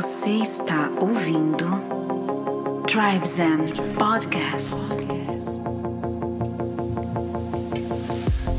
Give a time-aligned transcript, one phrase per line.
[0.00, 1.64] Você está ouvindo
[2.86, 4.76] Tribes and Podcast.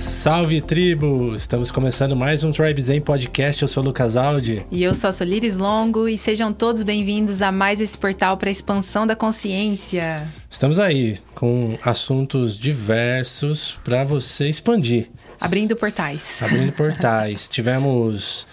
[0.01, 1.33] Salve tribo!
[1.33, 3.61] Estamos começando mais um Tribe Zen Podcast.
[3.61, 4.65] Eu sou o Lucas Aldi.
[4.69, 8.49] E eu sou a Solires Longo e sejam todos bem-vindos a mais esse portal para
[8.49, 10.27] a expansão da consciência.
[10.49, 15.07] Estamos aí com assuntos diversos para você expandir.
[15.39, 16.43] Abrindo portais.
[16.43, 17.47] Abrindo portais.
[17.47, 18.45] Tivemos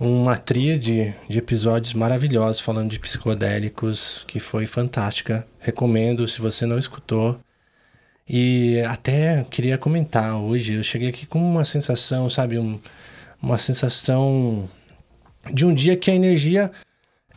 [0.00, 5.46] uma tríade de episódios maravilhosos falando de psicodélicos que foi fantástica.
[5.58, 7.38] Recomendo se você não escutou.
[8.26, 12.80] E até queria comentar hoje, eu cheguei aqui com uma sensação, sabe, um,
[13.42, 14.70] uma sensação
[15.52, 16.70] de um dia que a energia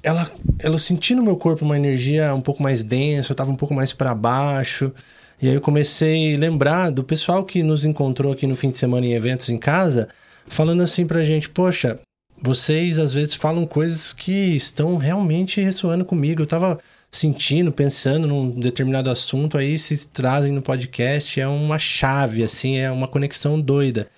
[0.01, 3.51] ela, ela eu senti no meu corpo uma energia um pouco mais densa, eu estava
[3.51, 4.93] um pouco mais para baixo.
[5.41, 8.77] E aí eu comecei a lembrar do pessoal que nos encontrou aqui no fim de
[8.77, 10.07] semana em eventos em casa,
[10.47, 11.99] falando assim pra gente, poxa,
[12.43, 16.41] vocês às vezes falam coisas que estão realmente ressoando comigo.
[16.41, 16.77] Eu tava
[17.09, 22.91] sentindo, pensando num determinado assunto, aí se trazem no podcast, é uma chave, assim, é
[22.91, 24.09] uma conexão doida.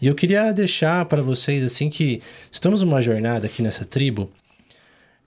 [0.00, 2.22] E eu queria deixar para vocês, assim, que
[2.52, 4.30] estamos numa jornada aqui nessa tribo,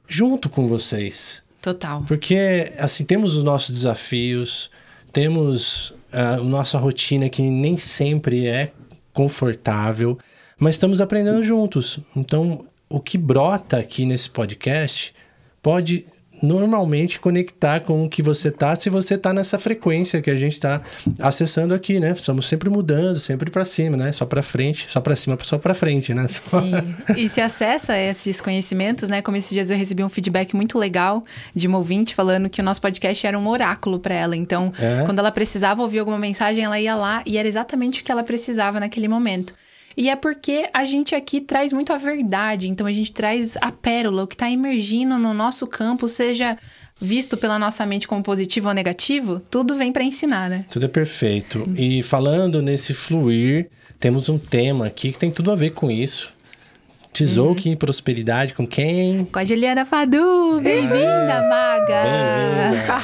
[0.08, 1.44] junto com vocês.
[1.62, 2.04] Total.
[2.08, 4.72] Porque, assim, temos os nossos desafios,
[5.12, 8.72] temos a nossa rotina que nem sempre é
[9.14, 10.18] confortável,
[10.60, 12.00] mas estamos aprendendo juntos.
[12.16, 15.14] Então, o que brota aqui nesse podcast
[15.62, 16.06] pode
[16.42, 20.60] normalmente conectar com o que você tá se você tá nessa frequência que a gente
[20.60, 20.82] tá
[21.20, 22.12] acessando aqui, né?
[22.12, 24.12] Estamos sempre mudando, sempre para cima, né?
[24.12, 26.28] Só para frente, só para cima, só para frente, né?
[26.28, 26.62] Só...
[26.62, 26.96] Sim.
[27.16, 29.22] E se acessa esses conhecimentos, né?
[29.22, 32.64] Como esses dias eu recebi um feedback muito legal de uma ouvinte falando que o
[32.64, 34.36] nosso podcast era um oráculo para ela.
[34.36, 35.04] Então, é?
[35.06, 38.24] quando ela precisava ouvir alguma mensagem, ela ia lá e era exatamente o que ela
[38.24, 39.54] precisava naquele momento.
[39.98, 43.72] E é porque a gente aqui traz muito a verdade, então a gente traz a
[43.72, 46.58] pérola, o que está emergindo no nosso campo, seja
[47.00, 50.66] visto pela nossa mente como positivo ou negativo, tudo vem para ensinar, né?
[50.70, 51.70] Tudo é perfeito.
[51.78, 53.70] E falando nesse fluir,
[54.00, 56.34] temos um tema aqui que tem tudo a ver com isso.
[57.14, 57.78] Tzolk'in uhum.
[57.78, 59.24] Prosperidade com quem?
[59.26, 60.60] Com a Juliana Fadu.
[60.62, 62.04] Bem-vinda, maga!
[62.04, 62.96] Bem-vinda!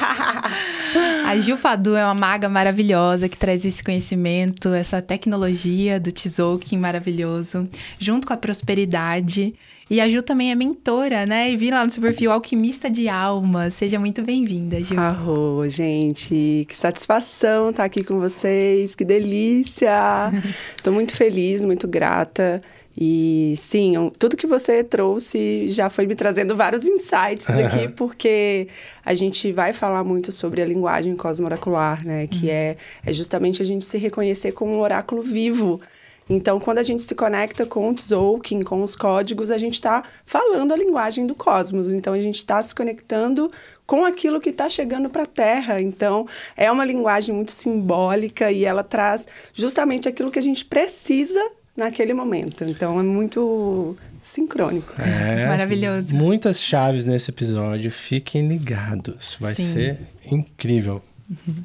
[1.24, 6.78] a Gil Fadu é uma maga maravilhosa que traz esse conhecimento, essa tecnologia do Tzolk'in
[6.78, 7.68] maravilhoso,
[7.98, 9.54] junto com a prosperidade.
[9.90, 11.50] E a Ju também é mentora, né?
[11.50, 13.70] E vi lá no seu perfil Alquimista de Alma.
[13.70, 14.98] Seja muito bem-vinda, Ju.
[14.98, 16.64] Arro, gente.
[16.66, 18.94] Que satisfação estar aqui com vocês.
[18.94, 20.32] Que delícia.
[20.74, 22.62] Estou muito feliz, muito grata.
[22.96, 28.68] E sim, tudo que você trouxe já foi me trazendo vários insights aqui, porque
[29.04, 32.26] a gente vai falar muito sobre a linguagem cosmoracular, né?
[32.26, 32.52] Que uhum.
[32.52, 32.76] é,
[33.06, 35.80] é justamente a gente se reconhecer como um oráculo vivo.
[36.28, 40.04] Então, quando a gente se conecta com o Tzolk'in, com os códigos, a gente está
[40.24, 41.92] falando a linguagem do cosmos.
[41.92, 43.50] Então, a gente está se conectando
[43.86, 45.80] com aquilo que está chegando para a Terra.
[45.80, 46.26] Então,
[46.56, 51.40] é uma linguagem muito simbólica e ela traz justamente aquilo que a gente precisa
[51.76, 52.64] naquele momento.
[52.64, 54.94] Então é muito sincrônico.
[55.00, 56.14] É, Maravilhoso.
[56.14, 57.90] Muitas chaves nesse episódio.
[57.90, 59.36] Fiquem ligados.
[59.40, 59.72] Vai Sim.
[59.72, 59.98] ser
[60.30, 61.02] incrível.
[61.30, 61.64] Uhum.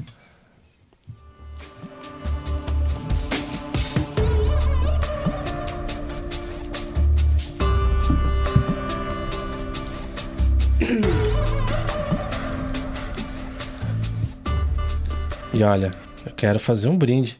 [15.54, 15.90] E olha,
[16.24, 17.40] eu quero fazer um brinde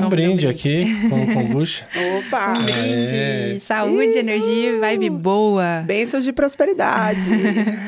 [0.00, 1.86] um brinde, um brinde, aqui com kombucha.
[2.18, 2.50] Opa!
[2.50, 3.56] Um brinde, é.
[3.60, 5.82] saúde, energia, vibe boa.
[5.86, 7.30] Bênção de prosperidade.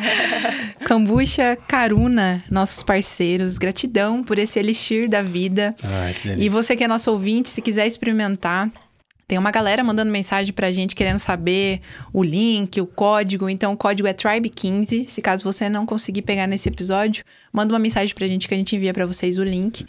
[0.87, 5.75] kombucha Karuna, nossos parceiros, gratidão por esse elixir da vida.
[5.83, 6.47] Ai, que delícia.
[6.47, 8.71] E você que é nosso ouvinte, se quiser experimentar,
[9.29, 11.81] tem uma galera mandando mensagem pra gente querendo saber
[12.13, 13.49] o link, o código.
[13.49, 15.09] Então, o código é Tribe15.
[15.09, 18.57] Se caso você não conseguir pegar nesse episódio, manda uma mensagem pra gente que a
[18.57, 19.85] gente envia para vocês o link.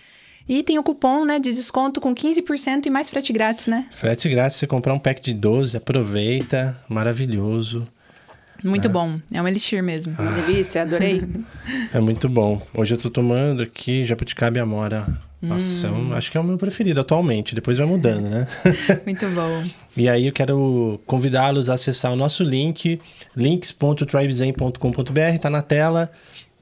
[0.47, 3.87] E tem o cupom, né, de desconto com 15% e mais frete grátis, né?
[3.91, 7.85] Frete grátis, você comprar um pack de 12, aproveita, maravilhoso.
[8.63, 8.89] Muito é.
[8.89, 10.15] bom, é um elixir mesmo.
[10.17, 10.41] Ah.
[10.41, 11.21] Delícia, adorei.
[11.93, 12.61] é muito bom.
[12.73, 15.05] Hoje eu tô tomando aqui Jabuticaba Amora.
[15.39, 16.13] Nossa, hum.
[16.13, 18.47] acho que é o meu preferido atualmente, depois vai mudando, né?
[19.05, 19.63] muito bom.
[19.95, 22.99] E aí eu quero convidá-los a acessar o nosso link,
[23.35, 26.11] links.tribezen.com.br, tá na tela,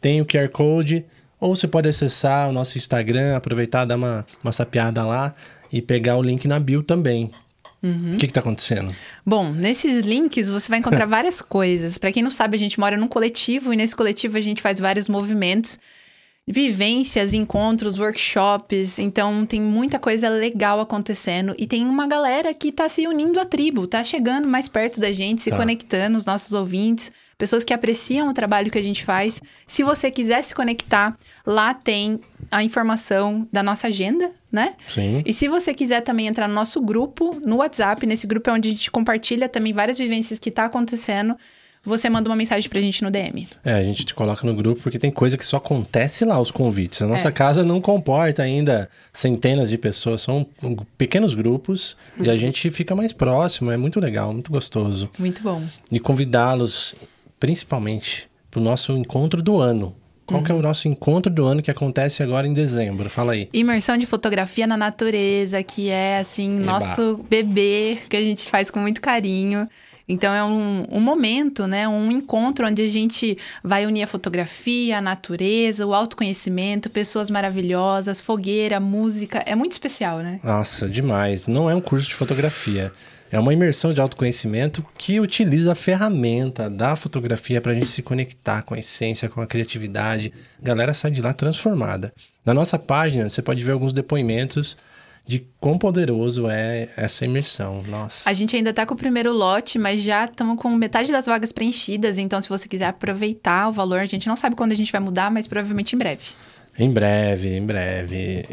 [0.02, 1.06] tem o QR Code,
[1.46, 5.36] ou você pode acessar o nosso Instagram, aproveitar, dar uma, uma sapiada lá
[5.72, 7.30] e pegar o link na bio também.
[7.84, 8.16] Uhum.
[8.16, 8.94] O que está acontecendo?
[9.24, 12.00] Bom, nesses links você vai encontrar várias coisas.
[12.00, 14.80] Para quem não sabe, a gente mora num coletivo e nesse coletivo a gente faz
[14.80, 15.78] vários movimentos
[16.48, 18.98] vivências, encontros, workshops.
[18.98, 23.46] Então tem muita coisa legal acontecendo e tem uma galera que tá se unindo à
[23.46, 25.58] tribo, tá chegando mais perto da gente, se tá.
[25.58, 29.42] conectando, os nossos ouvintes, pessoas que apreciam o trabalho que a gente faz.
[29.68, 32.20] Se você quiser se conectar, lá tem
[32.52, 34.76] a informação da nossa agenda, né?
[34.86, 35.22] Sim.
[35.26, 38.70] E se você quiser também entrar no nosso grupo, no WhatsApp, nesse grupo é onde
[38.70, 41.36] a gente compartilha também várias vivências que tá acontecendo
[41.86, 43.48] você manda uma mensagem pra gente no DM.
[43.64, 46.50] É, a gente te coloca no grupo porque tem coisa que só acontece lá, os
[46.50, 47.02] convites.
[47.02, 47.32] A nossa é.
[47.32, 50.48] casa não comporta ainda centenas de pessoas, são
[50.98, 52.26] pequenos grupos uhum.
[52.26, 52.40] e a uhum.
[52.40, 55.10] gente fica mais próximo, é muito legal, muito gostoso.
[55.20, 55.64] Muito bom.
[55.92, 56.96] E convidá-los,
[57.46, 59.96] principalmente, pro nosso encontro do ano.
[60.26, 60.44] Qual uhum.
[60.44, 63.08] que é o nosso encontro do ano que acontece agora em dezembro?
[63.08, 63.48] Fala aí.
[63.54, 66.66] Imersão de fotografia na natureza, que é assim, Eba.
[66.66, 69.70] nosso bebê, que a gente faz com muito carinho.
[70.10, 71.88] Então é um, um momento, né?
[71.88, 78.22] Um encontro onde a gente vai unir a fotografia, a natureza, o autoconhecimento, pessoas maravilhosas,
[78.22, 79.44] fogueira, música.
[79.46, 80.40] É muito especial, né?
[80.44, 81.46] Nossa, demais.
[81.46, 82.92] Não é um curso de fotografia.
[83.32, 88.02] É uma imersão de autoconhecimento que utiliza a ferramenta da fotografia para a gente se
[88.02, 90.32] conectar com a essência, com a criatividade.
[90.62, 92.14] A galera sai de lá transformada.
[92.46, 94.78] Na nossa página, você pode ver alguns depoimentos
[95.26, 97.84] de quão poderoso é essa imersão.
[97.88, 98.30] Nossa.
[98.30, 101.52] A gente ainda está com o primeiro lote, mas já estamos com metade das vagas
[101.52, 102.20] preenchidas.
[102.20, 105.02] Então, se você quiser aproveitar o valor, a gente não sabe quando a gente vai
[105.02, 106.26] mudar, mas provavelmente em breve.
[106.78, 108.46] Em breve, em breve.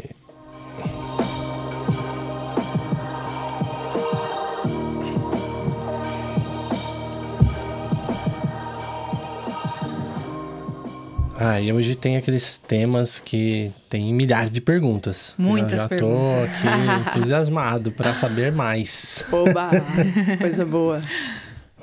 [11.45, 15.35] Ah, e hoje tem aqueles temas que tem milhares de perguntas.
[15.37, 16.49] Muitas Eu já perguntas.
[16.61, 19.25] tô aqui entusiasmado para saber mais.
[19.29, 19.69] Oba,
[20.39, 21.01] coisa boa.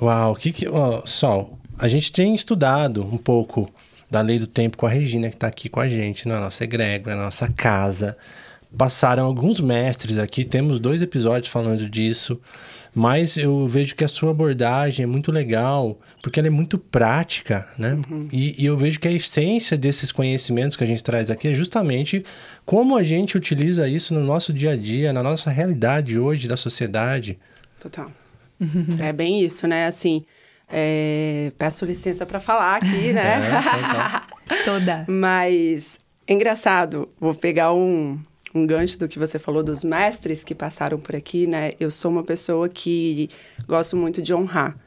[0.01, 3.71] Uau, que que, ó, Sol, a gente tem estudado um pouco
[4.09, 6.63] da lei do tempo com a Regina que está aqui com a gente na nossa
[6.63, 8.17] egrégora, na nossa casa.
[8.75, 12.41] Passaram alguns mestres aqui, temos dois episódios falando disso.
[12.93, 17.67] Mas eu vejo que a sua abordagem é muito legal, porque ela é muito prática,
[17.77, 17.97] né?
[18.09, 18.27] Uhum.
[18.31, 21.53] E, e, eu vejo que a essência desses conhecimentos que a gente traz aqui é
[21.53, 22.25] justamente
[22.65, 26.57] como a gente utiliza isso no nosso dia a dia, na nossa realidade hoje da
[26.57, 27.39] sociedade.
[27.79, 28.11] Total.
[29.01, 29.87] é bem isso, né?
[29.87, 30.25] Assim,
[30.69, 31.51] é...
[31.57, 33.39] peço licença para falar aqui, né?
[34.49, 35.05] É, Toda.
[35.07, 35.97] Mas
[36.27, 38.19] é engraçado, vou pegar um,
[38.53, 41.73] um gancho do que você falou dos mestres que passaram por aqui, né?
[41.79, 43.29] Eu sou uma pessoa que
[43.67, 44.77] gosto muito de honrar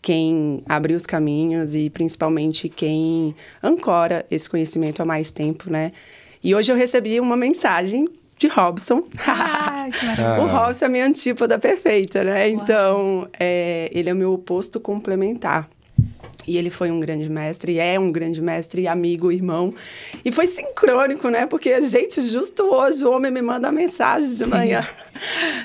[0.00, 5.92] quem abriu os caminhos e principalmente quem ancora esse conhecimento há mais tempo, né?
[6.42, 8.06] E hoje eu recebi uma mensagem
[8.38, 9.04] de Robson.
[9.26, 9.88] Ah,
[10.40, 12.46] o Robson é a minha antípoda perfeita, né?
[12.46, 12.62] Uau.
[12.62, 15.68] Então, é, ele é o meu oposto complementar.
[16.46, 19.74] E ele foi um grande mestre, é um grande mestre, amigo, irmão.
[20.24, 21.46] E foi sincrônico, né?
[21.46, 24.86] Porque, gente, justo hoje o homem me manda mensagem de manhã.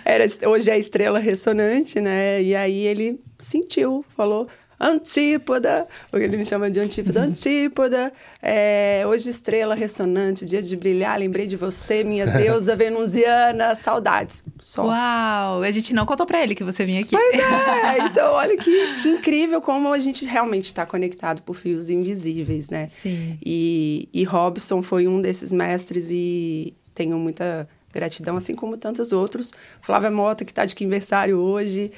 [0.03, 2.41] Era, hoje é a estrela ressonante, né?
[2.41, 4.47] E aí ele sentiu, falou:
[4.83, 7.27] Antípoda, porque ele me chama de Antípoda, uhum.
[7.27, 14.43] Antípoda, é, hoje estrela ressonante, dia de brilhar, lembrei de você, minha deusa venusiana, saudades.
[14.59, 14.85] Só.
[14.85, 17.15] Uau, a gente não contou para ele que você vinha aqui.
[17.15, 21.89] Pois é, então olha que, que incrível como a gente realmente está conectado por fios
[21.89, 22.89] invisíveis, né?
[23.01, 23.37] Sim.
[23.45, 29.53] E, e Robson foi um desses mestres e tenho muita gratidão, assim como tantos outros.
[29.81, 31.91] Flávia Mota, que está de aniversário hoje.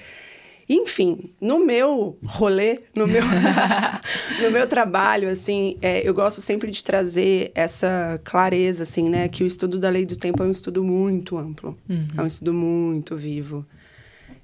[0.67, 3.21] Enfim, no meu rolê, no meu,
[4.41, 9.29] no meu trabalho, assim, é, eu gosto sempre de trazer essa clareza, assim, né?
[9.29, 12.07] Que o estudo da lei do tempo é um estudo muito amplo, uhum.
[12.17, 13.63] é um estudo muito vivo.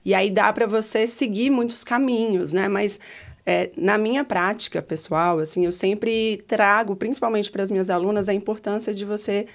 [0.06, 2.68] E aí dá para você seguir muitos caminhos, né?
[2.68, 3.00] Mas
[3.44, 8.34] é, na minha prática pessoal, assim, eu sempre trago, principalmente para as minhas alunas, a
[8.34, 9.48] importância de você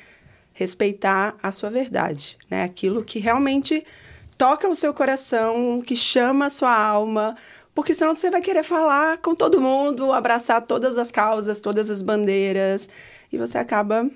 [0.53, 2.65] respeitar a sua verdade, né?
[2.65, 3.85] Aquilo que realmente
[4.37, 7.37] toca o seu coração, que chama a sua alma,
[7.75, 12.03] porque senão você vai querer falar com todo mundo, abraçar todas as causas, todas as
[12.03, 12.89] bandeiras,
[13.33, 14.11] e você acaba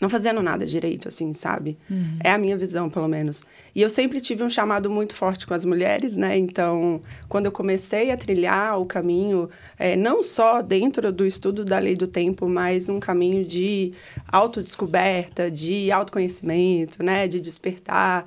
[0.00, 1.78] não fazendo nada direito, assim, sabe?
[1.88, 2.18] Uhum.
[2.22, 3.46] É a minha visão, pelo menos.
[3.74, 6.36] E eu sempre tive um chamado muito forte com as mulheres, né?
[6.36, 11.78] Então, quando eu comecei a trilhar o caminho, é, não só dentro do estudo da
[11.78, 13.94] lei do tempo, mas um caminho de
[14.28, 17.26] autodescoberta, de autoconhecimento, né?
[17.26, 18.26] De despertar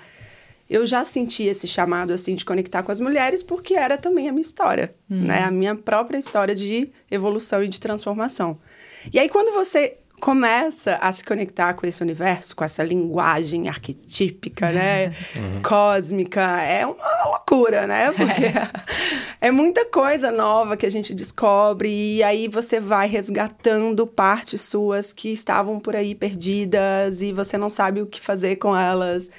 [0.70, 4.32] eu já senti esse chamado assim de conectar com as mulheres porque era também a
[4.32, 5.24] minha história, uhum.
[5.24, 5.44] né?
[5.44, 8.60] A minha própria história de evolução e de transformação.
[9.12, 14.72] E aí quando você começa a se conectar com esse universo, com essa linguagem arquetípica,
[14.72, 15.14] né?
[15.36, 15.62] Uhum.
[15.62, 18.12] Cósmica, é uma loucura, né?
[18.12, 18.70] Porque é.
[19.48, 25.14] é muita coisa nova que a gente descobre e aí você vai resgatando partes suas
[25.14, 29.30] que estavam por aí perdidas e você não sabe o que fazer com elas.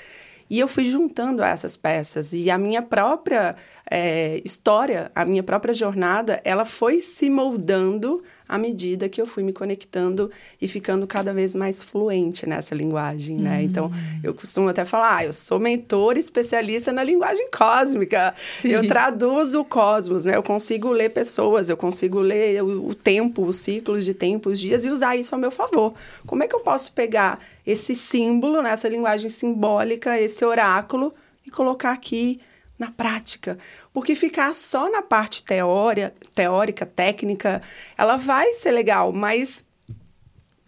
[0.50, 2.32] E eu fui juntando essas peças.
[2.32, 3.56] E a minha própria
[3.90, 9.44] é, história, a minha própria jornada, ela foi se moldando à medida que eu fui
[9.44, 10.30] me conectando
[10.60, 13.58] e ficando cada vez mais fluente nessa linguagem, né?
[13.58, 13.62] Uhum.
[13.62, 13.90] Então,
[14.24, 18.34] eu costumo até falar, ah, eu sou mentor especialista na linguagem cósmica.
[18.60, 18.70] Sim.
[18.70, 20.36] Eu traduzo o cosmos, né?
[20.36, 24.58] Eu consigo ler pessoas, eu consigo ler o, o tempo, os ciclos de tempo, os
[24.58, 25.94] dias e usar isso ao meu favor.
[26.26, 31.14] Como é que eu posso pegar esse símbolo, nessa né, linguagem simbólica, esse oráculo
[31.46, 32.40] e colocar aqui
[32.80, 33.58] na prática.
[33.92, 37.62] Porque ficar só na parte teória, teórica, técnica,
[37.96, 39.62] ela vai ser legal, mas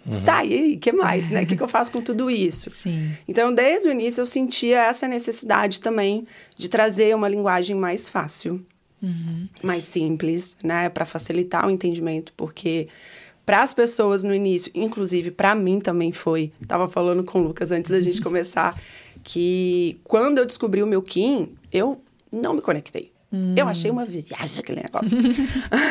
[0.04, 0.20] Uhum.
[0.24, 1.44] Tá, e aí, o que mais, né?
[1.44, 2.68] O que, que eu faço com tudo isso?
[2.74, 3.12] Sim.
[3.28, 6.26] Então, desde o início, eu sentia essa necessidade também
[6.56, 8.66] de trazer uma linguagem mais fácil,
[9.00, 9.46] uhum.
[9.62, 10.88] mais simples, né?
[10.88, 12.88] Para facilitar o entendimento, porque
[13.46, 16.52] para as pessoas no início, inclusive para mim também foi.
[16.66, 18.76] Tava falando com o Lucas antes da gente começar,
[19.22, 22.00] que quando eu descobri o meu Kim, eu
[22.30, 23.12] não me conectei.
[23.32, 23.54] Hum.
[23.56, 25.18] Eu achei uma viagem aquele negócio.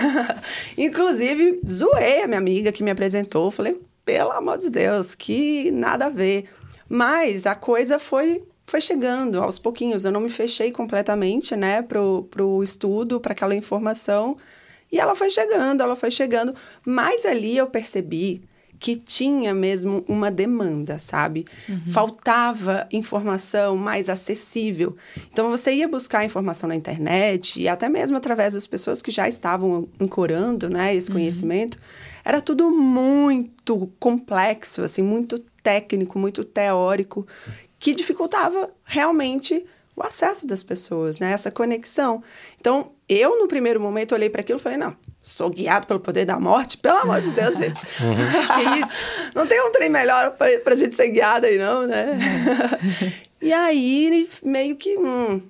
[0.78, 3.50] Inclusive, zoei a minha amiga que me apresentou.
[3.50, 6.46] Falei, pelo amor de Deus, que nada a ver.
[6.88, 10.06] Mas a coisa foi foi chegando aos pouquinhos.
[10.06, 14.38] Eu não me fechei completamente, né, pro, pro estudo, para aquela informação.
[14.90, 16.56] E ela foi chegando, ela foi chegando.
[16.86, 18.42] Mas ali eu percebi
[18.82, 21.46] que tinha mesmo uma demanda, sabe?
[21.70, 21.92] Uhum.
[21.92, 24.98] Faltava informação mais acessível.
[25.32, 29.30] Então você ia buscar informação na internet e até mesmo através das pessoas que já
[29.30, 31.18] estavam ancorando, né, esse uhum.
[31.18, 31.78] conhecimento,
[32.26, 37.28] era tudo muito complexo, assim, muito técnico, muito teórico,
[37.78, 39.64] que dificultava realmente
[39.96, 41.32] o acesso das pessoas, né?
[41.32, 42.24] Essa conexão.
[42.60, 46.26] Então, eu, no primeiro momento, olhei para aquilo e falei, não, sou guiado pelo poder
[46.26, 46.78] da morte?
[46.78, 47.84] Pelo amor de Deus, gente.
[48.00, 48.16] Uhum.
[48.56, 49.06] que isso?
[49.36, 52.18] Não tem um trem melhor pra, pra gente ser guiada aí, não, né?
[53.42, 55.42] e aí, meio que, hum,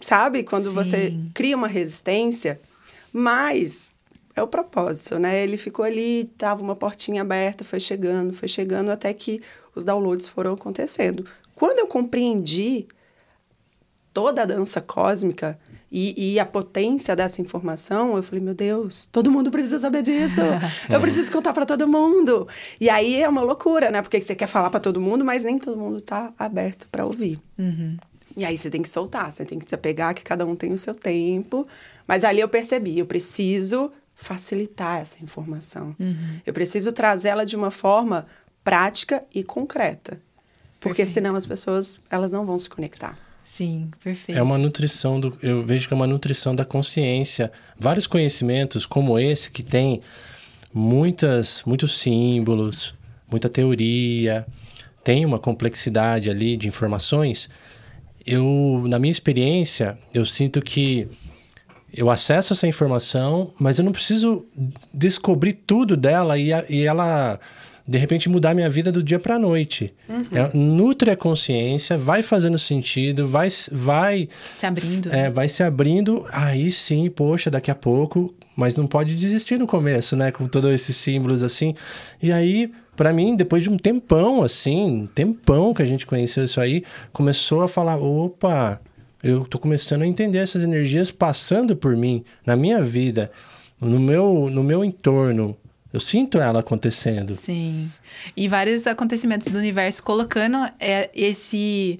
[0.00, 0.42] sabe?
[0.42, 0.74] Quando Sim.
[0.74, 2.60] você cria uma resistência,
[3.12, 3.94] mas
[4.36, 5.42] é o propósito, né?
[5.42, 9.40] Ele ficou ali, tava uma portinha aberta, foi chegando, foi chegando, até que
[9.74, 11.24] os downloads foram acontecendo.
[11.54, 12.86] Quando eu compreendi
[14.18, 15.56] toda a dança cósmica
[15.92, 20.40] e, e, a potência dessa informação, eu falei, meu Deus, todo mundo precisa saber disso.
[20.90, 22.48] Eu preciso contar para todo mundo.
[22.80, 24.02] E aí é uma loucura, né?
[24.02, 27.40] Porque você quer falar para todo mundo, mas nem todo mundo tá aberto para ouvir.
[27.56, 27.96] Uhum.
[28.36, 30.72] E aí você tem que soltar, você tem que se apegar que cada um tem
[30.72, 31.64] o seu tempo.
[32.08, 35.94] Mas ali eu percebi, eu preciso facilitar essa informação.
[35.98, 36.40] Uhum.
[36.44, 38.26] Eu preciso trazê-la de uma forma
[38.64, 40.20] prática e concreta.
[40.80, 41.14] Porque Perfeito.
[41.14, 43.16] senão as pessoas, elas não vão se conectar.
[43.48, 44.38] Sim, perfeito.
[44.38, 47.50] É uma nutrição do, eu vejo que é uma nutrição da consciência.
[47.78, 50.02] Vários conhecimentos como esse que tem
[50.72, 52.94] muitas, muitos símbolos,
[53.28, 54.46] muita teoria,
[55.02, 57.48] tem uma complexidade ali de informações.
[58.24, 61.08] Eu, na minha experiência, eu sinto que
[61.92, 64.46] eu acesso essa informação, mas eu não preciso
[64.92, 67.40] descobrir tudo dela e, e ela
[67.88, 69.94] de repente mudar minha vida do dia para a noite.
[70.06, 70.26] Uhum.
[70.30, 75.10] É, nutre a consciência, vai fazendo sentido, vai vai se abrindo.
[75.10, 76.26] É, vai se abrindo.
[76.30, 80.70] Aí sim, poxa, daqui a pouco, mas não pode desistir no começo, né, com todos
[80.70, 81.74] esses símbolos assim.
[82.22, 86.44] E aí, para mim, depois de um tempão assim, um tempão que a gente conheceu
[86.44, 88.78] isso aí, começou a falar, opa,
[89.22, 93.30] eu tô começando a entender essas energias passando por mim, na minha vida,
[93.80, 95.56] no meu, no meu entorno.
[95.92, 97.34] Eu sinto ela acontecendo.
[97.34, 97.90] Sim.
[98.36, 101.98] E vários acontecimentos do universo colocando é, esse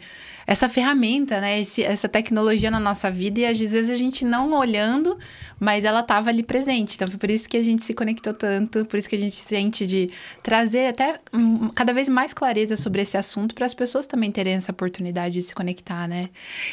[0.49, 1.61] essa ferramenta, né?
[1.61, 5.19] Esse, essa tecnologia na nossa vida e às vezes a gente não olhando,
[5.61, 6.95] mas ela estava ali presente.
[6.95, 9.37] Então foi por isso que a gente se conectou tanto, por isso que a gente
[9.37, 10.11] sente de
[10.43, 11.21] trazer até
[11.75, 15.43] cada vez mais clareza sobre esse assunto para as pessoas também terem essa oportunidade de
[15.43, 16.31] se conectar, né?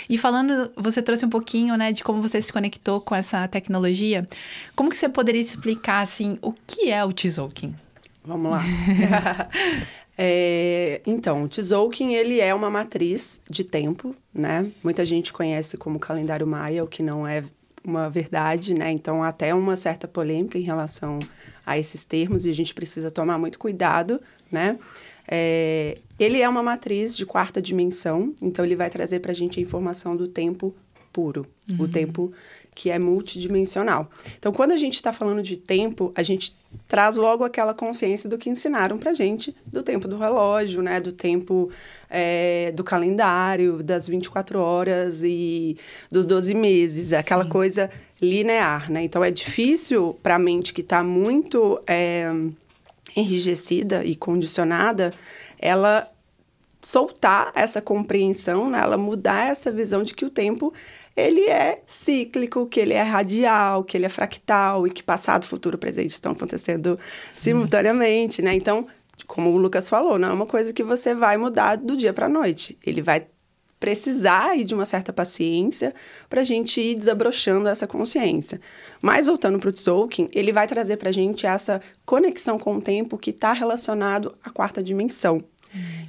[0.10, 4.26] E falando, você trouxe um pouquinho, né, de como você se conectou com essa tecnologia.
[4.74, 7.76] Como que você poderia explicar assim o que é o Tzolk'in?
[8.24, 8.62] Vamos lá.
[10.18, 14.72] É, então, o Tzolk'in, ele é uma matriz de tempo, né?
[14.84, 17.44] Muita gente conhece como calendário maia, o que não é
[17.84, 18.92] uma verdade, né?
[18.92, 21.20] Então, até uma certa polêmica em relação
[21.66, 24.78] a esses termos e a gente precisa tomar muito cuidado, né?
[25.28, 29.60] É, ele é uma matriz de quarta dimensão, então ele vai trazer para a gente
[29.60, 30.74] a informação do tempo
[31.12, 31.82] puro, uhum.
[31.82, 32.32] o tempo
[32.76, 34.10] que é multidimensional.
[34.38, 36.54] Então, quando a gente está falando de tempo, a gente
[36.90, 41.00] traz logo aquela consciência do que ensinaram para gente, do tempo do relógio, né?
[41.00, 41.70] Do tempo
[42.10, 45.78] é, do calendário, das 24 horas e
[46.12, 47.50] dos 12 meses, aquela Sim.
[47.50, 47.90] coisa
[48.22, 49.04] linear, né?
[49.04, 52.30] Então, é difícil para a mente que está muito é,
[53.16, 55.14] enrijecida e condicionada,
[55.58, 56.12] ela
[56.86, 58.80] soltar essa compreensão, né?
[58.80, 60.72] ela mudar essa visão de que o tempo
[61.16, 65.78] ele é cíclico, que ele é radial, que ele é fractal e que passado, futuro,
[65.78, 67.00] presente estão acontecendo
[67.34, 68.54] simultaneamente, né?
[68.54, 68.86] Então,
[69.26, 72.26] como o Lucas falou, não é uma coisa que você vai mudar do dia para
[72.26, 72.78] a noite.
[72.86, 73.28] Ele vai
[73.80, 75.94] precisar de uma certa paciência
[76.30, 78.60] para a gente ir desabrochando essa consciência.
[79.02, 82.82] Mas voltando para o Tzolk'in, ele vai trazer para a gente essa conexão com o
[82.82, 85.42] tempo que está relacionado à quarta dimensão.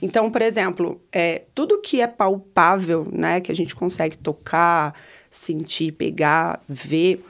[0.00, 4.94] Então, por exemplo, é, tudo que é palpável, né, que a gente consegue tocar,
[5.30, 7.24] sentir, pegar, ver,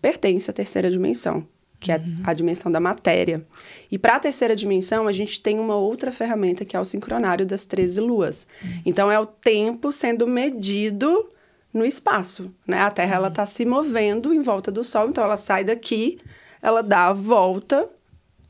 [0.00, 1.46] pertence à terceira dimensão,
[1.80, 2.22] que é uhum.
[2.24, 3.44] a dimensão da matéria.
[3.90, 7.46] E para a terceira dimensão, a gente tem uma outra ferramenta que é o sincronário
[7.46, 8.46] das 13 luas.
[8.62, 8.82] Uhum.
[8.86, 11.30] Então, é o tempo sendo medido
[11.72, 12.80] no espaço, né?
[12.80, 13.16] A Terra, uhum.
[13.16, 16.18] ela está se movendo em volta do Sol, então ela sai daqui,
[16.62, 17.88] ela dá a volta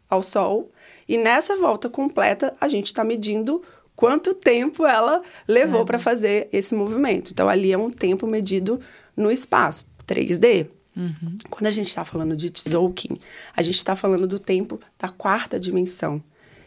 [0.08, 0.70] ao Sol
[1.08, 3.62] e nessa volta completa, a gente está medindo
[3.96, 5.84] quanto tempo ela levou é.
[5.84, 7.30] para fazer esse movimento.
[7.32, 8.80] Então, ali é um tempo medido
[9.16, 10.68] no espaço, 3D.
[10.96, 11.38] Uhum.
[11.48, 13.18] Quando a gente está falando de Tzolk'in,
[13.56, 16.22] a gente está falando do tempo da quarta dimensão,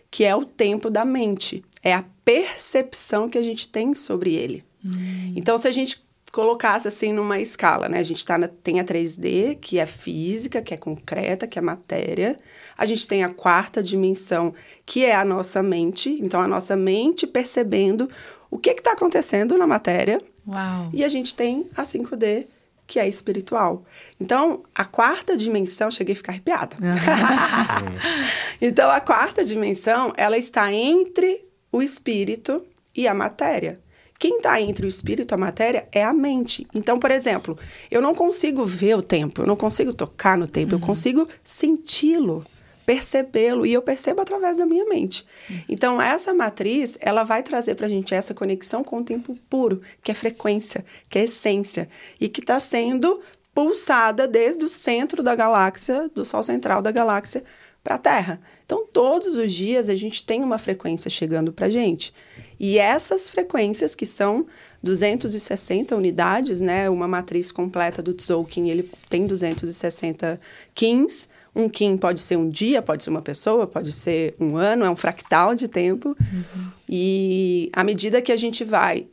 [0.10, 1.64] que é o tempo da mente.
[1.84, 4.64] É a percepção que a gente tem sobre ele.
[4.84, 5.34] Uhum.
[5.36, 8.00] Então, se a gente colocasse assim numa escala, né?
[8.00, 11.62] A gente tá na, tem a 3D, que é física, que é concreta, que é
[11.62, 12.40] matéria.
[12.78, 14.54] A gente tem a quarta dimensão,
[14.86, 16.10] que é a nossa mente.
[16.22, 18.10] Então, a nossa mente percebendo
[18.50, 20.22] o que está acontecendo na matéria.
[20.48, 20.90] Uau.
[20.94, 22.48] E a gente tem a 5D,
[22.88, 23.84] que é espiritual.
[24.20, 26.78] Então, a quarta dimensão, cheguei a ficar arrepiada.
[28.62, 33.80] então, a quarta dimensão, ela está entre o espírito e a matéria.
[34.22, 36.68] Quem está entre o espírito e a matéria é a mente.
[36.76, 37.58] Então, por exemplo,
[37.90, 40.80] eu não consigo ver o tempo, eu não consigo tocar no tempo, uhum.
[40.80, 42.46] eu consigo senti-lo
[42.86, 45.26] percebê-lo e eu percebo através da minha mente.
[45.50, 45.62] Uhum.
[45.70, 49.82] Então essa matriz, ela vai trazer para a gente essa conexão com o tempo puro,
[50.04, 53.22] que é frequência, que é essência e que está sendo
[53.56, 57.44] pulsada desde o centro da galáxia, do Sol central da galáxia,
[57.84, 58.42] para a Terra.
[58.66, 62.14] Então todos os dias a gente tem uma frequência chegando para a gente.
[62.64, 64.46] E essas frequências, que são
[64.84, 66.88] 260 unidades, né?
[66.92, 70.40] Uma matriz completa do Tzolk'in, ele tem 260
[70.76, 71.28] Kins.
[71.56, 74.90] Um Kim pode ser um dia, pode ser uma pessoa, pode ser um ano, é
[74.92, 76.10] um fractal de tempo.
[76.10, 76.72] Uhum.
[76.88, 79.08] E à medida que a gente vai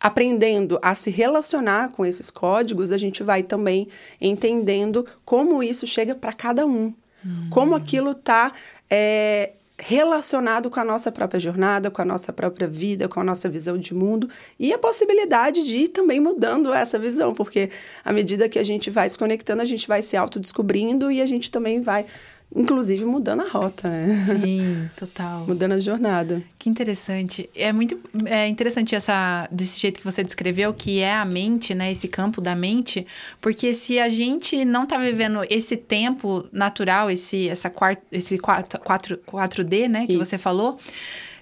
[0.00, 3.86] aprendendo a se relacionar com esses códigos, a gente vai também
[4.20, 6.92] entendendo como isso chega para cada um.
[7.24, 7.46] Uhum.
[7.50, 8.52] Como aquilo está
[8.90, 13.48] é, relacionado com a nossa própria jornada, com a nossa própria vida, com a nossa
[13.48, 17.70] visão de mundo e a possibilidade de ir também mudando essa visão, porque
[18.04, 21.26] à medida que a gente vai se conectando, a gente vai se autodescobrindo e a
[21.26, 22.06] gente também vai
[22.54, 24.24] inclusive mudando a rota, né?
[24.26, 25.46] Sim, total.
[25.46, 26.42] mudando a jornada.
[26.58, 27.48] Que interessante.
[27.54, 31.92] É muito é interessante essa desse jeito que você descreveu, que é a mente, né,
[31.92, 33.06] esse campo da mente,
[33.40, 38.80] porque se a gente não tá vivendo esse tempo natural, esse essa quarto, esse 4,
[38.80, 40.24] 4, 4D, né, que Isso.
[40.24, 40.78] você falou,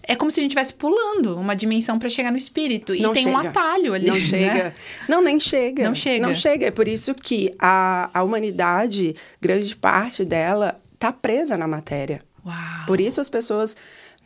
[0.03, 2.95] é como se a gente estivesse pulando uma dimensão para chegar no espírito.
[2.95, 3.37] E não tem chega.
[3.37, 4.07] um atalho ali.
[4.07, 4.21] Não né?
[4.23, 4.75] chega.
[5.07, 5.85] Não, nem chega.
[5.85, 6.27] Não chega.
[6.27, 6.67] Não chega.
[6.67, 12.21] É por isso que a, a humanidade, grande parte dela, está presa na matéria.
[12.45, 12.87] Uau.
[12.87, 13.77] Por isso as pessoas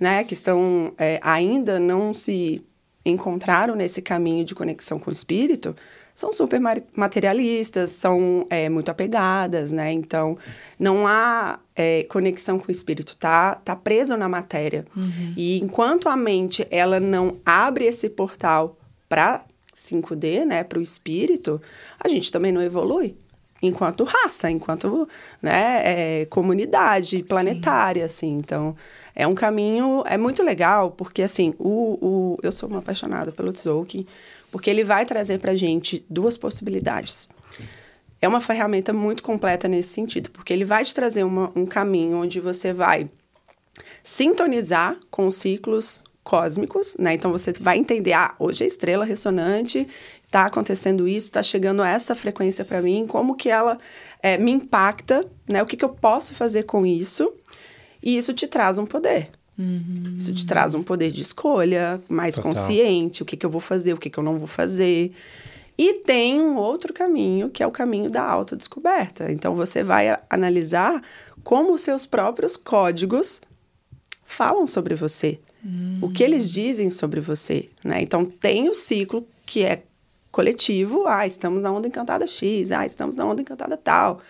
[0.00, 2.64] né, que estão é, ainda não se
[3.04, 5.76] encontraram nesse caminho de conexão com o espírito
[6.14, 6.60] são super
[6.94, 9.90] materialistas, são é, muito apegadas, né?
[9.92, 10.36] Então,
[10.78, 14.84] não há é, conexão com o espírito, tá, tá preso na matéria.
[14.94, 15.32] Uhum.
[15.36, 19.42] E enquanto a mente, ela não abre esse portal para
[19.74, 21.60] 5D, né, para o espírito,
[21.98, 23.16] a gente também não evolui
[23.62, 25.08] enquanto raça, enquanto
[25.40, 28.14] né, é, comunidade planetária, Sim.
[28.14, 28.36] assim.
[28.38, 28.76] Então,
[29.14, 33.52] é um caminho, é muito legal, porque assim, o, o, eu sou uma apaixonada pelo
[33.52, 34.06] Tzolk'in,
[34.50, 37.28] porque ele vai trazer para gente duas possibilidades.
[38.20, 42.18] É uma ferramenta muito completa nesse sentido, porque ele vai te trazer uma, um caminho
[42.18, 43.08] onde você vai
[44.02, 47.14] sintonizar com os ciclos cósmicos, né?
[47.14, 49.88] Então você vai entender, ah, hoje é estrela ressonante
[50.32, 53.78] está acontecendo isso, está chegando a essa frequência para mim, como que ela
[54.22, 55.62] é, me impacta, né?
[55.62, 57.30] O que, que eu posso fazer com isso?
[58.02, 59.30] E isso te traz um poder.
[59.58, 60.14] Uhum.
[60.16, 62.50] Isso te traz um poder de escolha mais Total.
[62.50, 65.12] consciente, o que, que eu vou fazer, o que, que eu não vou fazer.
[65.76, 69.30] E tem um outro caminho, que é o caminho da autodescoberta.
[69.30, 71.02] Então, você vai analisar
[71.44, 73.42] como os seus próprios códigos
[74.24, 75.38] falam sobre você.
[75.64, 75.98] Hum.
[76.00, 78.00] O que eles dizem sobre você, né?
[78.00, 79.82] Então, tem o ciclo que é
[80.32, 81.06] coletivo.
[81.06, 82.72] Ah, estamos na onda encantada X.
[82.72, 84.20] Ah, estamos na onda encantada tal.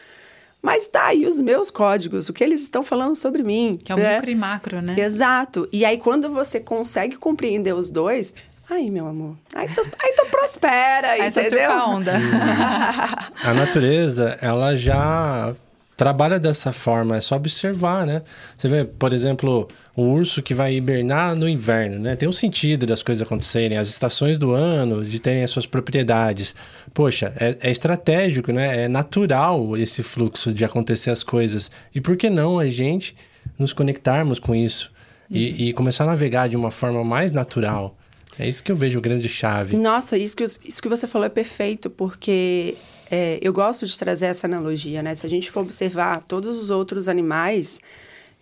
[0.60, 3.80] Mas tá aí os meus códigos, o que eles estão falando sobre mim.
[3.82, 4.16] Que é o né?
[4.16, 4.94] micro e macro, né?
[4.98, 5.68] Exato.
[5.72, 8.34] E aí, quando você consegue compreender os dois,
[8.70, 9.36] Aí, meu amor.
[9.54, 11.70] Aí tu, aí tu prospera, aí entendeu?
[11.70, 12.12] a onda.
[13.42, 15.54] a natureza, ela já
[15.96, 18.22] trabalha dessa forma, é só observar, né?
[18.56, 22.16] Você vê, por exemplo, o urso que vai hibernar no inverno, né?
[22.16, 26.54] Tem um sentido das coisas acontecerem, as estações do ano, de terem as suas propriedades.
[26.94, 28.84] Poxa, é, é estratégico, né?
[28.84, 31.70] É natural esse fluxo de acontecer as coisas.
[31.94, 33.14] E por que não a gente
[33.58, 34.90] nos conectarmos com isso?
[35.30, 37.96] E, e começar a navegar de uma forma mais natural.
[38.38, 39.76] É isso que eu vejo grande chave.
[39.76, 42.76] Nossa, isso que, isso que você falou é perfeito, porque
[43.14, 45.14] é, eu gosto de trazer essa analogia, né?
[45.14, 47.78] Se a gente for observar todos os outros animais,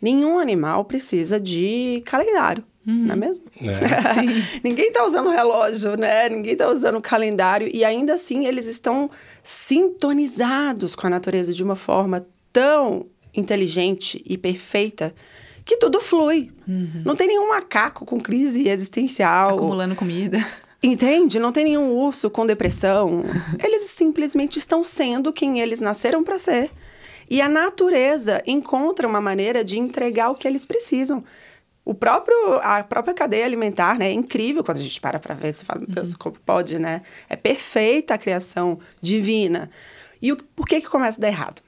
[0.00, 2.62] nenhum animal precisa de calendário.
[2.87, 2.98] Hum.
[3.00, 3.42] Não é mesmo?
[3.61, 4.61] É.
[4.62, 6.28] Ninguém está usando relógio, né?
[6.28, 7.68] Ninguém está usando calendário.
[7.74, 9.11] E ainda assim, eles estão
[9.42, 15.12] sintonizados com a natureza de uma forma tão inteligente e perfeita
[15.64, 16.52] que tudo flui.
[16.68, 17.02] Uhum.
[17.04, 19.56] Não tem nenhum macaco com crise existencial.
[19.56, 20.38] Acumulando comida.
[20.82, 21.38] Entende?
[21.38, 23.22] Não tem nenhum urso com depressão.
[23.62, 26.70] eles simplesmente estão sendo quem eles nasceram para ser.
[27.28, 31.22] E a natureza encontra uma maneira de entregar o que eles precisam.
[31.84, 34.08] O próprio, a própria cadeia alimentar, né?
[34.08, 35.52] É incrível quando a gente para para ver.
[35.52, 36.16] Você fala, meu Deus, uhum.
[36.18, 37.02] como pode, né?
[37.28, 39.70] É perfeita a criação divina.
[40.20, 41.62] E o, por que que começa a dar errado?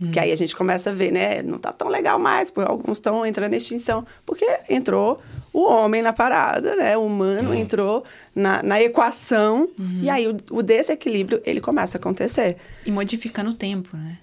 [0.00, 0.10] Hum.
[0.10, 1.42] Que aí a gente começa a ver, né?
[1.42, 4.06] Não tá tão legal mais, porque alguns estão entrando em extinção.
[4.26, 5.20] Porque entrou
[5.54, 6.96] o homem na parada, né?
[6.96, 7.54] O humano hum.
[7.54, 9.68] entrou na, na equação.
[9.78, 10.00] Uhum.
[10.02, 12.56] E aí o, o desequilíbrio, ele começa a acontecer.
[12.84, 14.18] E modificando o tempo, né?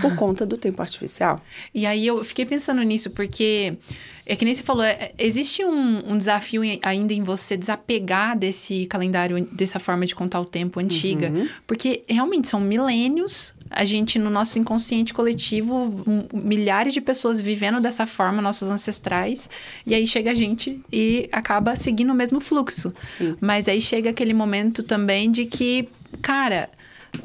[0.00, 1.38] Por conta do tempo artificial.
[1.74, 3.76] E aí eu fiquei pensando nisso, porque
[4.24, 8.86] é que nem você falou, é, existe um, um, desafio ainda em você desapegar desse
[8.86, 11.28] calendário, dessa forma de contar o tempo antiga.
[11.28, 11.48] Uhum.
[11.66, 15.90] Porque realmente são milênios, a gente, no nosso inconsciente coletivo,
[16.32, 19.48] milhares de pessoas vivendo dessa forma, nossos ancestrais,
[19.86, 22.92] e aí chega a gente e acaba seguindo o mesmo fluxo.
[23.04, 23.36] Sim.
[23.40, 25.88] Mas aí chega aquele momento também de que,
[26.20, 26.68] cara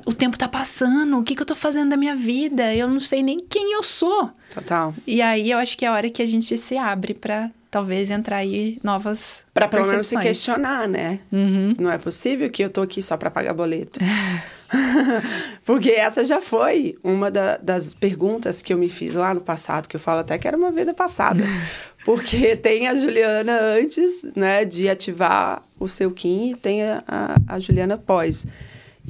[0.06, 2.76] o tempo tá passando, o que, que eu tô fazendo da minha vida?
[2.76, 4.30] Eu não sei nem quem eu sou.
[4.54, 4.94] Total.
[5.06, 8.10] E aí eu acho que é a hora que a gente se abre para talvez
[8.10, 11.20] entrar aí novas Para pelo menos se questionar, né?
[11.32, 11.76] Uhum.
[11.80, 14.00] Não é possível que eu tô aqui só para pagar boleto.
[15.66, 19.88] Porque essa já foi uma da, das perguntas que eu me fiz lá no passado,
[19.88, 21.44] que eu falo até que era uma vida passada.
[22.06, 27.56] Porque tem a Juliana antes, né, de ativar o seu Kim e tem a, a,
[27.56, 28.46] a Juliana pós.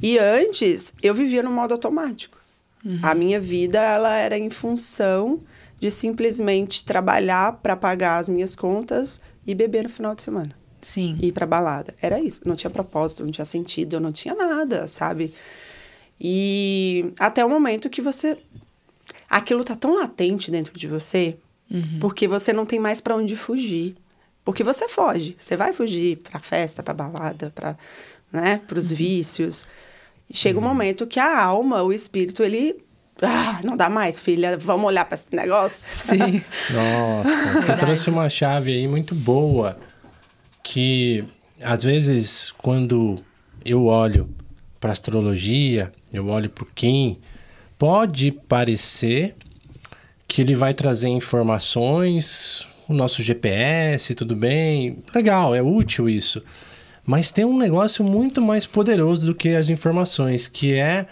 [0.00, 2.38] E antes, eu vivia no modo automático.
[2.84, 3.00] Uhum.
[3.02, 5.40] A minha vida, ela era em função
[5.80, 10.54] de simplesmente trabalhar para pagar as minhas contas e beber no final de semana.
[10.80, 11.16] Sim.
[11.20, 11.94] E ir pra balada.
[12.00, 12.42] Era isso.
[12.46, 15.34] Não tinha propósito, não tinha sentido, não tinha nada, sabe?
[16.20, 18.36] E até o momento que você.
[19.28, 21.36] Aquilo tá tão latente dentro de você,
[21.70, 21.98] uhum.
[22.00, 23.94] porque você não tem mais para onde fugir.
[24.44, 25.36] Porque você foge.
[25.38, 27.76] Você vai fugir pra festa, pra balada, pra,
[28.32, 28.96] né, pros uhum.
[28.96, 29.66] vícios.
[30.30, 30.68] Chega um uhum.
[30.68, 32.82] momento que a alma, o espírito, ele
[33.20, 35.98] ah, não dá mais, filha, vamos olhar para esse negócio.
[35.98, 36.42] Sim.
[36.72, 39.78] Nossa, você trouxe uma chave aí muito boa
[40.62, 41.24] que
[41.62, 43.18] às vezes quando
[43.64, 44.28] eu olho
[44.80, 47.18] para astrologia, eu olho para o Kim,
[47.78, 49.34] pode parecer
[50.26, 56.42] que ele vai trazer informações, o nosso GPS, tudo bem, legal, é útil isso.
[57.04, 61.06] Mas tem um negócio muito mais poderoso do que as informações, que é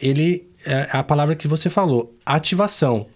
[0.00, 3.06] ele é a palavra que você falou, ativação.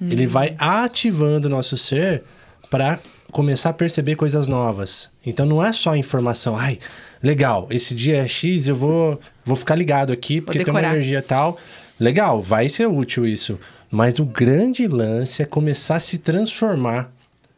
[0.00, 0.08] Hum.
[0.10, 2.22] Ele vai ativando o nosso ser
[2.70, 3.00] para
[3.32, 5.10] começar a perceber coisas novas.
[5.24, 6.78] Então não é só informação, ai,
[7.22, 11.22] legal, esse dia é X, eu vou vou ficar ligado aqui porque tem uma energia
[11.22, 11.58] tal.
[11.98, 13.58] Legal, vai ser útil isso.
[13.90, 17.10] Mas o grande lance é começar a se transformar.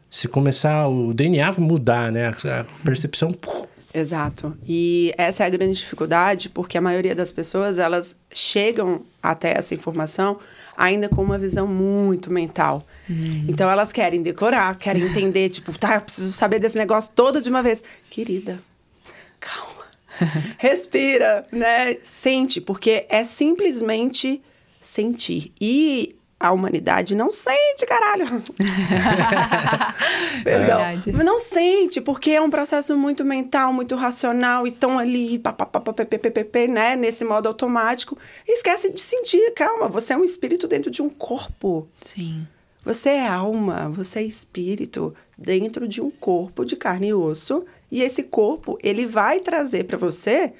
[0.09, 2.27] Se começar o DNA mudar, né?
[2.27, 3.33] A percepção
[3.93, 4.57] Exato.
[4.67, 9.75] E essa é a grande dificuldade, porque a maioria das pessoas, elas chegam até essa
[9.75, 10.39] informação
[10.77, 12.85] ainda com uma visão muito mental.
[13.11, 13.45] Uhum.
[13.47, 17.49] Então elas querem decorar, querem entender, tipo, tá, eu preciso saber desse negócio todo de
[17.49, 17.83] uma vez.
[18.09, 18.59] Querida,
[19.39, 19.81] calma.
[20.57, 21.97] Respira, né?
[22.01, 24.41] Sente, porque é simplesmente
[24.79, 25.51] sentir.
[25.59, 28.25] E a humanidade não sente, caralho.
[30.43, 30.81] Perdão.
[30.81, 35.83] É não sente, porque é um processo muito mental, muito racional, e estão ali, papapá,
[36.67, 38.17] né, nesse modo automático.
[38.47, 41.87] E esquece de sentir, calma, você é um espírito dentro de um corpo.
[42.01, 42.47] Sim.
[42.83, 48.01] Você é alma, você é espírito dentro de um corpo de carne e osso, e
[48.01, 50.53] esse corpo, ele vai trazer para você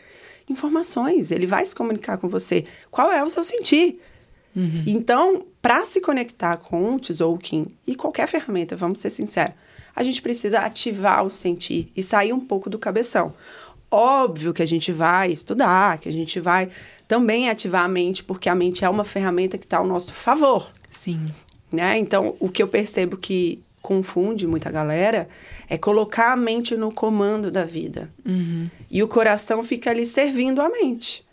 [0.50, 2.64] informações, ele vai se comunicar com você.
[2.90, 4.00] Qual é o seu sentir?
[4.56, 4.84] Uhum.
[4.86, 9.56] Então, para se conectar com o Tzolk'in e qualquer ferramenta, vamos ser sinceros,
[9.96, 13.34] a gente precisa ativar o sentir e sair um pouco do cabeção.
[13.90, 16.70] Óbvio que a gente vai estudar, que a gente vai
[17.08, 20.72] também ativar a mente, porque a mente é uma ferramenta que está ao nosso favor.
[20.90, 21.34] Sim.
[21.72, 21.98] Né?
[21.98, 25.28] Então, o que eu percebo que confunde muita galera
[25.68, 28.12] é colocar a mente no comando da vida.
[28.26, 28.70] Uhum.
[28.90, 31.26] E o coração fica ali servindo a mente.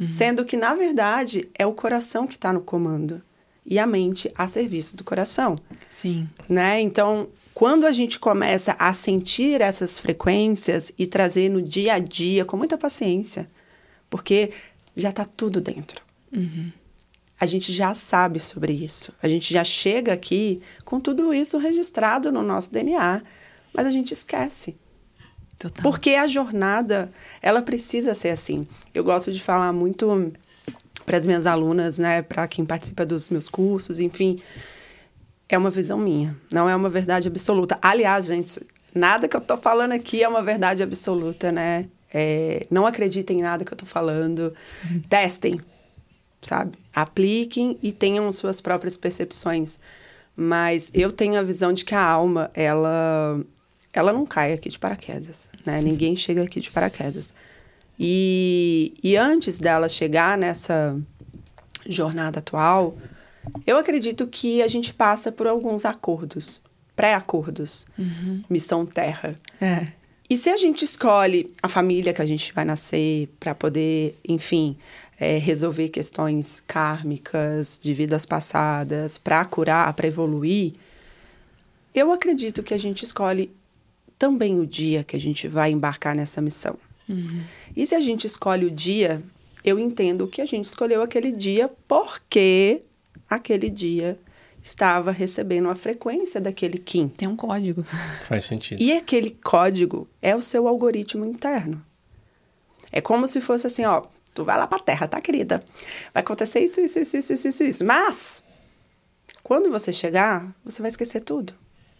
[0.00, 0.10] Uhum.
[0.10, 3.22] Sendo que, na verdade, é o coração que está no comando
[3.64, 5.56] e a mente a serviço do coração.
[5.88, 6.28] Sim.
[6.48, 6.80] Né?
[6.80, 12.44] Então, quando a gente começa a sentir essas frequências e trazer no dia a dia
[12.44, 13.48] com muita paciência,
[14.10, 14.50] porque
[14.96, 16.02] já está tudo dentro.
[16.32, 16.72] Uhum.
[17.42, 19.12] A gente já sabe sobre isso.
[19.20, 23.20] A gente já chega aqui com tudo isso registrado no nosso DNA,
[23.74, 24.76] mas a gente esquece.
[25.58, 25.82] Total.
[25.82, 27.10] Porque a jornada,
[27.42, 28.64] ela precisa ser assim.
[28.94, 30.32] Eu gosto de falar muito
[31.04, 34.40] para as minhas alunas, né, para quem participa dos meus cursos, enfim,
[35.48, 37.76] é uma visão minha, não é uma verdade absoluta.
[37.82, 41.88] Aliás, gente, nada que eu tô falando aqui é uma verdade absoluta, né?
[42.14, 44.54] É, não acreditem em nada que eu tô falando.
[44.88, 45.00] Uhum.
[45.08, 45.60] Testem,
[46.42, 46.72] sabe?
[46.92, 49.78] Apliquem e tenham suas próprias percepções.
[50.36, 53.40] Mas eu tenho a visão de que a alma, ela
[53.92, 55.80] ela não cai aqui de paraquedas, né?
[55.82, 57.32] Ninguém chega aqui de paraquedas.
[57.98, 60.98] E, e antes dela chegar nessa
[61.86, 62.96] jornada atual,
[63.66, 66.60] eu acredito que a gente passa por alguns acordos,
[66.96, 68.42] pré-acordos, uhum.
[68.48, 69.36] missão terra.
[69.60, 69.88] É.
[70.28, 74.76] E se a gente escolhe a família que a gente vai nascer para poder, enfim,
[75.22, 80.72] é, resolver questões kármicas de vidas passadas, para curar, para evoluir,
[81.94, 83.54] eu acredito que a gente escolhe
[84.18, 86.76] também o dia que a gente vai embarcar nessa missão.
[87.08, 87.44] Uhum.
[87.76, 89.22] E se a gente escolhe o dia,
[89.64, 92.82] eu entendo que a gente escolheu aquele dia porque
[93.30, 94.18] aquele dia
[94.60, 97.06] estava recebendo a frequência daquele Kim.
[97.06, 97.84] Tem um código.
[98.26, 98.82] Faz sentido.
[98.82, 101.80] E aquele código é o seu algoritmo interno.
[102.90, 104.02] É como se fosse assim, ó,
[104.34, 105.62] tu vai lá pra terra, tá, querida?
[106.12, 107.84] Vai acontecer isso, isso, isso, isso, isso, isso, isso.
[107.84, 108.42] Mas,
[109.42, 111.54] quando você chegar, você vai esquecer tudo.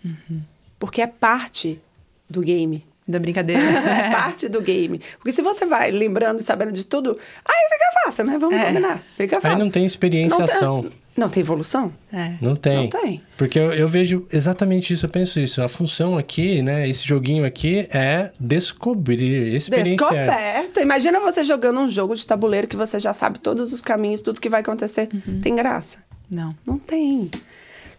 [0.04, 0.42] Uhum.
[0.78, 1.80] Porque é parte
[2.28, 2.86] do game.
[3.06, 3.60] Da brincadeira.
[3.62, 5.00] é parte do game.
[5.18, 8.38] Porque se você vai lembrando e sabendo de tudo, aí fica fácil, né?
[8.38, 8.66] Vamos é.
[8.66, 9.02] combinar.
[9.14, 9.56] Fica fácil.
[9.56, 10.76] Aí não tem experienciação.
[10.76, 11.92] Não tem, não tem evolução?
[12.12, 12.34] É.
[12.40, 12.76] Não tem.
[12.76, 13.20] Não tem.
[13.36, 15.60] Porque eu, eu, vejo exatamente isso, eu penso isso.
[15.60, 20.10] A função aqui, né, esse joguinho aqui é descobrir, experienciar.
[20.10, 20.80] Descoberta.
[20.80, 24.40] Imagina você jogando um jogo de tabuleiro que você já sabe todos os caminhos, tudo
[24.40, 25.08] que vai acontecer.
[25.12, 25.40] Uhum.
[25.40, 25.98] Tem graça?
[26.30, 26.54] Não.
[26.64, 27.30] Não tem.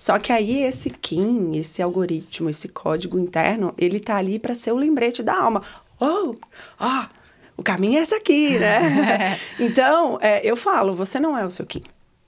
[0.04, 4.74] Só que aí esse KIM, esse algoritmo, esse código interno, ele tá ali para ser
[4.74, 5.64] o lembrete da alma.
[5.98, 6.36] Oh,
[6.78, 7.06] ó, oh,
[7.56, 9.40] o caminho é esse aqui, né?
[9.58, 11.84] então, é, eu falo, você não é o seu KIM.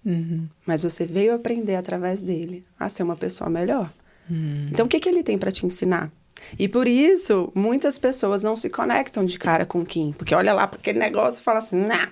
[0.05, 0.47] Uhum.
[0.65, 3.91] Mas você veio aprender através dele a ser uma pessoa melhor.
[4.29, 4.69] Uhum.
[4.71, 6.09] Então, o que, que ele tem para te ensinar?
[6.57, 10.13] E por isso, muitas pessoas não se conectam de cara com o Kim.
[10.13, 12.07] Porque olha lá para aquele negócio e fala assim, nah,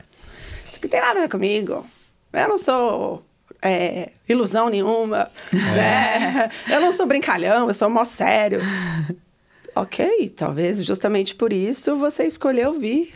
[0.68, 1.86] isso aqui tem nada a ver comigo.
[2.34, 3.24] Eu não sou
[3.64, 5.30] é, ilusão nenhuma.
[5.52, 5.56] É.
[5.56, 6.50] Né?
[6.70, 8.60] Eu não sou brincalhão, eu sou mó sério.
[9.76, 13.14] ok, talvez justamente por isso você escolheu vir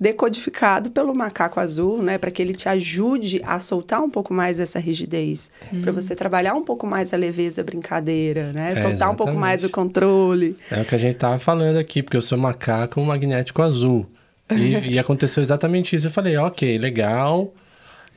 [0.00, 4.58] decodificado pelo macaco azul, né, para que ele te ajude a soltar um pouco mais
[4.58, 5.82] essa rigidez, hum.
[5.82, 9.12] para você trabalhar um pouco mais a leveza, a brincadeira, né, é, soltar exatamente.
[9.12, 10.56] um pouco mais o controle.
[10.70, 14.06] É o que a gente tava falando aqui, porque eu sou macaco magnético azul.
[14.50, 16.06] E, e aconteceu exatamente isso.
[16.06, 17.52] Eu falei, ok, legal.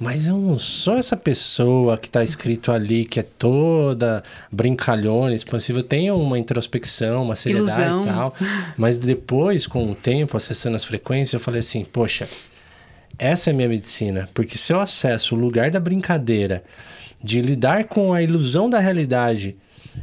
[0.03, 5.79] Mas eu não sou essa pessoa que está escrito ali, que é toda brincalhona, expansiva.
[5.79, 8.03] Eu tenho uma introspecção, uma seriedade Ilusão.
[8.03, 8.35] e tal.
[8.75, 12.27] Mas depois, com o tempo, acessando as frequências, eu falei assim: poxa,
[13.17, 14.27] essa é a minha medicina.
[14.33, 16.65] Porque se eu acesso o lugar da brincadeira,
[17.23, 19.55] de lidar com a ilusão da realidade,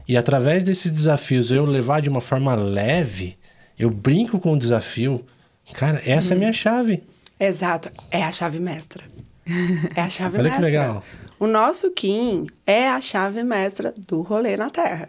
[0.09, 3.37] e através desses desafios eu levar de uma forma leve,
[3.79, 5.27] eu brinco com o desafio.
[5.75, 6.33] Cara, essa hum.
[6.33, 7.03] é a minha chave.
[7.41, 9.03] Exato, é a chave mestra.
[9.97, 10.61] É a chave Olha mestra.
[10.61, 11.05] que legal.
[11.39, 15.09] O nosso Kim é a chave mestra do rolê na Terra.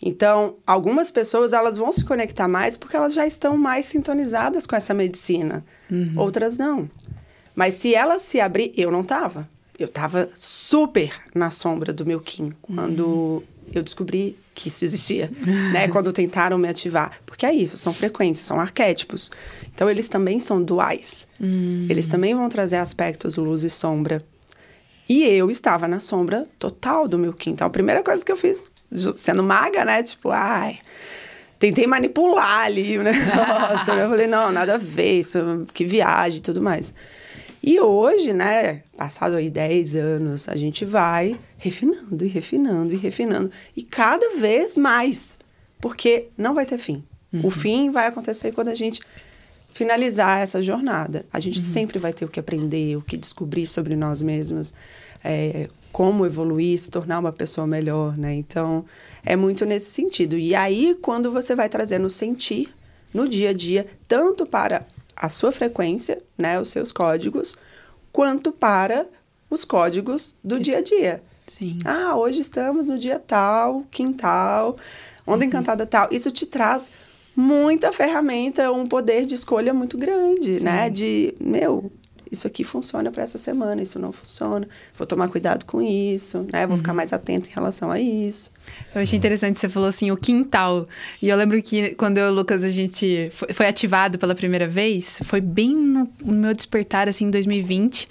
[0.00, 4.76] Então, algumas pessoas elas vão se conectar mais porque elas já estão mais sintonizadas com
[4.76, 5.64] essa medicina.
[5.90, 6.14] Uhum.
[6.16, 6.88] Outras não.
[7.54, 9.48] Mas se elas se abrir, eu não tava.
[9.78, 15.30] Eu tava super na sombra do meu Kim quando eu descobri que isso existia,
[15.72, 15.86] né?
[15.88, 17.12] Quando tentaram me ativar.
[17.24, 19.30] Porque é isso, são frequências, são arquétipos.
[19.72, 21.28] Então, eles também são duais.
[21.38, 21.86] Uhum.
[21.88, 24.24] Eles também vão trazer aspectos luz e sombra.
[25.08, 27.50] E eu estava na sombra total do meu Kim.
[27.50, 28.70] Então, a primeira coisa que eu fiz,
[29.16, 30.02] sendo maga, né?
[30.02, 30.80] Tipo, ai
[31.58, 33.94] tentei manipular ali o negócio.
[33.94, 36.94] eu falei, não, nada a ver, isso, que viagem e tudo mais.
[37.62, 43.50] E hoje, né, passado aí 10 anos, a gente vai refinando e refinando e refinando.
[43.76, 45.36] E cada vez mais.
[45.80, 47.04] Porque não vai ter fim.
[47.32, 47.46] Uhum.
[47.46, 49.00] O fim vai acontecer quando a gente
[49.72, 51.26] finalizar essa jornada.
[51.32, 51.64] A gente uhum.
[51.64, 54.72] sempre vai ter o que aprender, o que descobrir sobre nós mesmos,
[55.22, 58.34] é, como evoluir, se tornar uma pessoa melhor, né?
[58.34, 58.84] Então,
[59.24, 60.36] é muito nesse sentido.
[60.38, 62.72] E aí, quando você vai trazendo sentir
[63.12, 64.86] no dia a dia, tanto para
[65.18, 67.56] a sua frequência, né, os seus códigos,
[68.12, 69.06] quanto para
[69.50, 71.22] os códigos do dia a dia.
[71.46, 71.78] Sim.
[71.84, 74.76] Ah, hoje estamos no dia tal, quintal,
[75.26, 75.48] onda uhum.
[75.48, 76.08] encantada tal.
[76.12, 76.90] Isso te traz
[77.34, 80.64] muita ferramenta, um poder de escolha muito grande, Sim.
[80.64, 80.90] né?
[80.90, 81.90] De, meu,
[82.30, 84.68] isso aqui funciona para essa semana, isso não funciona.
[84.96, 86.66] Vou tomar cuidado com isso, né?
[86.66, 86.78] Vou uhum.
[86.78, 88.50] ficar mais atento em relação a isso.
[88.94, 90.86] Eu achei interessante, você falou assim, o quintal.
[91.22, 94.66] E eu lembro que quando eu e o Lucas, a gente foi, ativado pela primeira
[94.66, 98.08] vez, foi bem no, no, meu despertar, assim, em 2020.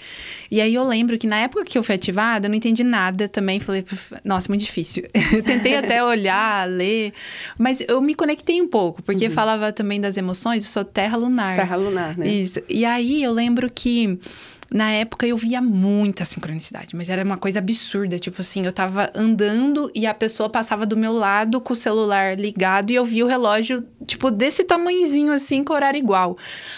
[0.51, 3.27] E aí eu lembro que na época que eu fui ativada, eu não entendi nada
[3.27, 3.59] também.
[3.59, 3.83] Falei,
[4.23, 5.03] nossa, muito difícil.
[5.33, 7.11] eu tentei até olhar, ler,
[7.57, 9.31] mas eu me conectei um pouco, porque uhum.
[9.31, 11.55] falava também das emoções, eu sou terra lunar.
[11.55, 12.27] Terra lunar, né?
[12.27, 12.61] Isso.
[12.69, 14.19] E aí eu lembro que
[14.71, 18.19] na época eu via muita sincronicidade, mas era uma coisa absurda.
[18.19, 22.37] Tipo assim, eu tava andando e a pessoa passava do meu lado com o celular
[22.37, 26.37] ligado e eu via o relógio, tipo, desse tamanhozinho assim, com horário igual.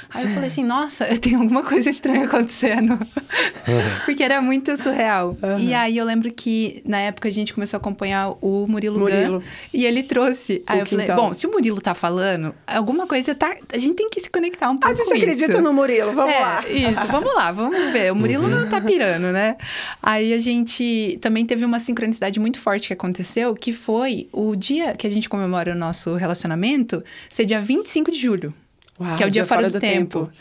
[0.09, 2.93] Aí eu falei assim, nossa, tem alguma coisa estranha acontecendo.
[2.93, 3.99] Uhum.
[4.05, 5.35] Porque era muito surreal.
[5.41, 5.59] Uhum.
[5.59, 9.43] E aí eu lembro que na época a gente começou a acompanhar o Murilo, Murilo.
[9.73, 10.63] E ele trouxe.
[10.67, 13.55] Aí o eu falei, bom, se o Murilo tá falando, alguma coisa tá.
[13.73, 14.87] A gente tem que se conectar um pouco.
[14.87, 15.61] A gente acredita isso.
[15.61, 16.63] no Murilo, vamos é, lá.
[16.69, 18.11] Isso, vamos lá, vamos vamos ver.
[18.11, 18.49] O Murilo uhum.
[18.49, 19.55] não tá pirando, né?
[20.01, 24.93] Aí a gente também teve uma sincronicidade muito forte que aconteceu, que foi o dia
[24.95, 28.53] que a gente comemora o nosso relacionamento, ser dia 25 de julho.
[28.99, 30.19] Uau, que é o dia, dia fora, fora, do, do tempo.
[30.25, 30.31] tempo.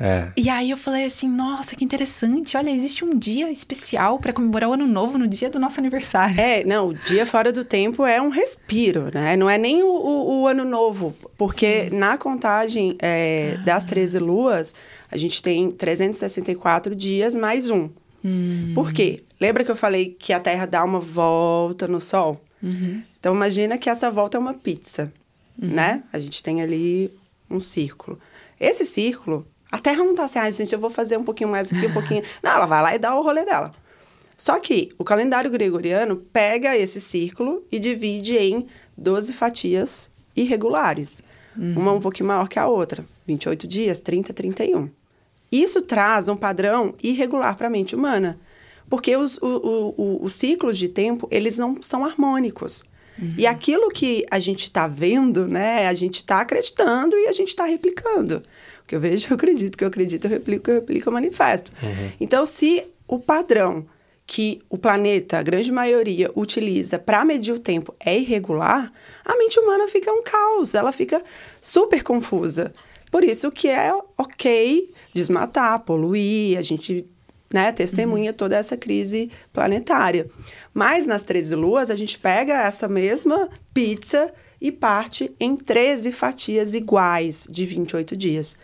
[0.00, 0.28] É.
[0.36, 2.56] E aí eu falei assim, nossa, que interessante.
[2.56, 6.40] Olha, existe um dia especial para comemorar o ano novo no dia do nosso aniversário.
[6.40, 9.36] É, não, o dia fora do tempo é um respiro, né?
[9.36, 11.98] Não é nem o, o, o ano novo, porque Sim.
[11.98, 13.62] na contagem é, ah.
[13.64, 14.74] das 13 luas,
[15.10, 17.90] a gente tem 364 dias mais um.
[18.24, 18.72] Hum.
[18.74, 19.22] Por quê?
[19.40, 22.42] Lembra que eu falei que a Terra dá uma volta no Sol?
[22.62, 23.02] Uhum.
[23.18, 25.12] Então imagina que essa volta é uma pizza,
[25.60, 25.68] uhum.
[25.68, 26.02] né?
[26.12, 27.12] A gente tem ali
[27.48, 28.18] um círculo.
[28.58, 31.70] Esse círculo a Terra não tá assim, ah, gente, eu vou fazer um pouquinho mais
[31.72, 32.22] aqui, um pouquinho.
[32.42, 33.72] não, ela vai lá e dá o rolê dela.
[34.36, 38.66] Só que o calendário gregoriano pega esse círculo e divide em
[38.96, 41.22] 12 fatias irregulares.
[41.56, 41.74] Uhum.
[41.76, 43.04] Uma um pouquinho maior que a outra.
[43.26, 44.88] 28 dias, 30, 31.
[45.50, 48.38] Isso traz um padrão irregular para a mente humana.
[48.88, 52.82] Porque os, o, o, o, os ciclos de tempo, eles não são harmônicos.
[53.18, 53.34] Uhum.
[53.36, 55.88] E aquilo que a gente está vendo, né?
[55.88, 58.42] A gente está acreditando e a gente está replicando
[58.88, 61.70] que eu vejo, eu acredito, que eu acredito, eu replico, eu replico, eu manifesto.
[61.82, 62.12] Uhum.
[62.18, 63.86] Então, se o padrão
[64.26, 68.92] que o planeta, a grande maioria, utiliza para medir o tempo é irregular,
[69.24, 71.22] a mente humana fica um caos, ela fica
[71.60, 72.72] super confusa.
[73.10, 77.06] Por isso que é ok desmatar, poluir, a gente
[77.52, 78.36] né, testemunha uhum.
[78.36, 80.28] toda essa crise planetária.
[80.72, 86.74] Mas nas 13 luas, a gente pega essa mesma pizza e parte em 13 fatias
[86.74, 88.56] iguais de 28 dias.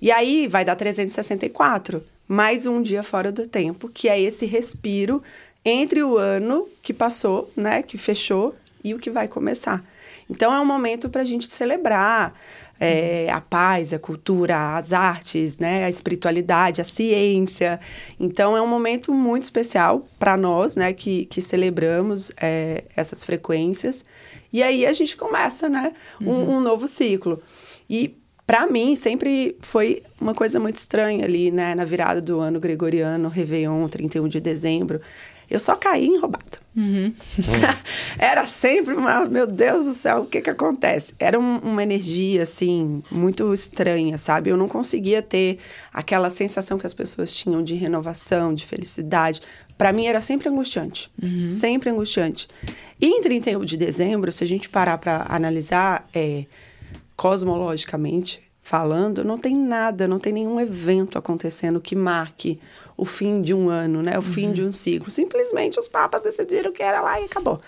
[0.00, 5.22] E aí vai dar 364, mais um dia fora do tempo, que é esse respiro
[5.64, 9.84] entre o ano que passou, né, que fechou, e o que vai começar.
[10.30, 12.34] Então é um momento para a gente celebrar
[12.80, 17.80] é, a paz, a cultura, as artes, né, a espiritualidade, a ciência.
[18.18, 24.04] Então é um momento muito especial para nós, né, que, que celebramos é, essas frequências.
[24.52, 26.56] E aí a gente começa, né, um, uhum.
[26.56, 27.42] um novo ciclo.
[27.88, 31.74] E para mim, sempre foi uma coisa muito estranha ali, né?
[31.74, 35.02] Na virada do ano gregoriano, Réveillon, 31 de dezembro.
[35.50, 36.58] Eu só caí em roubada.
[36.78, 37.12] Uhum.
[38.18, 39.26] Era sempre uma...
[39.26, 41.12] Meu Deus do céu, o que que acontece?
[41.18, 44.50] Era um, uma energia, assim, muito estranha, sabe?
[44.50, 45.58] Eu não conseguia ter
[45.92, 49.42] aquela sensação que as pessoas tinham de renovação, de felicidade.
[49.76, 51.10] Para mim, era sempre angustiante.
[51.22, 51.44] Uhum.
[51.44, 52.48] Sempre angustiante.
[53.00, 56.08] E em 31 de dezembro, se a gente parar para analisar...
[56.14, 56.46] É,
[57.18, 62.60] cosmologicamente, falando, não tem nada, não tem nenhum evento acontecendo que marque
[62.98, 64.14] o fim de um ano, né?
[64.14, 64.22] O uhum.
[64.22, 65.08] fim de um ciclo.
[65.08, 67.60] Simplesmente os papas decidiram que era lá e acabou.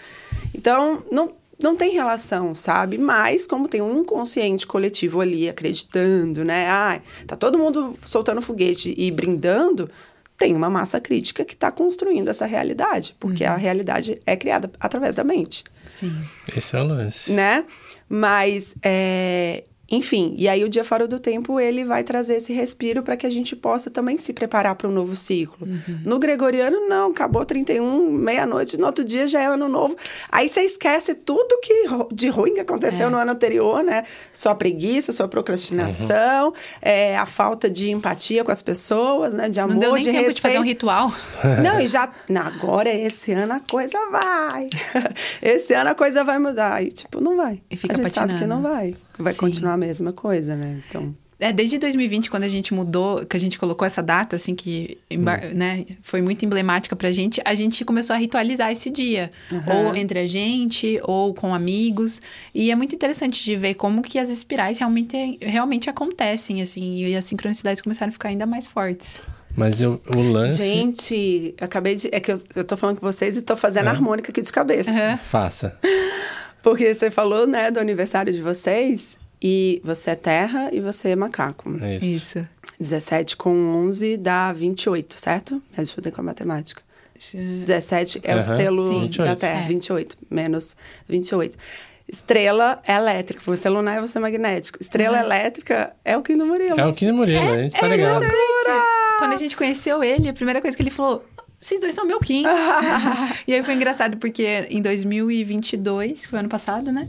[0.53, 2.99] Então, não, não tem relação, sabe?
[2.99, 6.67] Mas, como tem um inconsciente coletivo ali acreditando, né?
[6.69, 9.89] Ah, tá todo mundo soltando foguete e brindando,
[10.37, 13.51] tem uma massa crítica que está construindo essa realidade, porque uhum.
[13.51, 15.63] a realidade é criada através da mente.
[15.87, 16.13] Sim.
[16.57, 17.31] Esse é o lance.
[17.31, 17.65] Né?
[18.09, 23.03] Mas é, enfim, e aí o dia fora do tempo ele vai trazer esse respiro
[23.03, 25.67] para que a gente possa também se preparar para um novo ciclo.
[25.67, 26.01] Uhum.
[26.05, 29.97] No gregoriano, não, acabou 31, meia-noite, no outro dia já é ano novo.
[30.31, 33.11] Aí você esquece tudo que de ruim que aconteceu é.
[33.11, 34.05] no ano anterior, né?
[34.33, 36.55] Sua preguiça, sua procrastinação, uhum.
[36.81, 39.49] é, a falta de empatia com as pessoas, né?
[39.49, 40.37] De amor, não deu nem de tempo respeito.
[40.37, 41.13] de fazer um ritual.
[41.63, 42.11] Não, e já.
[42.29, 44.69] Não, agora, esse ano a coisa vai.
[45.43, 46.83] esse ano a coisa vai mudar.
[46.83, 47.61] E, tipo, não vai.
[47.71, 48.33] E fica a gente patinando.
[48.33, 49.41] sabe que não vai vai Sim.
[49.41, 50.81] continuar a mesma coisa, né?
[50.89, 51.15] Então.
[51.41, 54.99] É, desde 2020, quando a gente mudou, que a gente colocou essa data, assim, que
[55.11, 55.25] hum.
[55.55, 59.31] né, foi muito emblemática pra gente, a gente começou a ritualizar esse dia.
[59.51, 59.87] Uhum.
[59.87, 62.21] Ou entre a gente, ou com amigos.
[62.55, 67.17] E é muito interessante de ver como que as espirais realmente, realmente acontecem, assim, e
[67.17, 69.19] as sincronicidades começaram a ficar ainda mais fortes.
[69.57, 70.59] Mas eu, o lance.
[70.59, 72.09] Gente, acabei de.
[72.13, 73.91] É que eu, eu tô falando com vocês e tô fazendo é.
[73.91, 74.91] harmônica aqui de cabeça.
[74.91, 75.17] Uhum.
[75.17, 75.79] Faça.
[76.63, 79.19] Porque você falou, né, do aniversário de vocês.
[79.43, 81.71] E você é terra e você é macaco.
[82.03, 82.39] Isso.
[82.39, 82.49] Isso.
[82.79, 83.51] 17 com
[83.87, 85.55] 11 dá 28, certo?
[85.55, 86.83] Me ajuda com a matemática.
[87.33, 88.39] 17 é uhum.
[88.39, 89.11] o selo Sim.
[89.19, 89.69] da Terra, é.
[89.69, 90.17] 28.
[90.31, 90.77] Menos
[91.09, 91.57] 28.
[92.09, 93.43] Estrela é elétrica.
[93.45, 94.83] Você é lunar e você é magnético.
[94.83, 95.25] Estrela uhum.
[95.25, 96.81] elétrica é o Quino Murilo.
[96.81, 98.25] É o Quino Murilo, é, a gente tá é ligado.
[99.19, 101.25] Quando a gente conheceu ele, a primeira coisa que ele falou,
[101.61, 102.45] vocês dois são meu Kim.
[103.47, 107.09] e aí foi engraçado, porque em 2022, que foi ano passado, né?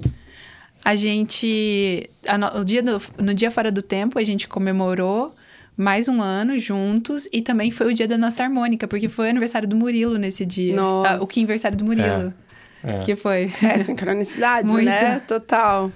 [0.83, 2.09] A gente.
[2.27, 5.33] A no, o dia do, no dia fora do tempo, a gente comemorou
[5.77, 9.29] mais um ano juntos e também foi o dia da nossa harmônica, porque foi o
[9.29, 10.75] aniversário do Murilo nesse dia.
[10.75, 11.13] Nossa.
[11.13, 12.33] Ah, o Kim aniversário do Murilo.
[12.47, 12.51] É.
[12.83, 12.99] É.
[12.99, 13.51] Que foi.
[13.63, 15.19] É, sincronicidade, né?
[15.27, 15.91] Total.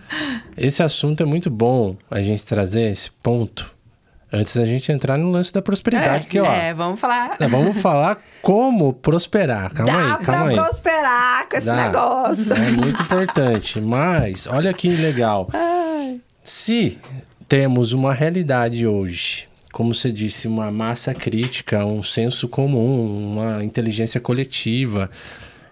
[0.56, 3.75] Esse assunto é muito bom a gente trazer esse ponto,
[4.36, 6.46] Antes da gente entrar no lance da prosperidade, é, que ó.
[6.46, 7.38] É, vamos falar.
[7.50, 9.74] Vamos falar como prosperar.
[9.74, 11.76] Calma Dá aí, calma pra prosperar com esse Dá.
[11.86, 12.54] negócio.
[12.54, 13.80] É muito importante.
[13.80, 15.50] Mas, olha que legal.
[15.54, 16.20] Ai.
[16.44, 17.00] Se
[17.48, 24.20] temos uma realidade hoje, como você disse, uma massa crítica, um senso comum, uma inteligência
[24.20, 25.10] coletiva,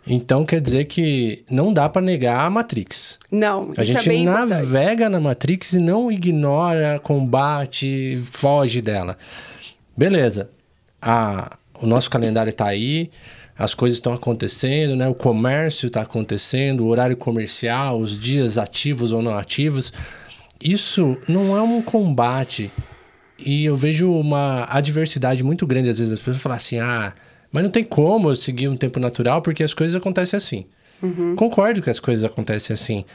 [0.05, 3.17] então quer dizer que não dá para negar a Matrix.
[3.31, 5.09] Não, a gente é navega importante.
[5.09, 9.17] na Matrix e não ignora, combate, foge dela.
[9.95, 10.49] Beleza.
[11.01, 13.09] A, o nosso calendário está aí,
[13.57, 15.07] as coisas estão acontecendo, né?
[15.07, 19.93] O comércio está acontecendo, o horário comercial, os dias ativos ou não ativos.
[20.61, 22.71] Isso não é um combate.
[23.37, 27.13] E eu vejo uma adversidade muito grande às vezes as pessoas falam assim: "Ah,
[27.53, 30.65] mas não tem como eu seguir um tempo natural porque as coisas acontecem assim.
[31.03, 31.35] Uhum.
[31.35, 33.05] Concordo que as coisas acontecem assim.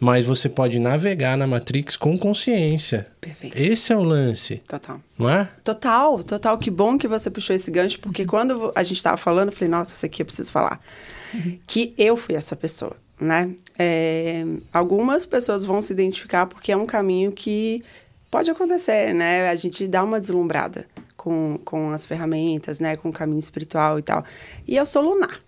[0.00, 3.06] Mas você pode navegar na Matrix com consciência.
[3.20, 3.56] Perfeito.
[3.56, 4.56] Esse é o lance.
[4.66, 5.00] Total.
[5.16, 5.48] Não é?
[5.62, 6.58] Total, total.
[6.58, 9.68] Que bom que você puxou esse gancho, porque quando a gente estava falando, eu falei,
[9.68, 10.80] nossa, isso aqui eu preciso falar.
[11.32, 11.58] Uhum.
[11.64, 13.50] Que eu fui essa pessoa, né?
[13.78, 17.84] É, algumas pessoas vão se identificar porque é um caminho que
[18.28, 19.48] pode acontecer, né?
[19.48, 20.86] A gente dá uma deslumbrada
[21.24, 22.96] com, com as ferramentas, né?
[22.96, 24.22] Com o caminho espiritual e tal.
[24.68, 25.40] E eu sou lunar.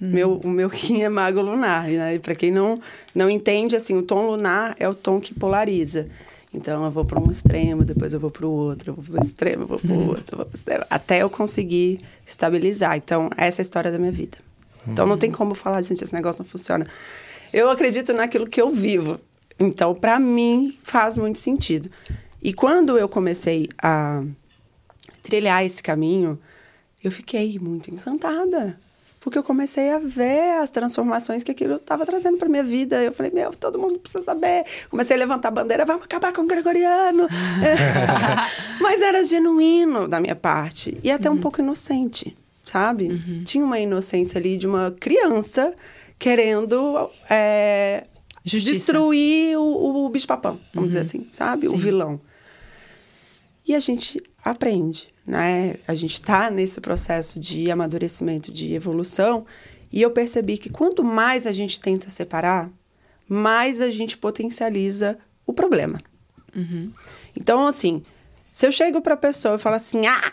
[0.00, 0.10] Uhum.
[0.10, 1.86] Meu, o meu Kim é mago lunar.
[1.86, 2.16] Né?
[2.16, 2.80] E para quem não,
[3.14, 6.08] não entende, assim, o tom lunar é o tom que polariza.
[6.52, 9.20] Então, eu vou para um extremo, depois eu vou para o outro, eu vou para
[9.20, 10.08] o extremo, eu vou para o uhum.
[10.08, 12.96] outro, eu vou pro extremo, até eu conseguir estabilizar.
[12.96, 14.38] Então, essa é a história da minha vida.
[14.86, 15.36] Então, não tem uhum.
[15.36, 16.86] como falar, gente, esse negócio não funciona.
[17.52, 19.20] Eu acredito naquilo que eu vivo.
[19.58, 21.88] Então, para mim, faz muito sentido.
[22.42, 24.24] E quando eu comecei a
[25.22, 26.38] trilhar esse caminho,
[27.02, 28.78] eu fiquei muito encantada.
[29.20, 33.00] Porque eu comecei a ver as transformações que aquilo estava trazendo para minha vida.
[33.00, 34.64] Eu falei, meu, todo mundo precisa saber.
[34.90, 37.28] Comecei a levantar a bandeira, vamos acabar com o gregoriano.
[38.82, 40.98] Mas era genuíno da minha parte.
[41.04, 41.36] E até uhum.
[41.36, 43.10] um pouco inocente, sabe?
[43.10, 43.44] Uhum.
[43.44, 45.72] Tinha uma inocência ali de uma criança
[46.18, 48.04] querendo é,
[48.44, 50.86] destruir o, o bicho-papão, vamos uhum.
[50.86, 51.68] dizer assim, sabe?
[51.68, 51.74] Sim.
[51.74, 52.20] O vilão.
[53.66, 55.76] E a gente aprende, né?
[55.86, 59.46] A gente está nesse processo de amadurecimento, de evolução,
[59.90, 62.70] e eu percebi que quanto mais a gente tenta separar,
[63.28, 65.98] mais a gente potencializa o problema.
[66.54, 66.92] Uhum.
[67.36, 68.02] Então, assim,
[68.52, 70.32] se eu chego para a pessoa e falo assim, ah,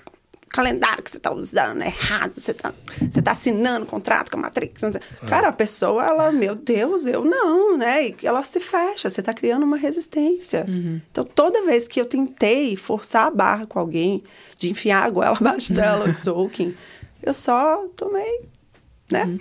[0.49, 2.73] calendário que você está usando é errado, você está
[3.09, 4.83] você tá assinando contrato com a Matrix.
[4.83, 4.99] É.
[5.27, 8.07] Cara, a pessoa, ela, meu Deus, eu não, né?
[8.07, 10.65] E ela se fecha, você está criando uma resistência.
[10.67, 10.99] Uhum.
[11.11, 14.23] Então, toda vez que eu tentei forçar a barra com alguém,
[14.57, 16.75] de enfiar a goela abaixo dela, de soaking,
[17.21, 18.41] eu só tomei,
[19.11, 19.25] né?
[19.25, 19.39] Uhum.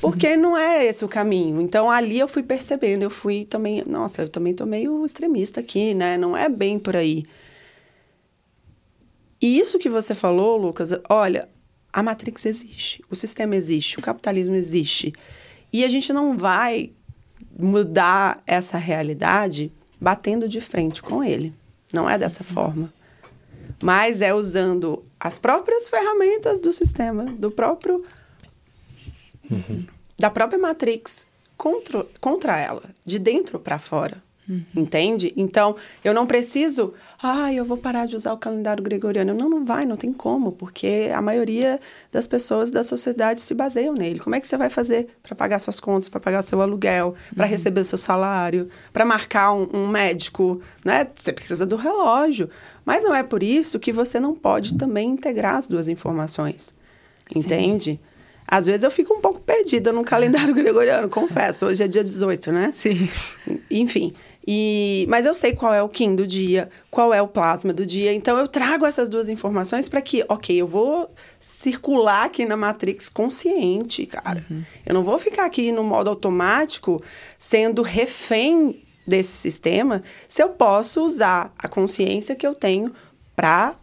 [0.00, 1.60] Porque não é esse o caminho.
[1.60, 5.94] Então, ali eu fui percebendo, eu fui também, nossa, eu também tô meio extremista aqui,
[5.94, 6.18] né?
[6.18, 7.24] Não é bem por aí.
[9.44, 11.50] E isso que você falou, Lucas, olha,
[11.92, 15.12] a Matrix existe, o sistema existe, o capitalismo existe.
[15.70, 16.92] E a gente não vai
[17.54, 19.70] mudar essa realidade
[20.00, 21.52] batendo de frente com ele.
[21.92, 22.90] Não é dessa forma.
[23.82, 28.02] Mas é usando as próprias ferramentas do sistema, do próprio.
[29.50, 29.86] Uhum.
[30.18, 34.22] da própria Matrix contra, contra ela, de dentro para fora.
[34.48, 34.64] Uhum.
[34.74, 35.34] Entende?
[35.36, 39.32] Então, eu não preciso, ah, eu vou parar de usar o calendário gregoriano.
[39.32, 43.94] Não, não vai, não tem como, porque a maioria das pessoas da sociedade se baseiam
[43.94, 44.18] nele.
[44.18, 47.44] Como é que você vai fazer para pagar suas contas, para pagar seu aluguel, para
[47.44, 47.50] uhum.
[47.50, 51.06] receber seu salário, para marcar um, um, médico, né?
[51.14, 52.50] Você precisa do relógio.
[52.84, 56.74] Mas não é por isso que você não pode também integrar as duas informações.
[57.34, 57.92] Entende?
[57.92, 57.98] Sim.
[58.46, 61.66] Às vezes eu fico um pouco perdida no calendário gregoriano, confesso.
[61.66, 62.72] Hoje é dia 18, né?
[62.76, 63.08] Sim.
[63.70, 64.14] Enfim.
[64.46, 67.86] E, mas eu sei qual é o Kim do dia, qual é o plasma do
[67.86, 68.12] dia.
[68.12, 73.08] Então eu trago essas duas informações para que, ok, eu vou circular aqui na Matrix
[73.08, 74.44] consciente, cara.
[74.50, 74.62] Uhum.
[74.84, 77.02] Eu não vou ficar aqui no modo automático
[77.38, 82.92] sendo refém desse sistema, se eu posso usar a consciência que eu tenho
[83.36, 83.76] para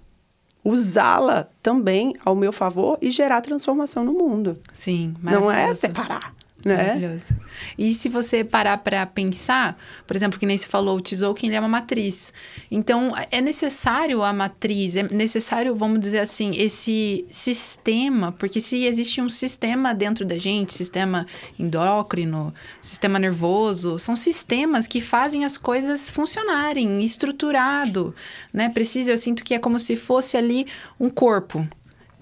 [0.64, 4.60] usá-la também ao meu favor e gerar transformação no mundo.
[4.74, 6.34] Sim, Não é separar.
[6.64, 6.76] Né?
[6.76, 7.36] Maravilhoso.
[7.78, 11.56] E se você parar para pensar, por exemplo, que nem se falou, o Tzolk'in ele
[11.56, 12.34] é uma matriz.
[12.70, 19.22] Então, é necessário a matriz, é necessário, vamos dizer assim, esse sistema, porque se existe
[19.22, 21.26] um sistema dentro da gente, sistema
[21.58, 28.14] endócrino, sistema nervoso, são sistemas que fazem as coisas funcionarem, estruturado,
[28.54, 28.70] né?
[28.70, 30.68] Precisa, eu sinto que é como se fosse ali
[31.00, 31.68] um corpo,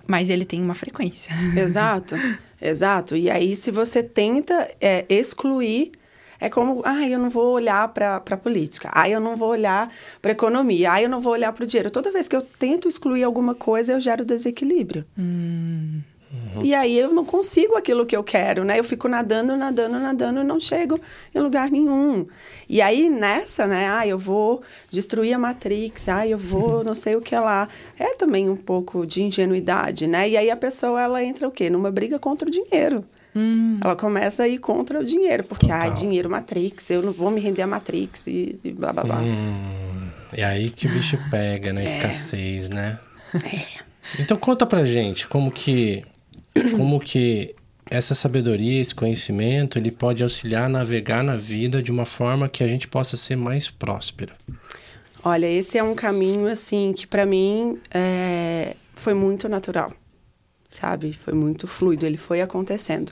[0.08, 1.32] mas ele tem uma frequência.
[1.56, 2.16] Exato.
[2.62, 3.16] Exato.
[3.16, 5.92] E aí, se você tenta é, excluir,
[6.40, 9.94] é como, ah, eu não vou olhar para a política, ah, eu não vou olhar
[10.22, 11.92] para economia, ah, eu não vou olhar para o dinheiro.
[11.92, 15.06] Toda vez que eu tento excluir alguma coisa, eu gero desequilíbrio.
[15.18, 16.02] Hum.
[16.32, 16.64] Uhum.
[16.64, 18.78] E aí eu não consigo aquilo que eu quero, né?
[18.78, 21.00] Eu fico nadando, nadando, nadando e não chego
[21.34, 22.28] em lugar nenhum.
[22.68, 23.90] E aí nessa, né?
[23.90, 24.62] Ah, eu vou
[24.92, 27.68] destruir a Matrix, ah, eu vou não sei o que lá.
[27.98, 30.30] É também um pouco de ingenuidade, né?
[30.30, 31.70] E aí a pessoa, ela entra o quê?
[31.70, 33.04] Numa briga contra o dinheiro.
[33.36, 33.80] Hum.
[33.84, 37.40] Ela começa a ir contra o dinheiro, porque, ah, dinheiro Matrix, eu não vou me
[37.40, 39.20] render a Matrix e, e blá blá blá.
[39.20, 40.10] Hum.
[40.32, 41.84] É aí que o bicho pega, né?
[41.84, 41.86] É.
[41.86, 43.00] Escassez, né?
[43.36, 43.90] É.
[44.20, 46.04] Então conta pra gente como que
[46.76, 47.56] como que
[47.90, 52.64] essa sabedoria, esse conhecimento, ele pode auxiliar a navegar na vida de uma forma que
[52.64, 54.34] a gente possa ser mais próspera.
[55.24, 59.92] Olha, esse é um caminho assim que para mim é, foi muito natural,
[60.72, 61.14] sabe?
[61.14, 63.12] Foi muito fluido, ele foi acontecendo.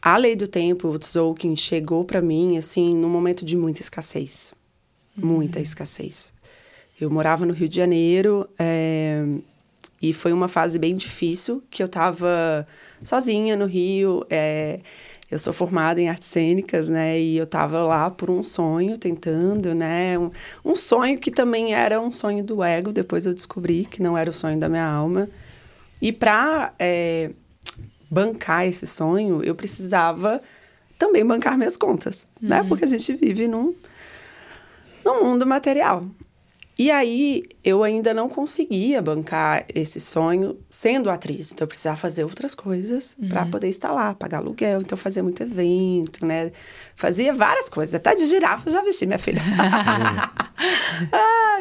[0.00, 4.54] A lei do tempo, o Tzolk'in, chegou para mim assim num momento de muita escassez,
[5.16, 5.62] muita uhum.
[5.62, 6.32] escassez.
[7.00, 9.24] Eu morava no Rio de Janeiro, é,
[10.00, 12.66] e foi uma fase bem difícil, que eu estava
[13.02, 14.24] sozinha no Rio.
[14.30, 14.80] É,
[15.30, 17.20] eu sou formada em artes cênicas, né?
[17.20, 20.18] E eu estava lá por um sonho, tentando, né?
[20.18, 20.30] Um,
[20.64, 22.92] um, sonho que também era um sonho do ego.
[22.92, 25.28] Depois eu descobri que não era o sonho da minha alma.
[26.00, 27.30] E para é,
[28.08, 30.40] bancar esse sonho, eu precisava
[30.96, 32.58] também bancar minhas contas, né?
[32.58, 32.62] uhum.
[32.62, 32.68] né?
[32.68, 33.74] Porque a gente vive num,
[35.04, 36.04] num mundo material.
[36.78, 41.50] E aí eu ainda não conseguia bancar esse sonho sendo atriz.
[41.50, 43.28] Então eu precisava fazer outras coisas uhum.
[43.28, 44.80] para poder estar lá, pagar aluguel.
[44.80, 46.52] Então fazia muito evento, né?
[46.94, 47.96] Fazia várias coisas.
[47.96, 49.42] Até de girafa eu já vesti, minha filha.
[51.12, 51.60] ah,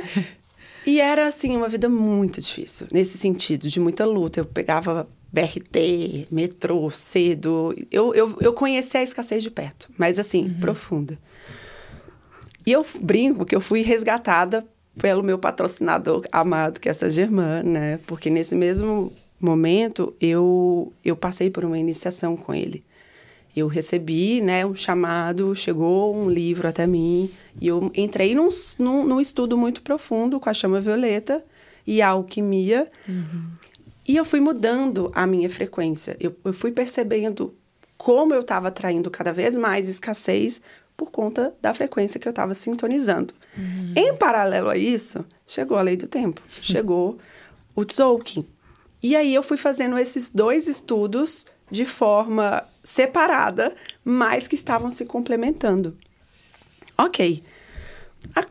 [0.85, 4.39] e era assim uma vida muito difícil, nesse sentido, de muita luta.
[4.39, 7.75] Eu pegava BRT, metrô, cedo.
[7.91, 10.59] Eu, eu, eu conheci a escassez de perto, mas assim, uhum.
[10.59, 11.17] profunda.
[12.63, 14.63] E eu brinco que eu fui resgatada
[14.97, 17.99] pelo meu patrocinador amado, que é essa Germã, né?
[18.07, 22.83] Porque nesse mesmo momento eu, eu passei por uma iniciação com ele.
[23.55, 29.03] Eu recebi, né, um chamado, chegou um livro até mim e eu entrei num, num,
[29.03, 31.43] num estudo muito profundo com a chama violeta
[31.85, 32.87] e a alquimia.
[33.07, 33.51] Uhum.
[34.07, 36.15] E eu fui mudando a minha frequência.
[36.19, 37.53] Eu, eu fui percebendo
[37.97, 40.61] como eu estava atraindo cada vez mais escassez
[40.97, 43.33] por conta da frequência que eu estava sintonizando.
[43.55, 43.93] Uhum.
[43.95, 46.41] Em paralelo a isso, chegou a lei do tempo.
[46.49, 47.19] Chegou
[47.75, 48.45] o Tzolk'in.
[49.01, 55.05] E aí eu fui fazendo esses dois estudos de forma separada, mas que estavam se
[55.05, 55.95] complementando.
[56.97, 57.43] Ok.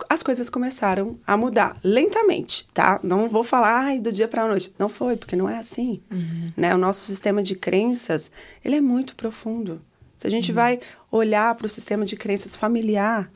[0.08, 3.00] as coisas começaram a mudar lentamente, tá?
[3.02, 4.72] Não vou falar do dia para a noite.
[4.78, 6.00] Não foi, porque não é assim.
[6.10, 6.52] Uhum.
[6.56, 6.72] Né?
[6.72, 8.30] O nosso sistema de crenças,
[8.64, 9.82] ele é muito profundo.
[10.18, 10.56] Se a gente uhum.
[10.56, 13.30] vai olhar para o sistema de crenças familiar,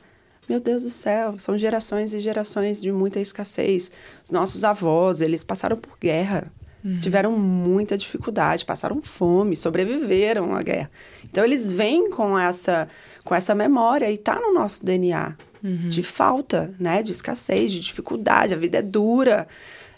[0.49, 3.91] meu Deus do céu, são gerações e gerações de muita escassez.
[4.23, 6.51] Os nossos avós, eles passaram por guerra,
[6.83, 6.99] uhum.
[6.99, 10.91] tiveram muita dificuldade, passaram fome, sobreviveram à guerra.
[11.23, 12.87] Então eles vêm com essa
[13.23, 15.89] com essa memória e tá no nosso DNA uhum.
[15.89, 19.47] de falta, né, de escassez, de dificuldade, a vida é dura.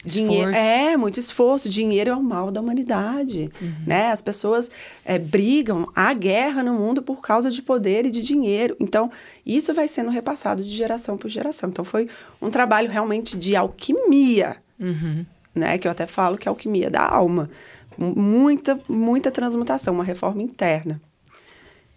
[0.04, 1.70] Dinheiro é muito esforço.
[1.70, 3.74] Dinheiro é o mal da humanidade, uhum.
[3.88, 4.12] né?
[4.12, 4.70] As pessoas
[5.06, 8.76] é, brigam, há guerra no mundo por causa de poder e de dinheiro.
[8.80, 9.10] Então
[9.46, 11.70] isso vai sendo repassado de geração por geração.
[11.70, 12.10] Então foi
[12.42, 15.26] um trabalho realmente de alquimia, uhum.
[15.56, 15.78] né?
[15.78, 17.50] Que eu até falo que é alquimia da alma,
[17.98, 21.02] muita muita transmutação, uma reforma interna.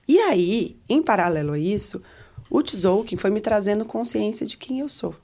[0.09, 2.00] E aí, em paralelo a isso,
[2.48, 5.16] o Tzolk'in foi me trazendo consciência de quem eu sou,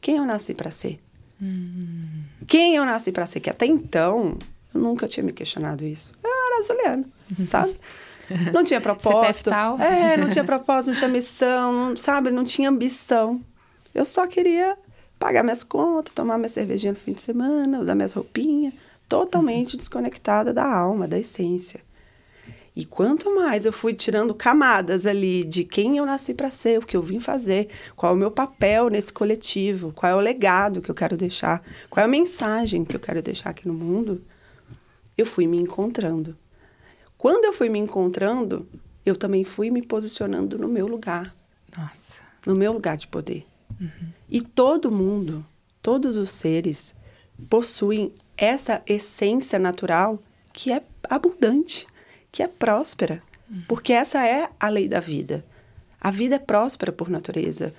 [0.00, 1.03] quem eu nasci para ser.
[1.44, 2.22] Hum.
[2.46, 3.40] Quem eu nasci para ser?
[3.40, 4.38] Que até então,
[4.72, 6.12] eu nunca tinha me questionado isso.
[6.22, 7.04] Eu era Juliana,
[7.46, 7.76] sabe?
[8.54, 9.50] Não tinha propósito.
[9.82, 12.30] é, não tinha propósito, não tinha missão, sabe?
[12.30, 13.38] Não tinha ambição.
[13.94, 14.78] Eu só queria
[15.18, 18.72] pagar minhas contas, tomar minha cervejinha no fim de semana, usar minhas roupinhas,
[19.10, 21.80] totalmente desconectada da alma, da essência.
[22.76, 26.86] E quanto mais eu fui tirando camadas ali de quem eu nasci para ser, o
[26.86, 30.82] que eu vim fazer, qual é o meu papel nesse coletivo, qual é o legado
[30.82, 34.24] que eu quero deixar, qual é a mensagem que eu quero deixar aqui no mundo,
[35.16, 36.36] eu fui me encontrando.
[37.16, 38.68] Quando eu fui me encontrando,
[39.06, 41.34] eu também fui me posicionando no meu lugar.
[41.76, 42.14] Nossa.
[42.44, 43.46] No meu lugar de poder.
[43.80, 44.08] Uhum.
[44.28, 45.46] E todo mundo,
[45.80, 46.92] todos os seres,
[47.48, 50.20] possuem essa essência natural
[50.52, 51.86] que é abundante
[52.34, 53.62] que é próspera, uhum.
[53.68, 55.44] porque essa é a lei da vida.
[56.00, 57.72] A vida é próspera por natureza.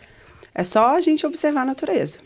[0.54, 2.20] É só a gente observar a natureza.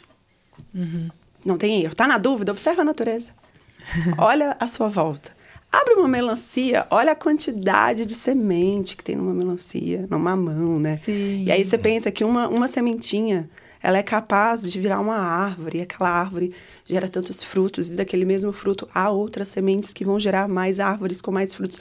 [0.72, 1.10] Uhum.
[1.44, 1.96] Não tem erro.
[1.96, 2.52] Tá na dúvida?
[2.52, 3.32] Observa a natureza.
[4.16, 5.32] olha a sua volta.
[5.72, 10.98] Abre uma melancia, olha a quantidade de semente que tem numa melancia, numa mão, né?
[10.98, 11.46] Sim.
[11.46, 13.50] E aí você pensa que uma, uma sementinha,
[13.82, 16.54] ela é capaz de virar uma árvore, e aquela árvore
[16.86, 21.22] gera tantos frutos, e daquele mesmo fruto há outras sementes que vão gerar mais árvores
[21.22, 21.80] com mais frutos.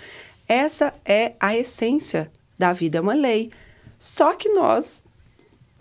[0.48, 3.50] Essa é a essência da vida, é uma lei.
[3.98, 5.02] Só que nós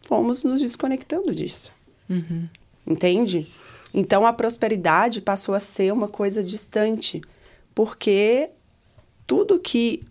[0.02, 1.72] fomos nos desconectando disso.
[2.10, 2.48] Uhum.
[2.86, 3.52] Entende?
[3.94, 7.22] Então a prosperidade passou a ser uma coisa distante,
[7.74, 8.50] porque
[9.26, 10.04] tudo que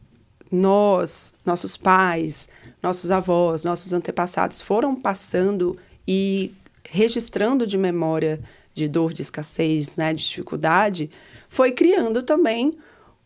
[0.51, 2.49] nós, nossos pais,
[2.83, 5.77] nossos avós, nossos antepassados foram passando
[6.07, 6.55] e
[6.89, 8.41] registrando de memória
[8.75, 11.11] de dor, de escassez, né, de dificuldade,
[11.49, 12.77] foi criando também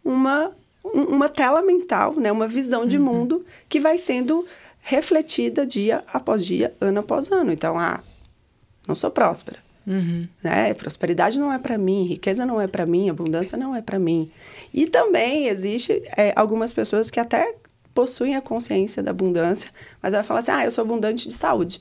[0.04, 0.52] uma
[0.84, 3.04] uma tela mental, né, uma visão de uhum.
[3.04, 4.46] mundo que vai sendo
[4.80, 7.52] refletida dia após dia, ano após ano.
[7.52, 8.02] Então, ah,
[8.88, 9.58] não sou próspera.
[9.86, 10.28] Uhum.
[10.42, 10.74] Né?
[10.74, 14.30] Prosperidade não é para mim, riqueza não é para mim, abundância não é para mim.
[14.72, 17.54] E também existe é, algumas pessoas que até
[17.94, 19.70] possuem a consciência da abundância,
[20.02, 21.78] mas vai falar assim: ah, eu sou abundante de saúde.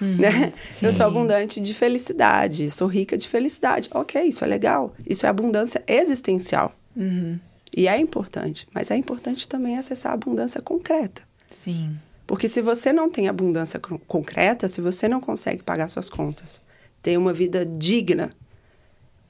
[0.00, 0.52] Uhum, né?
[0.80, 3.88] Eu sou abundante de felicidade, sou rica de felicidade.
[3.92, 4.94] Ok, isso é legal.
[5.08, 6.72] Isso é abundância existencial.
[6.96, 7.38] Uhum.
[7.74, 11.22] E é importante, mas é importante também acessar a abundância concreta.
[11.50, 11.96] Sim.
[12.26, 16.60] Porque se você não tem abundância concreta, se você não consegue pagar suas contas,
[17.02, 18.30] ter uma vida digna,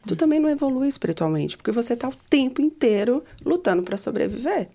[0.07, 4.69] tu também não evolui espiritualmente, porque você está o tempo inteiro lutando para sobreviver.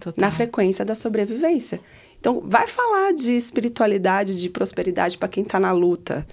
[0.00, 0.20] Total.
[0.20, 1.80] Na frequência da sobrevivência.
[2.18, 6.26] Então, vai falar de espiritualidade, de prosperidade para quem está na luta,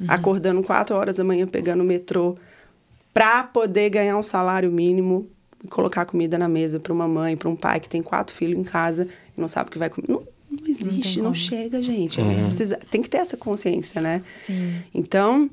[0.00, 0.06] uhum.
[0.08, 2.36] acordando quatro horas da manhã, pegando o metrô,
[3.12, 5.30] para poder ganhar um salário mínimo
[5.70, 8.64] colocar comida na mesa para uma mãe, para um pai que tem quatro filhos em
[8.64, 10.06] casa e não sabe o que vai comer.
[10.08, 12.20] Não, não existe, não, não chega, gente.
[12.20, 12.44] Uhum.
[12.44, 14.22] Precisa, tem que ter essa consciência, né?
[14.32, 14.82] Sim.
[14.94, 15.50] Então,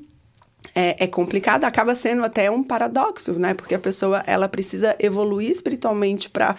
[0.74, 3.52] é, é, complicado, acaba sendo até um paradoxo, né?
[3.52, 6.56] Porque a pessoa, ela precisa evoluir espiritualmente para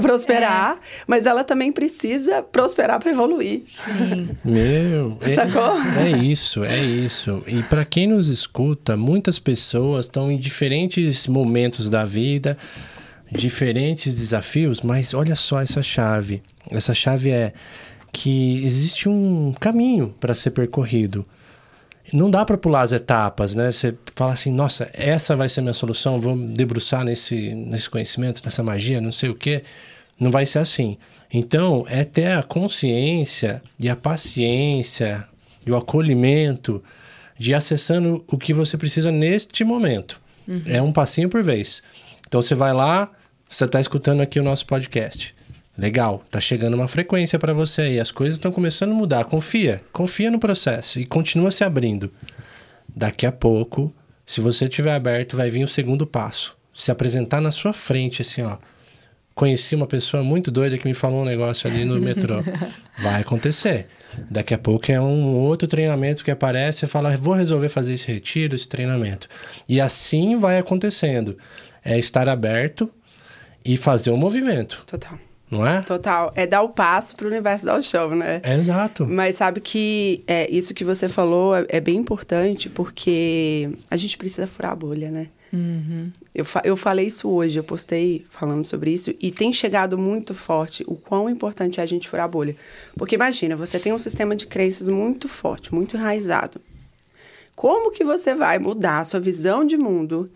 [0.00, 0.78] prosperar, é.
[1.06, 3.62] mas ela também precisa prosperar para evoluir.
[3.76, 4.30] Sim.
[4.44, 7.42] Meu, é, é isso, é isso.
[7.46, 12.56] E para quem nos escuta, muitas pessoas estão em diferentes momentos da vida,
[13.32, 16.42] diferentes desafios, mas olha só essa chave.
[16.70, 17.52] Essa chave é
[18.12, 21.26] que existe um caminho para ser percorrido.
[22.12, 23.72] Não dá para pular as etapas, né?
[23.72, 28.62] Você fala assim, nossa, essa vai ser minha solução, vou debruçar nesse, nesse conhecimento, nessa
[28.62, 29.62] magia, não sei o quê.
[30.20, 30.98] Não vai ser assim.
[31.32, 35.26] Então, é ter a consciência e a paciência
[35.64, 36.82] e o acolhimento
[37.38, 40.20] de acessando o que você precisa neste momento.
[40.46, 40.60] Uhum.
[40.66, 41.82] É um passinho por vez.
[42.26, 43.10] Então você vai lá,
[43.52, 45.34] você está escutando aqui o nosso podcast.
[45.76, 49.26] Legal, tá chegando uma frequência para você e as coisas estão começando a mudar.
[49.26, 52.10] Confia, confia no processo e continua se abrindo.
[52.96, 53.94] Daqui a pouco,
[54.24, 56.56] se você estiver aberto, vai vir o segundo passo.
[56.74, 58.56] Se apresentar na sua frente, assim, ó.
[59.34, 62.42] Conheci uma pessoa muito doida que me falou um negócio ali no metrô.
[63.00, 63.86] Vai acontecer.
[64.30, 68.10] Daqui a pouco é um outro treinamento que aparece, você fala, vou resolver fazer esse
[68.10, 69.28] retiro, esse treinamento.
[69.68, 71.36] E assim vai acontecendo.
[71.82, 72.90] É estar aberto
[73.64, 74.84] e fazer o um movimento.
[74.86, 75.18] Total
[75.52, 75.82] não é?
[75.82, 76.32] Total.
[76.34, 78.40] É dar o passo para o universo dar o chão, né?
[78.42, 79.06] É exato.
[79.06, 84.16] Mas sabe que é, isso que você falou é, é, bem importante porque a gente
[84.16, 85.28] precisa furar a bolha, né?
[85.52, 86.10] Uhum.
[86.34, 90.34] Eu, fa eu falei isso hoje, eu postei falando sobre isso e tem chegado muito
[90.34, 92.56] forte o quão importante é a gente furar a bolha.
[92.96, 96.58] Porque imagina, você tem um sistema de crenças muito forte, muito enraizado.
[97.54, 100.30] Como que você vai mudar a sua visão de mundo,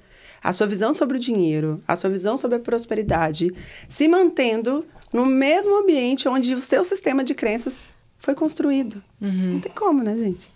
[0.46, 3.52] a sua visão sobre o dinheiro, a sua visão sobre a prosperidade,
[3.88, 7.84] se mantendo no mesmo ambiente onde o seu sistema de crenças
[8.16, 9.02] foi construído.
[9.20, 9.54] Uhum.
[9.54, 10.48] Não tem como, né, gente?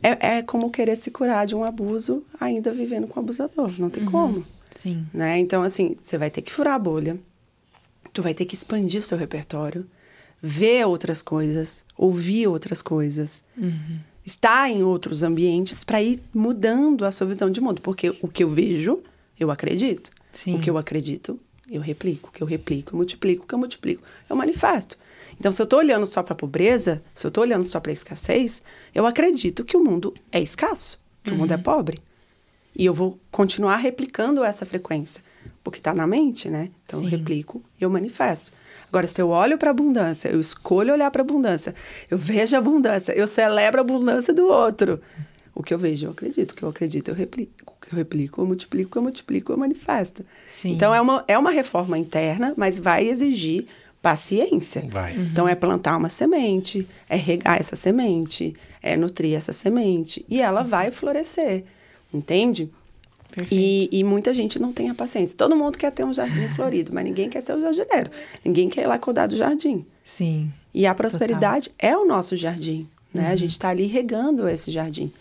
[0.00, 0.08] É.
[0.08, 0.36] é.
[0.38, 0.42] é.
[0.42, 3.74] como querer se curar de um abuso ainda vivendo com o abusador.
[3.76, 4.10] Não tem uhum.
[4.10, 4.46] como.
[4.70, 5.04] Sim.
[5.12, 5.36] Né?
[5.40, 7.18] Então, assim, você vai ter que furar a bolha.
[8.12, 9.84] Tu vai ter que expandir o seu repertório.
[10.40, 11.84] Ver outras coisas.
[11.98, 13.42] Ouvir outras coisas.
[13.58, 13.98] Uhum.
[14.24, 17.80] Estar em outros ambientes para ir mudando a sua visão de mundo.
[17.82, 19.02] Porque o que eu vejo,
[19.38, 20.10] eu acredito.
[20.32, 20.56] Sim.
[20.56, 21.38] O que eu acredito,
[21.70, 24.96] eu replico, que eu replico, eu multiplico, que eu multiplico, eu manifesto.
[25.38, 27.90] Então, se eu estou olhando só para a pobreza, se eu estou olhando só para
[27.90, 28.62] a escassez,
[28.94, 31.36] eu acredito que o mundo é escasso, que uhum.
[31.36, 31.62] o mundo é uhum.
[31.62, 31.98] pobre.
[32.74, 35.22] E eu vou continuar replicando essa frequência,
[35.62, 36.70] porque está na mente, né?
[36.86, 37.06] Então, Sim.
[37.06, 38.52] eu replico e eu manifesto.
[38.92, 41.74] Agora, se eu olho para a abundância, eu escolho olhar para a abundância,
[42.10, 45.00] eu vejo a abundância, eu celebro a abundância do outro,
[45.54, 46.52] o que eu vejo, eu acredito.
[46.52, 47.52] O que eu acredito, eu replico.
[47.66, 48.98] O que eu replico, eu multiplico.
[48.98, 50.24] eu multiplico, eu manifesto.
[50.50, 50.72] Sim.
[50.72, 53.66] Então, é uma, é uma reforma interna, mas vai exigir
[54.02, 54.82] paciência.
[54.90, 55.16] Vai.
[55.16, 55.24] Uhum.
[55.24, 60.24] Então, é plantar uma semente, é regar essa semente, é nutrir essa semente.
[60.28, 61.64] E ela vai florescer,
[62.12, 62.70] entende?
[63.50, 65.36] E, e, muita gente não tem a paciência.
[65.36, 68.10] Todo mundo quer ter um jardim florido, mas ninguém quer ser o jardineiro.
[68.44, 69.86] Ninguém quer ir lá cuidar do jardim.
[70.04, 70.52] Sim.
[70.74, 71.90] E a prosperidade Total.
[71.90, 73.26] é o nosso jardim, né?
[73.26, 73.32] Uhum.
[73.32, 75.12] A gente está ali regando esse jardim.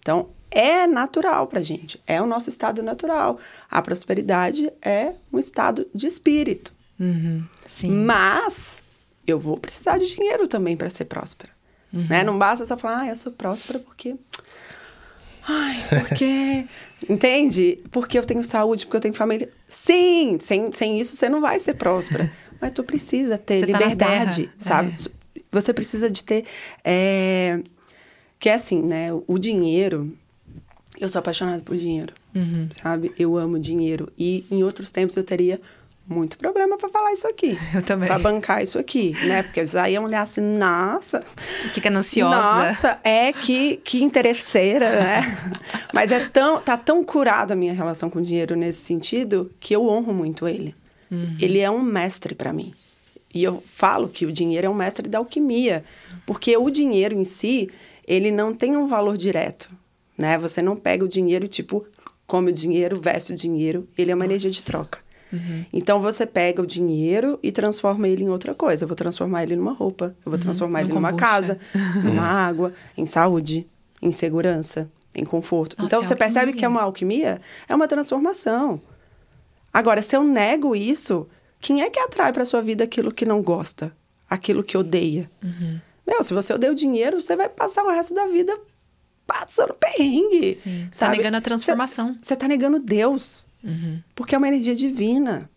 [0.00, 3.38] Então, é natural para gente, é o nosso estado natural.
[3.70, 6.72] A prosperidade é um estado de espírito.
[6.98, 7.44] Uhum,
[7.88, 8.82] Mas
[9.26, 11.50] eu vou precisar de dinheiro também para ser próspera.
[11.92, 12.06] Uhum.
[12.08, 12.24] Né?
[12.24, 14.16] Não basta só falar, ah, eu sou próspera porque.
[15.46, 16.66] Ai, porque.
[17.08, 17.78] Entende?
[17.90, 19.48] Porque eu tenho saúde, porque eu tenho família.
[19.66, 22.30] Sim, sem, sem isso você não vai ser próspera.
[22.60, 24.88] Mas tu precisa ter você tá liberdade, tá sabe?
[24.92, 25.40] É.
[25.50, 26.44] Você precisa de ter.
[26.84, 27.62] É
[28.40, 29.10] que é assim, né?
[29.28, 30.16] O dinheiro.
[30.98, 32.68] Eu sou apaixonada por dinheiro, uhum.
[32.82, 33.12] sabe?
[33.18, 34.12] Eu amo dinheiro.
[34.18, 35.60] E em outros tempos eu teria
[36.10, 37.56] muito problema para falar isso aqui.
[37.72, 38.08] Eu também.
[38.08, 39.42] Para bancar isso aqui, né?
[39.44, 41.20] Porque já iam olhar assim, nossa.
[41.72, 42.36] Fica ansiosa.
[42.36, 45.52] Nossa, é que, que interesseira, né?
[45.94, 49.74] Mas é tão, tá tão curado a minha relação com o dinheiro nesse sentido que
[49.74, 50.74] eu honro muito ele.
[51.10, 51.36] Uhum.
[51.40, 52.74] Ele é um mestre para mim.
[53.32, 55.84] E eu falo que o dinheiro é um mestre da alquimia,
[56.26, 57.70] porque o dinheiro em si,
[58.06, 59.70] ele não tem um valor direto,
[60.18, 60.36] né?
[60.38, 61.86] Você não pega o dinheiro tipo
[62.26, 64.32] come o dinheiro, veste o dinheiro, ele é uma Nossa.
[64.32, 65.00] energia de troca.
[65.32, 65.64] Uhum.
[65.72, 68.84] Então você pega o dinheiro e transforma ele em outra coisa.
[68.84, 70.40] Eu vou transformar ele numa roupa, eu vou uhum.
[70.40, 71.58] transformar ele numa casa,
[72.02, 73.66] numa água, em saúde,
[74.02, 75.76] em segurança, em conforto.
[75.76, 78.80] Nossa, então é você percebe que é uma alquimia, é uma transformação.
[79.72, 81.28] Agora, se eu nego isso,
[81.60, 83.92] quem é que atrai para sua vida aquilo que não gosta,
[84.28, 85.30] aquilo que odeia?
[85.42, 85.80] Uhum.
[86.06, 88.58] Meu, se você odeia o dinheiro, você vai passar o resto da vida
[89.26, 90.54] passando perrengue.
[90.56, 90.88] Sim.
[90.90, 92.16] Você tá negando a transformação.
[92.20, 93.46] Você tá negando Deus.
[93.62, 94.00] Uhum.
[94.14, 95.48] Porque é uma energia divina.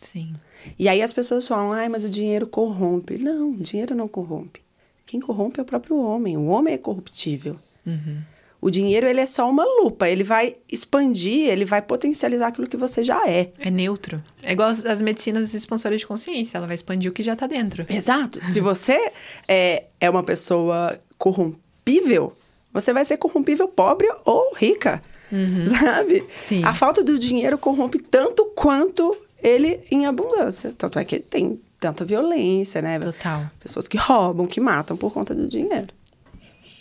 [0.00, 0.34] Sim.
[0.78, 3.18] E aí as pessoas falam, ai, mas o dinheiro corrompe.
[3.18, 4.60] Não, o dinheiro não corrompe.
[5.06, 6.36] Quem corrompe é o próprio homem.
[6.36, 7.56] O homem é corruptível.
[7.86, 8.22] Uhum.
[8.60, 10.08] O dinheiro, ele é só uma lupa.
[10.08, 13.50] Ele vai expandir, ele vai potencializar aquilo que você já é.
[13.58, 14.22] É neutro.
[14.42, 16.58] É igual as, as medicinas expansoras de consciência.
[16.58, 17.86] Ela vai expandir o que já está dentro.
[17.88, 18.46] Exato.
[18.46, 19.12] Se você
[19.48, 22.36] é, é uma pessoa corrompível,
[22.72, 25.02] você vai ser corrompível pobre ou rica.
[25.32, 25.66] Uhum.
[25.78, 26.24] Sabe?
[26.40, 26.64] Sim.
[26.64, 30.72] A falta do dinheiro corrompe tanto quanto ele em abundância.
[30.76, 32.98] Tanto é que tem tanta violência, né?
[32.98, 33.50] Total.
[33.58, 35.88] Pessoas que roubam, que matam por conta do dinheiro.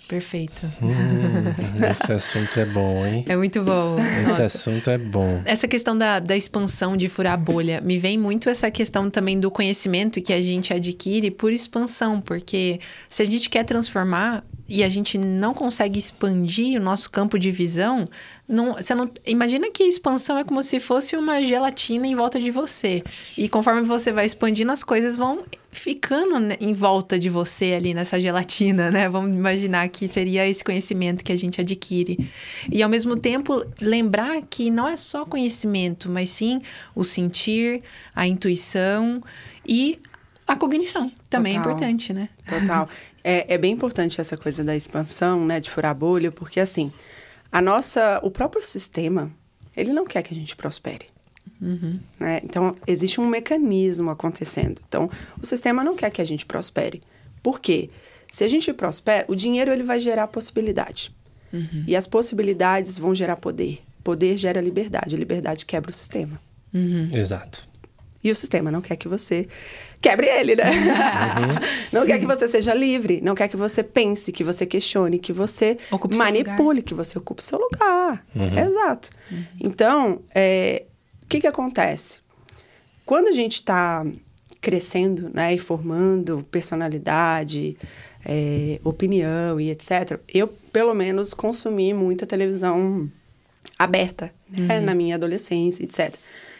[0.09, 0.65] Perfeito.
[0.81, 1.53] Hum,
[1.91, 3.23] esse assunto é bom, hein?
[3.27, 3.95] É muito bom.
[3.99, 4.45] Esse Nossa.
[4.45, 5.39] assunto é bom.
[5.45, 9.39] Essa questão da, da expansão de furar a bolha, me vem muito essa questão também
[9.39, 14.83] do conhecimento que a gente adquire por expansão, porque se a gente quer transformar, e
[14.83, 18.07] a gente não consegue expandir o nosso campo de visão,
[18.49, 22.39] não, você não imagina que a expansão é como se fosse uma gelatina em volta
[22.39, 23.03] de você.
[23.37, 28.19] E conforme você vai expandindo, as coisas vão ficando em volta de você ali nessa
[28.19, 29.07] gelatina, né?
[29.07, 32.27] Vamos imaginar que seria esse conhecimento que a gente adquire.
[32.71, 36.59] E ao mesmo tempo, lembrar que não é só conhecimento, mas sim
[36.95, 37.83] o sentir,
[38.15, 39.21] a intuição
[39.63, 39.99] e
[40.47, 41.11] a cognição.
[41.29, 41.71] Também é Total.
[41.71, 42.29] é importante, né?
[42.47, 42.89] Total.
[43.23, 46.91] É, é bem importante essa coisa da expansão, né, de furar a bolha, porque assim,
[47.51, 49.31] a nossa, o próprio sistema,
[49.75, 51.07] ele não quer que a gente prospere.
[51.61, 51.99] Uhum.
[52.19, 52.41] Né?
[52.43, 54.81] Então, existe um mecanismo acontecendo.
[54.87, 55.09] Então,
[55.41, 57.01] o sistema não quer que a gente prospere.
[57.43, 57.89] Por quê?
[58.31, 61.13] Se a gente prospera, o dinheiro ele vai gerar possibilidade.
[61.51, 61.83] Uhum.
[61.87, 63.81] E as possibilidades vão gerar poder.
[64.03, 65.15] Poder gera liberdade.
[65.15, 66.39] A liberdade quebra o sistema.
[66.73, 67.07] Uhum.
[67.13, 67.67] Exato.
[68.23, 69.47] E o sistema não quer que você
[70.01, 70.63] quebre ele, né?
[70.69, 71.55] Uhum.
[71.91, 72.07] não Sim.
[72.07, 75.77] quer que você seja livre, não quer que você pense, que você questione, que você
[75.91, 78.25] ocupe manipule, que você ocupe seu lugar.
[78.35, 78.59] Uhum.
[78.67, 79.09] Exato.
[79.31, 79.43] Uhum.
[79.59, 80.85] Então, o é,
[81.27, 82.19] que, que acontece?
[83.05, 84.05] Quando a gente está
[84.61, 87.77] crescendo, né, e formando personalidade,
[88.25, 93.09] é, opinião e etc., eu, pelo menos, consumi muita televisão
[93.77, 94.85] aberta, né, uhum.
[94.85, 96.15] na minha adolescência, etc.,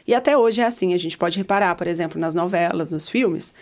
[0.10, 3.54] e até hoje é assim, a gente pode reparar, por exemplo, nas novelas, nos filmes,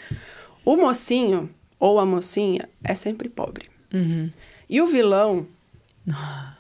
[0.64, 3.70] o mocinho ou a mocinha é sempre pobre.
[3.94, 4.30] Uhum.
[4.70, 5.46] E o vilão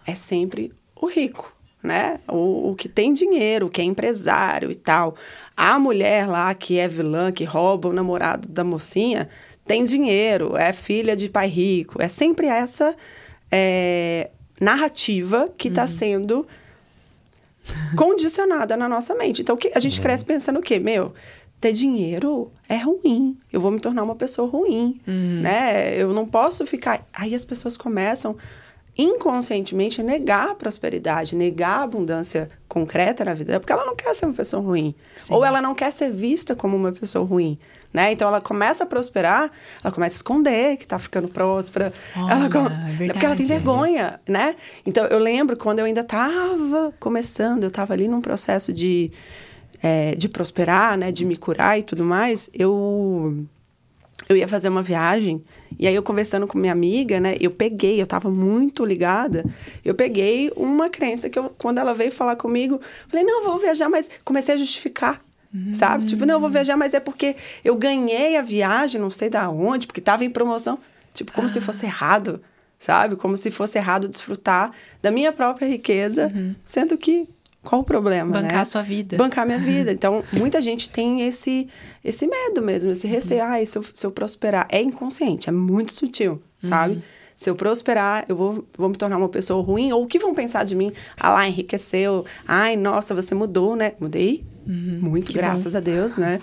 [0.06, 2.20] é sempre o rico, né?
[2.28, 5.16] O, o, que tem dinheiro, o que é empresário e tal.
[5.56, 9.30] A mulher lá que é vilã, que rouba o namorado da mocinha,
[9.66, 12.02] tem dinheiro, é filha de pai rico.
[12.02, 12.94] É sempre essa
[13.50, 15.88] é, narrativa que está uhum.
[15.88, 16.48] sendo
[17.96, 19.42] condicionada na nossa mente.
[19.42, 20.04] Então, a gente uhum.
[20.04, 20.80] cresce pensando o quê?
[20.80, 21.14] Meu,
[21.60, 23.38] ter dinheiro é ruim.
[23.52, 25.42] Eu vou me tornar uma pessoa ruim, uhum.
[25.42, 25.96] né?
[25.96, 27.06] Eu não posso ficar...
[27.14, 28.36] Aí as pessoas começam
[28.98, 34.16] inconscientemente a negar a prosperidade, negar a abundância concreta na vida, porque ela não quer
[34.16, 34.96] ser uma pessoa ruim.
[35.18, 35.34] Sim.
[35.34, 37.60] Ou ela não quer ser vista como uma pessoa ruim
[37.94, 38.12] né?
[38.12, 39.50] Então ela começa a prosperar,
[39.84, 41.92] ela começa a esconder que está ficando próspera.
[42.16, 44.56] Olha, ela é porque ela tem vergonha, né?
[44.86, 49.12] Então eu lembro quando eu ainda estava começando, eu estava ali num processo de,
[49.82, 51.12] é, de prosperar, né?
[51.12, 53.46] De me curar e tudo mais, eu
[54.30, 55.42] eu ia fazer uma viagem
[55.80, 59.46] e aí eu conversando com minha amiga, né, eu peguei, eu estava muito ligada,
[59.86, 63.90] eu peguei uma crença que eu, quando ela veio falar comigo, falei, não, vou viajar,
[63.90, 65.22] mas comecei a justificar.
[65.58, 65.74] Uhum.
[65.74, 66.06] Sabe?
[66.06, 69.50] Tipo, não, eu vou viajar, mas é porque eu ganhei a viagem, não sei da
[69.50, 70.80] onde, porque estava em promoção.
[71.14, 71.50] Tipo, como ah.
[71.50, 72.42] se fosse errado,
[72.78, 73.16] sabe?
[73.16, 76.56] Como se fosse errado desfrutar da minha própria riqueza, uhum.
[76.64, 77.28] sendo que
[77.64, 78.62] qual o problema, Bancar né?
[78.62, 79.18] a sua vida.
[79.18, 79.92] Bancar minha vida.
[79.98, 81.68] Então, muita gente tem esse,
[82.04, 83.44] esse medo mesmo, esse receio.
[83.44, 83.52] Uhum.
[83.52, 84.68] Ah, se eu, se eu prosperar.
[84.70, 86.96] É inconsciente, é muito sutil, sabe?
[86.96, 87.02] Uhum.
[87.36, 89.92] Se eu prosperar, eu vou, vou me tornar uma pessoa ruim?
[89.92, 90.92] Ou o que vão pensar de mim?
[91.16, 92.26] Ah lá, enriqueceu.
[92.48, 93.94] Ai, nossa, você mudou, né?
[94.00, 94.44] Mudei?
[94.68, 95.78] Uhum, Muito, graças bom.
[95.78, 96.42] a Deus, né?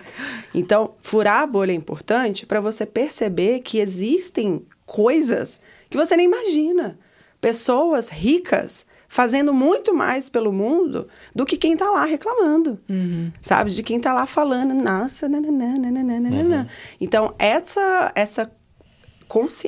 [0.55, 5.61] Então, furar a bolha é importante para você perceber que existem coisas
[5.91, 6.99] que você nem imagina.
[7.41, 13.31] Pessoas ricas fazendo muito mais pelo mundo do que quem está lá reclamando, uhum.
[13.43, 13.70] sabe?
[13.70, 16.61] De quem está lá falando, nossa, nananana.
[16.61, 16.66] Uhum.
[17.01, 18.51] Então, essa, essa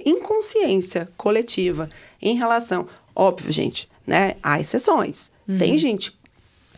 [0.04, 1.88] inconsciência coletiva
[2.20, 2.88] em relação...
[3.14, 4.34] Óbvio, gente, né?
[4.42, 5.30] Há exceções.
[5.48, 5.56] Uhum.
[5.56, 6.14] Tem gente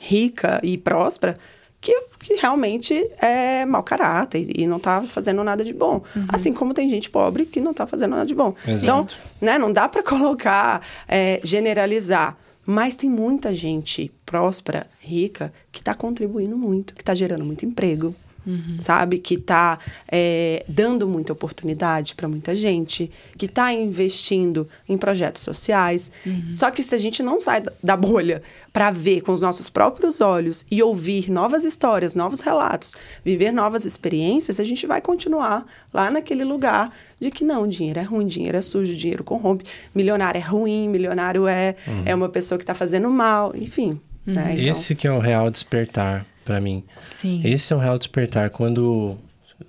[0.01, 1.37] rica e próspera
[1.81, 6.03] que, que realmente é mau caráter e não está fazendo nada de bom.
[6.15, 6.27] Uhum.
[6.33, 8.55] Assim como tem gente pobre que não está fazendo nada de bom.
[8.67, 8.83] Exato.
[8.83, 9.07] Então,
[9.41, 12.37] né, não dá para colocar, é, generalizar.
[12.67, 18.15] Mas tem muita gente próspera, rica, que está contribuindo muito, que está gerando muito emprego,
[18.49, 18.79] Uhum.
[18.81, 19.19] sabe?
[19.19, 19.79] Que está
[20.11, 26.11] é, dando muita oportunidade para muita gente, que está investindo em projetos sociais.
[26.25, 26.49] Uhum.
[26.55, 28.43] Só que se a gente não sai da bolha
[28.73, 33.85] para ver com os nossos próprios olhos e ouvir novas histórias, novos relatos, viver novas
[33.85, 36.91] experiências, a gente vai continuar lá naquele lugar
[37.21, 41.47] de que não, dinheiro é ruim, dinheiro é sujo, dinheiro corrompe, milionário é ruim, milionário
[41.47, 42.03] é, uhum.
[42.07, 44.01] é uma pessoa que está fazendo mal, enfim.
[44.25, 44.55] Né?
[44.55, 44.71] Então...
[44.71, 46.83] Esse que é o real despertar para mim.
[47.11, 47.43] Sim.
[47.45, 49.19] Esse é o real despertar quando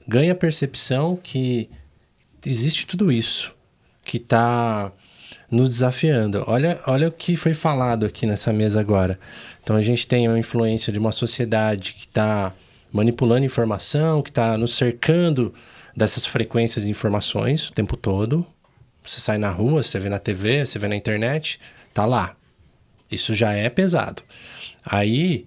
[0.08, 1.70] ganha a percepção que
[2.46, 3.54] existe tudo isso
[4.02, 4.90] que está
[5.52, 6.42] nos desafiando.
[6.48, 9.20] Olha, olha o que foi falado aqui nessa mesa agora.
[9.62, 12.54] Então a gente tem a influência de uma sociedade que está
[12.94, 15.54] manipulando informação, que está nos cercando
[15.94, 18.48] dessas frequências de informações o tempo todo.
[19.04, 21.60] Você sai na rua, você vê na TV, você vê na internet,
[21.94, 22.38] tá lá.
[23.12, 24.24] Isso já é pesado.
[24.86, 25.46] Aí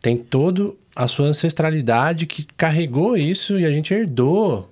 [0.00, 4.70] tem toda a sua ancestralidade que carregou isso e a gente herdou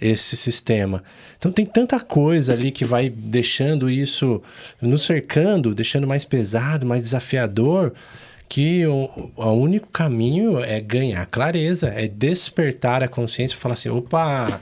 [0.00, 1.02] esse sistema.
[1.38, 4.42] Então tem tanta coisa ali que vai deixando isso
[4.80, 7.92] nos cercando, deixando mais pesado, mais desafiador,
[8.48, 13.90] que o, o único caminho é ganhar clareza, é despertar a consciência e falar assim:
[13.90, 14.60] opa,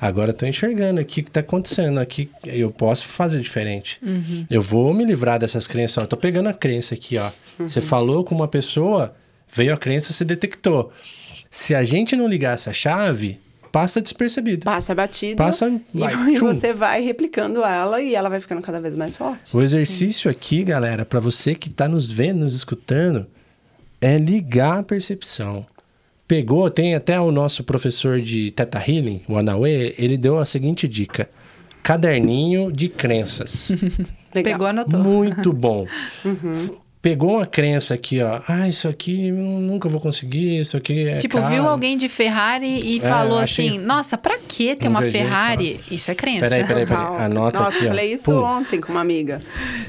[0.00, 4.00] agora estou enxergando aqui o que está acontecendo, aqui eu posso fazer diferente.
[4.02, 4.46] Uhum.
[4.50, 6.02] Eu vou me livrar dessas crenças.
[6.02, 7.30] Estou pegando a crença aqui, ó.
[7.58, 7.68] Uhum.
[7.68, 9.14] Você falou com uma pessoa,
[9.52, 10.92] veio a crença, se detectou.
[11.50, 13.40] Se a gente não ligar essa chave,
[13.72, 14.64] passa despercebido.
[14.64, 15.36] Passa batido.
[15.36, 19.56] Passa, vai, e você vai replicando ela e ela vai ficando cada vez mais forte.
[19.56, 20.36] O exercício Sim.
[20.36, 23.26] aqui, galera, para você que está nos vendo, nos escutando,
[24.00, 25.66] é ligar a percepção.
[26.26, 30.86] Pegou, tem até o nosso professor de Teta Healing, o Anaue, ele deu a seguinte
[30.86, 31.30] dica:
[31.82, 33.72] caderninho de crenças.
[34.30, 35.00] Pegou, anotou.
[35.00, 35.86] Muito bom.
[36.22, 38.40] Uhum pegou uma crença aqui, ó.
[38.46, 41.16] Ah, isso aqui nunca vou conseguir, isso aqui é.
[41.16, 41.54] Tipo, caro.
[41.54, 43.68] viu alguém de Ferrari e é, falou achei...
[43.68, 45.80] assim: Nossa, pra que ter uma Ferrari?
[45.90, 46.40] Isso é crença.
[46.40, 47.22] Peraí, peraí, peraí.
[47.22, 47.84] Anota Nossa, aqui.
[47.84, 48.42] eu falei isso Pum.
[48.42, 49.40] ontem com uma amiga.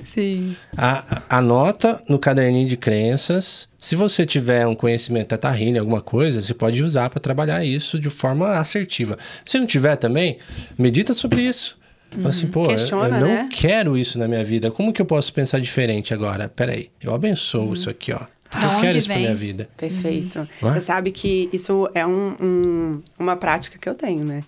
[0.05, 0.55] Sim.
[0.77, 3.67] A, anota no caderninho de crenças.
[3.77, 7.99] Se você tiver um conhecimento Teta Healing, alguma coisa, você pode usar para trabalhar isso
[7.99, 9.17] de forma assertiva.
[9.45, 10.37] Se não tiver também,
[10.77, 11.78] medita sobre isso.
[12.11, 13.49] Fala assim, pô, Questiona, eu, eu não né?
[13.51, 14.71] quero isso na minha vida.
[14.71, 16.49] Como que eu posso pensar diferente agora?
[16.49, 17.73] Peraí, eu abençoo uhum.
[17.73, 18.21] isso aqui, ó.
[18.49, 19.17] Porque eu quero isso vem?
[19.17, 19.69] pra minha vida.
[19.77, 20.39] Perfeito.
[20.39, 20.73] Uhum.
[20.73, 24.43] Você sabe que isso é um, um, uma prática que eu tenho, né?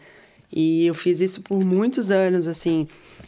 [0.52, 2.88] E eu fiz isso por muitos anos, assim.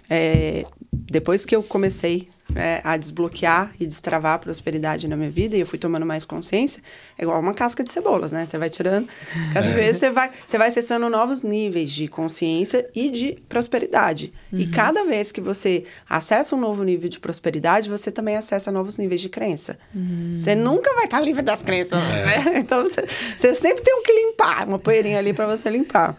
[0.10, 5.56] É, depois que eu comecei é, a desbloquear e destravar a prosperidade na minha vida
[5.56, 6.82] e eu fui tomando mais consciência,
[7.18, 8.46] é igual uma casca de cebolas, né?
[8.46, 9.08] Você vai tirando,
[9.54, 9.74] cada é.
[9.74, 14.34] vez você vai, você vai acessando novos níveis de consciência e de prosperidade.
[14.52, 14.60] Uhum.
[14.60, 18.98] E cada vez que você acessa um novo nível de prosperidade, você também acessa novos
[18.98, 19.78] níveis de crença.
[19.94, 20.36] Uhum.
[20.38, 22.26] Você nunca vai estar livre das crenças, é.
[22.26, 22.64] né?
[22.64, 23.06] Então você,
[23.38, 26.18] você sempre tem um que limpar, uma poeirinha ali para você limpar.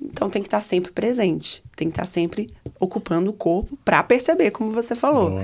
[0.00, 2.46] Então tem que estar sempre presente, tem que estar sempre
[2.78, 5.40] ocupando o corpo para perceber, como você falou.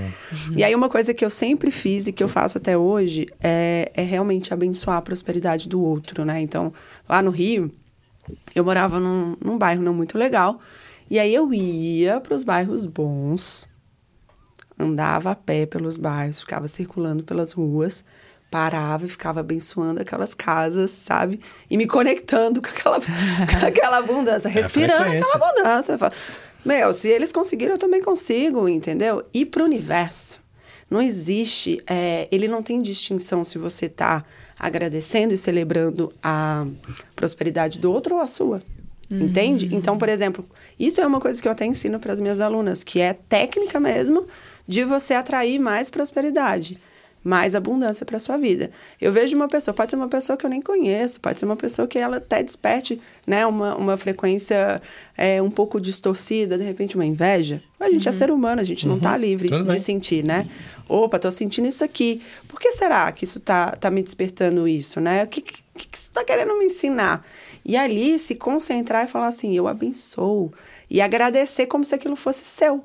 [0.57, 3.91] E aí uma coisa que eu sempre fiz e que eu faço até hoje é,
[3.95, 6.41] é realmente abençoar a prosperidade do outro, né?
[6.41, 6.73] Então,
[7.09, 7.71] lá no Rio,
[8.55, 10.61] eu morava num, num bairro não muito legal,
[11.11, 13.67] e aí eu ia para os bairros bons,
[14.79, 18.05] andava a pé pelos bairros, ficava circulando pelas ruas,
[18.55, 21.41] parava e ficava abençoando aquelas casas, sabe?
[21.69, 25.99] E me conectando com aquela, com aquela abundância, é respirando é aquela abundância.
[26.65, 29.25] Meu, se eles conseguiram, eu também consigo, entendeu?
[29.35, 30.41] E para o universo,
[30.89, 34.25] não existe, é, ele não tem distinção se você está
[34.57, 36.65] agradecendo e celebrando a
[37.17, 38.63] prosperidade do outro ou a sua.
[39.13, 39.23] Uhum.
[39.23, 39.69] Entende?
[39.75, 40.47] Então, por exemplo,
[40.79, 43.81] isso é uma coisa que eu até ensino para as minhas alunas, que é técnica
[43.81, 44.29] mesmo
[44.65, 46.79] de você atrair mais prosperidade
[47.25, 48.71] mais abundância para sua vida.
[49.01, 51.57] Eu vejo uma pessoa, pode ser uma pessoa que eu nem conheço, pode ser uma
[51.57, 54.83] pessoa que ela até desperte, né, uma, uma frequência
[55.17, 57.63] é, um pouco distorcida, de repente uma inveja.
[57.81, 58.15] A gente é uhum.
[58.15, 58.93] é ser humano, a gente uhum.
[58.93, 59.79] não está livre Tudo de bem.
[59.79, 60.49] sentir, né?
[60.89, 62.23] Opa, tô sentindo isso aqui.
[62.47, 65.25] Por que será que isso tá, tá me despertando isso, né?
[65.25, 67.27] O que, que, que você tá querendo me ensinar?
[67.65, 70.53] E ali se concentrar e falar assim, eu abençoo.
[70.91, 72.85] E agradecer como se aquilo fosse seu.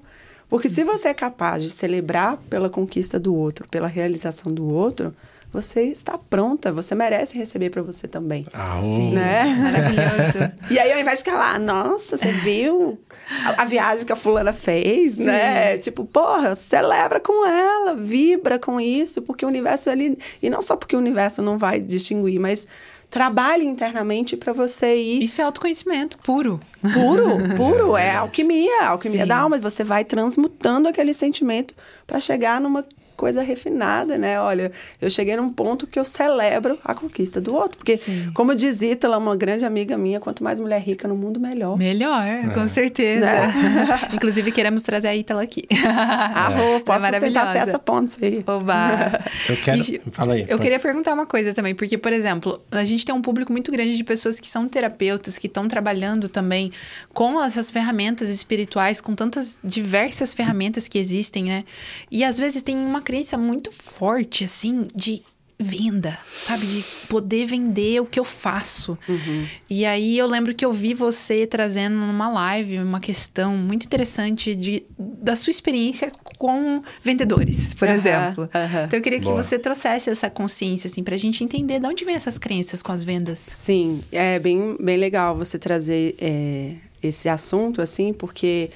[0.49, 5.13] Porque se você é capaz de celebrar pela conquista do outro, pela realização do outro,
[5.51, 8.45] você está pronta, você merece receber para você também.
[8.53, 9.45] Ah, Sim, né?
[9.45, 10.51] Maravilhoso.
[10.69, 12.99] e aí, ao invés de falar, nossa, você viu
[13.45, 15.25] a, a viagem que a fulana fez, Sim.
[15.25, 15.77] né?
[15.79, 20.17] Tipo, porra, celebra com ela, vibra com isso, porque o universo ali.
[20.41, 22.67] E não só porque o universo não vai distinguir, mas
[23.09, 25.23] trabalhe internamente para você ir.
[25.23, 26.59] Isso é autoconhecimento puro.
[26.93, 27.97] Puro, puro.
[27.97, 29.27] É alquimia, alquimia Sim.
[29.27, 29.57] da alma.
[29.59, 31.73] Você vai transmutando aquele sentimento
[32.05, 32.85] para chegar numa
[33.19, 34.39] coisa refinada, né?
[34.39, 37.77] Olha, eu cheguei num ponto que eu celebro a conquista do outro.
[37.77, 38.31] Porque, Sim.
[38.33, 41.77] como diz Ítala, uma grande amiga minha, quanto mais mulher rica no mundo, melhor.
[41.77, 42.47] Melhor, é.
[42.53, 43.25] com certeza.
[43.25, 43.53] Né?
[44.15, 45.67] Inclusive, queremos trazer a Ítala aqui.
[45.85, 46.79] Ah, é.
[46.79, 48.41] posso é tentar ser essa ponte aí.
[48.47, 49.19] Oba!
[49.49, 49.83] Eu quero...
[50.13, 50.41] Fala aí.
[50.43, 50.61] Eu pode.
[50.61, 53.97] queria perguntar uma coisa também, porque, por exemplo, a gente tem um público muito grande
[53.97, 56.71] de pessoas que são terapeutas, que estão trabalhando também
[57.13, 61.65] com essas ferramentas espirituais, com tantas diversas ferramentas que existem, né?
[62.09, 65.23] E às vezes tem uma crença muito forte, assim, de
[65.59, 66.63] venda, sabe?
[66.67, 68.95] De poder vender o que eu faço.
[69.09, 69.47] Uhum.
[69.67, 74.55] E aí eu lembro que eu vi você trazendo numa live uma questão muito interessante
[74.55, 77.95] de, da sua experiência com vendedores, por uhum.
[77.95, 78.43] exemplo.
[78.43, 78.83] Uhum.
[78.85, 79.41] Então eu queria que Boa.
[79.41, 83.03] você trouxesse essa consciência, assim, pra gente entender de onde vem essas crenças com as
[83.03, 83.39] vendas.
[83.39, 88.69] Sim, é bem, bem legal você trazer é, esse assunto, assim, porque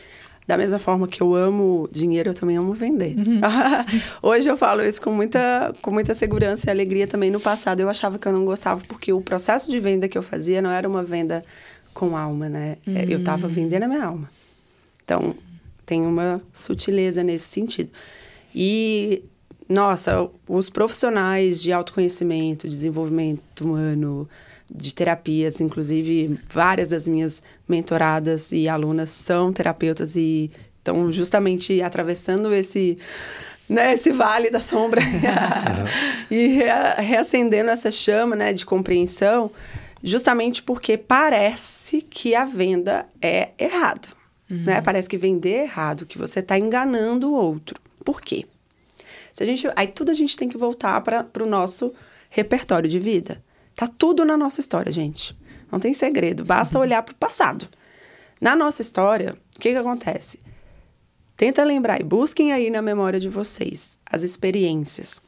[0.48, 3.16] da mesma forma que eu amo dinheiro, eu também amo vender.
[3.18, 3.41] Uhum.
[4.22, 7.32] Hoje eu falo isso com muita, com muita segurança e alegria também.
[7.32, 10.24] No passado eu achava que eu não gostava, porque o processo de venda que eu
[10.24, 11.46] fazia não era uma venda
[11.94, 12.78] com alma, né?
[12.86, 12.98] Uhum.
[13.08, 14.30] Eu estava vendendo a minha alma.
[15.04, 15.36] Então,
[15.86, 17.89] tem uma sutileza nesse sentido.
[18.54, 19.24] E,
[19.68, 24.28] nossa, os profissionais de autoconhecimento, desenvolvimento humano,
[24.74, 32.53] de terapias, inclusive várias das minhas mentoradas e alunas são terapeutas e estão justamente atravessando
[32.53, 32.97] esse
[33.69, 35.01] né, esse vale da sombra
[36.30, 36.59] e
[36.97, 39.49] reacendendo essa chama né, de compreensão,
[40.03, 44.15] justamente porque parece que a venda é errado.
[44.49, 44.63] Uhum.
[44.63, 44.82] Né?
[44.82, 47.80] Parece que vender é errado, que você está enganando o outro.
[48.03, 48.45] Por quê?
[49.32, 51.93] Se a gente, aí tudo a gente tem que voltar para o nosso
[52.30, 53.43] repertório de vida.
[53.76, 55.38] Tá tudo na nossa história, gente.
[55.71, 57.67] Não tem segredo, basta olhar para o passado.
[58.39, 60.39] Na nossa história, o que, que acontece?
[61.36, 65.21] Tenta lembrar e busquem aí na memória de vocês as experiências.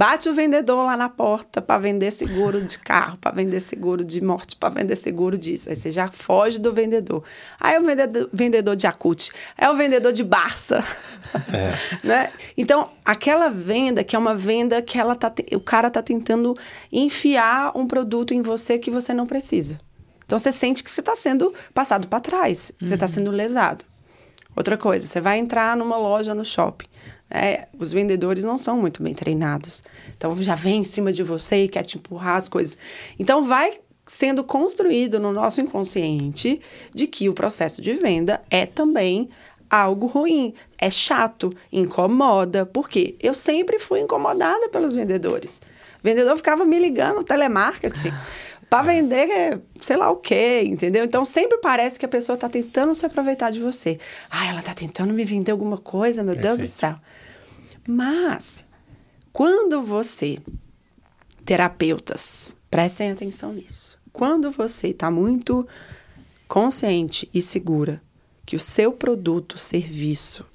[0.00, 4.18] Bate o vendedor lá na porta para vender seguro de carro, para vender seguro de
[4.24, 5.68] morte, para vender seguro disso.
[5.68, 7.22] Aí você já foge do vendedor.
[7.60, 10.82] Aí é o vendedor, vendedor de acute, é o vendedor de Barça.
[11.52, 11.74] É.
[12.02, 12.32] né?
[12.56, 16.54] Então, aquela venda que é uma venda que ela tá, o cara tá tentando
[16.90, 19.78] enfiar um produto em você que você não precisa.
[20.24, 22.88] Então você sente que você está sendo passado para trás, uhum.
[22.88, 23.84] você está sendo lesado.
[24.56, 26.89] Outra coisa, você vai entrar numa loja no shopping.
[27.30, 29.84] É, os vendedores não são muito bem treinados.
[30.16, 32.76] Então já vem em cima de você e quer te empurrar as coisas.
[33.18, 36.60] Então vai sendo construído no nosso inconsciente
[36.92, 39.28] de que o processo de venda é também
[39.70, 42.66] algo ruim, é chato, incomoda.
[42.66, 43.14] Por quê?
[43.20, 45.60] Eu sempre fui incomodada pelos vendedores.
[46.00, 48.12] O vendedor ficava me ligando, telemarketing,
[48.68, 51.04] para vender sei lá o quê, entendeu?
[51.04, 53.98] Então sempre parece que a pessoa está tentando se aproveitar de você.
[54.28, 56.56] Ah, ela está tentando me vender alguma coisa, meu Perfeito.
[56.58, 56.96] Deus do céu.
[57.90, 58.64] Mas,
[59.32, 60.38] quando você,
[61.44, 63.98] terapeutas, prestem atenção nisso.
[64.12, 65.66] Quando você está muito
[66.46, 68.00] consciente e segura
[68.46, 70.46] que o seu produto, serviço,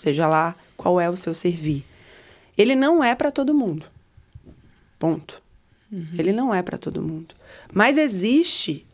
[0.00, 1.84] seja lá qual é o seu servir,
[2.56, 3.86] ele não é para todo mundo.
[4.98, 5.40] Ponto.
[5.92, 6.08] Uhum.
[6.18, 7.36] Ele não é para todo mundo.
[7.72, 8.84] Mas existe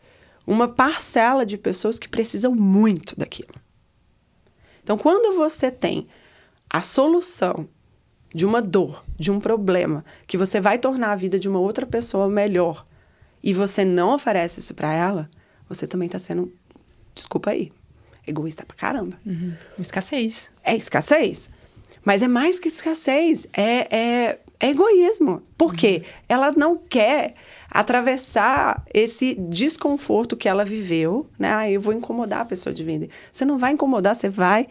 [0.45, 3.55] uma parcela de pessoas que precisam muito daquilo.
[4.83, 6.07] Então, quando você tem
[6.69, 7.67] a solução
[8.33, 11.85] de uma dor, de um problema, que você vai tornar a vida de uma outra
[11.85, 12.85] pessoa melhor,
[13.41, 15.29] e você não oferece isso para ela,
[15.69, 16.51] você também está sendo,
[17.13, 17.71] desculpa aí,
[18.27, 19.17] egoísta pra caramba.
[19.25, 19.53] Uhum.
[19.79, 20.49] Escassez.
[20.63, 21.49] É escassez.
[22.03, 25.41] Mas é mais que escassez, é, é, é egoísmo.
[25.57, 26.03] Por quê?
[26.03, 26.13] Uhum.
[26.27, 27.35] Ela não quer
[27.75, 31.53] atravessar esse desconforto que ela viveu, né?
[31.53, 33.09] Ah, eu vou incomodar a pessoa de vender.
[33.29, 34.65] Você não vai incomodar, você vai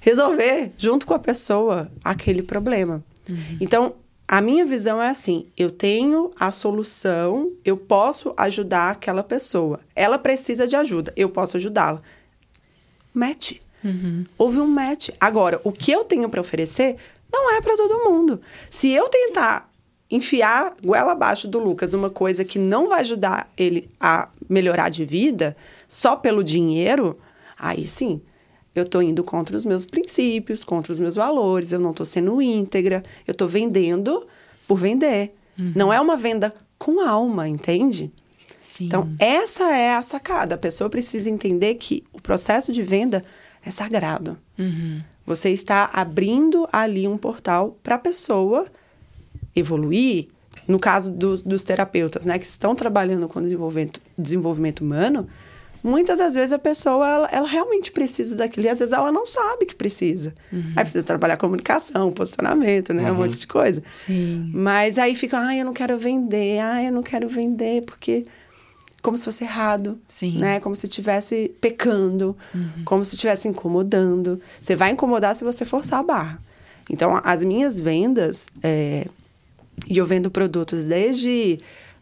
[0.00, 3.04] resolver junto com a pessoa aquele problema.
[3.28, 3.58] Uhum.
[3.60, 3.94] Então,
[4.26, 9.78] a minha visão é assim: eu tenho a solução, eu posso ajudar aquela pessoa.
[9.94, 12.02] Ela precisa de ajuda, eu posso ajudá-la.
[13.14, 13.52] Match.
[13.84, 14.24] Uhum.
[14.36, 15.10] Houve um match.
[15.20, 16.96] Agora, o que eu tenho para oferecer
[17.32, 18.40] não é para todo mundo.
[18.68, 19.67] Se eu tentar
[20.10, 25.04] enfiar goela abaixo do Lucas uma coisa que não vai ajudar ele a melhorar de
[25.04, 25.56] vida
[25.86, 27.18] só pelo dinheiro,
[27.58, 28.20] aí sim,
[28.74, 32.40] eu estou indo contra os meus princípios, contra os meus valores, eu não estou sendo
[32.40, 34.26] íntegra, eu estou vendendo
[34.66, 35.34] por vender.
[35.58, 35.72] Uhum.
[35.74, 38.12] Não é uma venda com alma, entende?
[38.60, 38.86] Sim.
[38.86, 40.54] Então, essa é a sacada.
[40.54, 43.24] A pessoa precisa entender que o processo de venda
[43.64, 44.38] é sagrado.
[44.58, 45.00] Uhum.
[45.26, 48.66] Você está abrindo ali um portal para a pessoa
[49.58, 50.28] evoluir,
[50.66, 55.26] no caso dos, dos terapeutas, né, que estão trabalhando com desenvolvimento, desenvolvimento humano,
[55.82, 59.26] muitas das vezes a pessoa, ela, ela, realmente precisa daquilo e às vezes ela não
[59.26, 60.34] sabe que precisa.
[60.52, 60.72] Uhum.
[60.76, 63.16] Aí precisa trabalhar comunicação, posicionamento, né, uhum.
[63.16, 63.82] um monte de coisa.
[64.06, 64.50] Sim.
[64.52, 68.26] Mas aí fica, ah, eu não quero vender, ah, eu não quero vender porque
[69.02, 70.38] como se fosse errado, Sim.
[70.38, 70.60] né?
[70.60, 72.84] Como se estivesse pecando, uhum.
[72.84, 74.40] como se estivesse incomodando.
[74.60, 76.42] Você vai incomodar se você forçar a barra.
[76.90, 79.06] Então, as minhas vendas, é,
[79.86, 81.58] e eu vendo produtos desde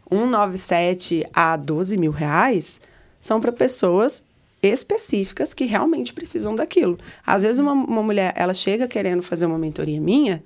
[0.09, 2.79] 197 a 12 mil reais,
[3.19, 4.23] são para pessoas
[4.61, 6.97] específicas que realmente precisam daquilo.
[7.25, 10.43] Às vezes uma, uma mulher, ela chega querendo fazer uma mentoria minha,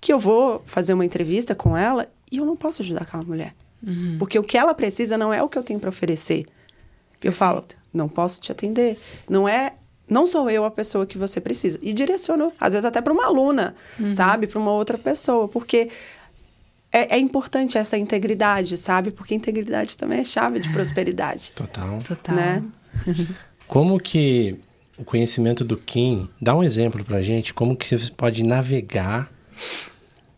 [0.00, 3.54] que eu vou fazer uma entrevista com ela e eu não posso ajudar aquela mulher.
[3.86, 4.16] Uhum.
[4.18, 6.44] Porque o que ela precisa não é o que eu tenho para oferecer.
[6.44, 6.56] Perfeito.
[7.22, 8.98] Eu falo, não posso te atender.
[9.28, 9.72] Não é
[10.08, 11.80] não sou eu a pessoa que você precisa.
[11.82, 14.12] E direciono, às vezes, até para uma aluna, uhum.
[14.12, 14.46] sabe?
[14.46, 15.48] Para uma outra pessoa.
[15.48, 15.90] Porque
[16.92, 19.10] é, é, importante essa integridade, sabe?
[19.10, 21.52] Porque integridade também é chave de prosperidade.
[21.56, 21.98] Total.
[22.02, 22.34] Total.
[22.34, 22.64] Né?
[23.66, 24.58] como que
[24.96, 29.28] o conhecimento do Kim, dá um exemplo pra gente, como que você pode navegar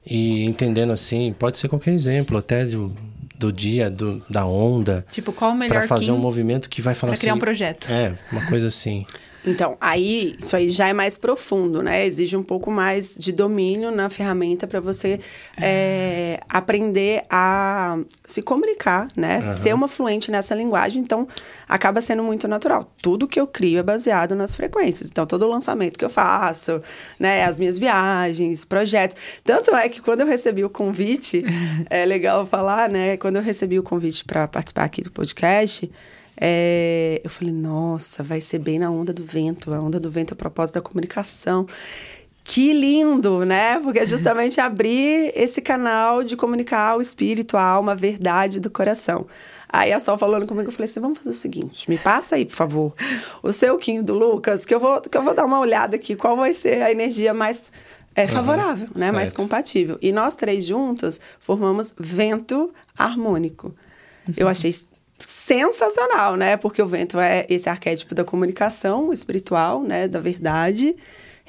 [0.05, 2.95] e entendendo assim, pode ser qualquer exemplo, até do,
[3.37, 5.07] do dia, do, da onda.
[5.13, 7.21] Tipo, qual o melhor Pra fazer Kim um movimento que vai falar pra assim.
[7.21, 7.91] criar um projeto?
[7.91, 9.07] É, uma coisa assim.
[9.49, 12.07] Então, aí, isso aí já é mais profundo, né?
[12.07, 15.21] Exige um pouco mais de domínio na ferramenta para você
[15.61, 19.39] é, aprender a se comunicar, né?
[19.39, 19.53] Aham.
[19.53, 21.03] Ser uma fluente nessa linguagem.
[21.03, 21.27] Então,
[21.69, 22.93] acaba sendo muito natural.
[23.01, 25.09] Tudo que eu crio é baseado nas frequências.
[25.11, 26.83] Então, todo lançamento que eu faço,
[27.19, 27.45] né?
[27.45, 29.17] As minhas viagens, projetos.
[29.43, 31.43] Tanto é que quando eu recebi o convite,
[31.89, 33.17] é legal falar, né?
[33.17, 35.91] Quando eu recebi o convite para participar aqui do podcast,
[36.41, 39.73] é, eu falei, nossa, vai ser bem na onda do vento.
[39.75, 41.67] A onda do vento é o propósito da comunicação.
[42.45, 43.79] Que lindo, né?
[43.81, 48.71] Porque é justamente abrir esse canal de comunicar o espírito, a alma, a verdade do
[48.71, 49.27] coração.
[49.71, 52.47] Aí a Sol falando comigo, eu falei assim: vamos fazer o seguinte, me passa aí,
[52.47, 52.95] por favor,
[53.43, 56.17] o seu Quinho do Lucas, que eu vou, que eu vou dar uma olhada aqui,
[56.17, 57.71] qual vai ser a energia mais
[58.15, 59.13] é, favorável, né?
[59.13, 59.43] Mais certo.
[59.43, 59.99] compatível.
[60.01, 63.75] E nós três juntos formamos vento harmônico.
[64.37, 64.75] Eu achei
[65.27, 66.57] sensacional, né?
[66.57, 70.07] Porque o vento é esse arquétipo da comunicação espiritual, né?
[70.09, 70.97] Da verdade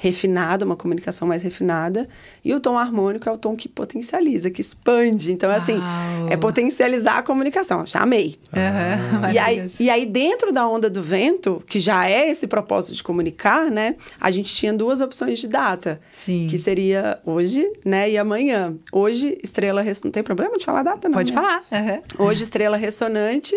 [0.02, 2.08] refinada, uma comunicação mais refinada.
[2.42, 5.30] E o tom harmônico é o tom que potencializa, que expande.
[5.30, 6.28] Então, assim, Uau.
[6.30, 7.84] é potencializar a comunicação.
[7.84, 8.38] Já amei.
[8.50, 12.94] Aham, E aí, e aí, dentro da onda do vento, que já é esse propósito
[12.94, 13.96] de comunicar, né?
[14.18, 16.00] A gente tinha duas opções de data.
[16.14, 16.46] Sim.
[16.48, 18.10] Que seria hoje, né?
[18.10, 18.74] E amanhã.
[18.90, 19.82] Hoje, estrela...
[19.82, 20.00] Res...
[20.02, 21.14] Não tem problema de falar data, não?
[21.14, 21.38] Pode né?
[21.38, 21.62] falar.
[21.70, 22.00] aham.
[22.16, 23.54] Hoje, estrela ressonante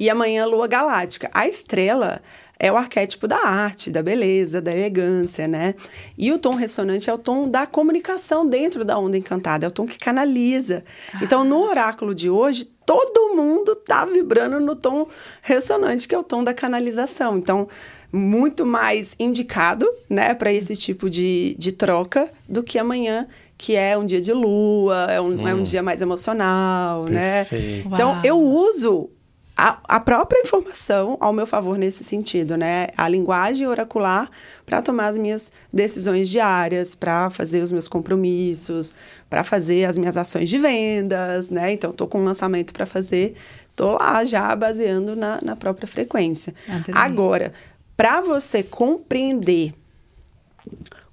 [0.00, 1.30] e amanhã, lua galáctica.
[1.32, 2.20] A estrela
[2.58, 5.74] é o arquétipo da arte, da beleza, da elegância, né?
[6.16, 9.72] E o tom ressonante é o tom da comunicação dentro da onda encantada, é o
[9.72, 10.84] tom que canaliza.
[11.22, 15.06] Então, no oráculo de hoje, todo mundo tá vibrando no tom
[15.42, 17.36] ressonante, que é o tom da canalização.
[17.36, 17.68] Então,
[18.10, 23.26] muito mais indicado, né, para esse tipo de, de troca do que amanhã,
[23.58, 27.44] que é um dia de lua, é um, é um dia mais emocional, né?
[27.44, 27.88] Perfeito.
[27.92, 28.20] Então, Uau.
[28.22, 29.10] eu uso
[29.56, 32.88] a, a própria informação ao meu favor nesse sentido, né?
[32.94, 34.30] A linguagem oracular
[34.66, 38.94] para tomar as minhas decisões diárias, para fazer os meus compromissos,
[39.30, 41.72] para fazer as minhas ações de vendas, né?
[41.72, 43.34] Então, estou com um lançamento para fazer,
[43.70, 46.54] estou lá já baseando na, na própria frequência.
[46.92, 47.54] Agora,
[47.96, 49.72] para você compreender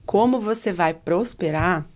[0.05, 1.87] como você vai prosperar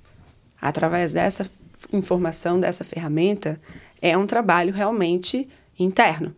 [0.62, 1.50] através dessa
[1.92, 3.60] informação, dessa ferramenta,
[4.02, 5.50] é um trabalho realmente
[5.80, 6.34] interno.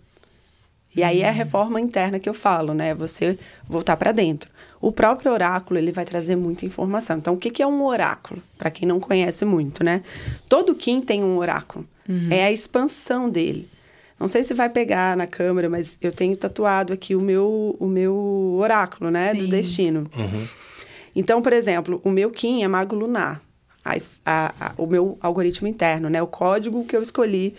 [0.96, 2.94] E aí é a reforma interna que eu falo, né?
[2.96, 3.38] Você
[3.68, 4.50] voltar para dentro.
[4.82, 7.18] O próprio oráculo, ele vai trazer muita informação.
[7.20, 8.42] Então, o que, que é um oráculo?
[8.58, 10.02] Para quem não conhece muito, né?
[10.48, 11.86] Todo Kim tem um oráculo.
[12.32, 13.70] É a expansão dele.
[14.20, 17.86] Não sei se vai pegar na câmera, mas eu tenho tatuado aqui o meu, o
[17.88, 19.34] meu oráculo, né?
[19.36, 19.50] Do Sim.
[19.50, 20.10] destino.
[21.16, 23.42] Então, por exemplo, o meu Kim é mago lunar.
[23.86, 23.94] A
[24.26, 26.22] a- a- o meu algoritmo interno, né?
[26.22, 27.56] O código que eu escolhi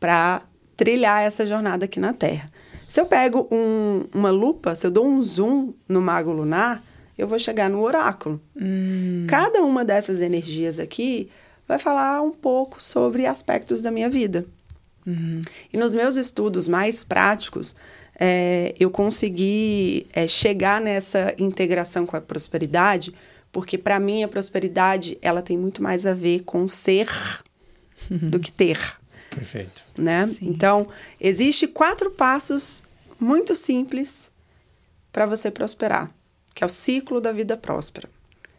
[0.00, 0.42] para
[0.82, 2.48] trilhar essa jornada aqui na Terra.
[2.88, 6.82] Se eu pego um- uma lupa, se eu dou um zoom no mago lunar,
[7.16, 8.40] eu vou chegar no oráculo.
[9.28, 11.30] Cada uma dessas energias aqui
[11.68, 14.44] vai falar um pouco sobre aspectos da minha vida.
[15.72, 17.76] E nos meus estudos mais práticos,
[18.18, 23.14] é, eu consegui é, chegar nessa integração com a prosperidade,
[23.52, 27.08] porque para mim a prosperidade ela tem muito mais a ver com ser
[28.10, 28.78] do que ter,
[29.34, 29.84] Perfeito.
[29.96, 30.28] né?
[30.40, 30.88] Então
[31.20, 32.82] existe quatro passos
[33.18, 34.30] muito simples
[35.12, 36.10] para você prosperar,
[36.54, 38.08] que é o ciclo da vida próspera: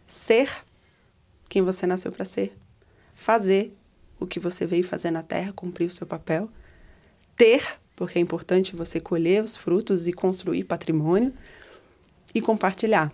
[0.07, 0.49] ser
[1.49, 2.55] quem você nasceu para ser,
[3.13, 3.75] fazer
[4.19, 6.49] o que você veio fazer na Terra, cumprir o seu papel,
[7.35, 11.33] ter, porque é importante você colher os frutos e construir patrimônio,
[12.33, 13.13] e compartilhar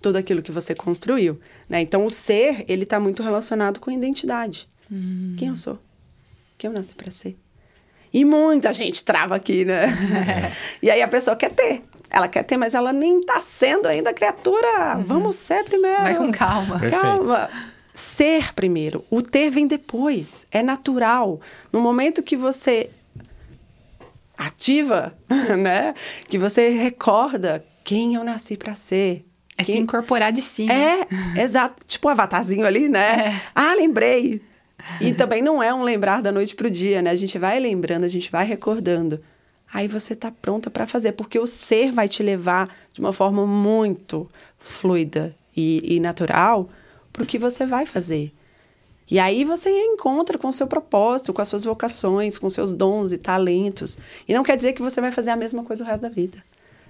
[0.00, 1.40] tudo aquilo que você construiu.
[1.68, 1.80] Né?
[1.80, 4.68] Então, o ser, ele está muito relacionado com a identidade.
[5.38, 5.78] Quem eu sou?
[6.58, 7.36] Quem eu nasci para ser?
[8.12, 9.86] E muita gente trava aqui, né?
[10.80, 11.82] e aí a pessoa quer ter.
[12.08, 14.94] Ela quer ter, mas ela nem está sendo ainda criatura.
[15.04, 16.02] Vamos ser primeiro.
[16.02, 16.78] Vai com calma.
[16.78, 17.02] Perfeito.
[17.02, 17.50] Calma.
[17.92, 19.04] Ser primeiro.
[19.10, 20.46] O ter vem depois.
[20.52, 21.40] É natural.
[21.72, 22.90] No momento que você
[24.36, 25.12] ativa,
[25.58, 25.94] né?
[26.28, 29.24] Que você recorda quem eu nasci para ser.
[29.56, 30.66] É se Quem- incorporar de si.
[30.66, 31.06] né?
[31.36, 31.84] é, exato.
[31.86, 33.28] Tipo um avatarzinho ali, né?
[33.34, 33.40] É.
[33.54, 34.42] Ah, lembrei.
[35.00, 37.10] E também não é um lembrar da noite pro dia, né?
[37.10, 39.20] A gente vai lembrando, a gente vai recordando.
[39.72, 43.46] Aí você tá pronta para fazer, porque o ser vai te levar de uma forma
[43.46, 44.28] muito
[44.58, 46.68] fluida e, e natural
[47.12, 48.32] pro que você vai fazer.
[49.10, 53.12] E aí você encontra com o seu propósito, com as suas vocações, com seus dons
[53.12, 53.98] e talentos.
[54.26, 56.38] E não quer dizer que você vai fazer a mesma coisa o resto da vida.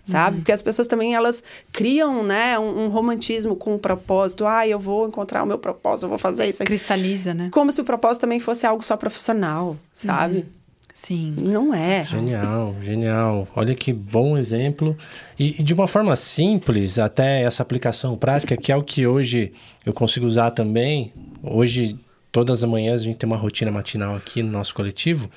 [0.05, 0.37] Sabe?
[0.37, 0.41] Uhum.
[0.43, 4.47] Porque as pessoas também, elas criam, né, um, um, romantismo com um propósito.
[4.47, 6.69] Ah, eu vou encontrar o meu propósito, eu vou fazer isso aqui.
[6.69, 7.49] Cristaliza, né?
[7.51, 10.39] Como se o propósito também fosse algo só profissional, sabe?
[10.39, 10.45] Uhum.
[10.93, 11.35] Sim.
[11.43, 12.05] Não é.
[12.05, 13.49] Genial, genial.
[13.57, 14.97] Olha que bom exemplo.
[15.37, 19.53] E, e, de uma forma simples, até essa aplicação prática, que é o que hoje
[19.85, 21.13] eu consigo usar também.
[21.43, 21.99] Hoje,
[22.31, 25.29] todas as manhãs, a gente tem uma rotina matinal aqui no nosso coletivo.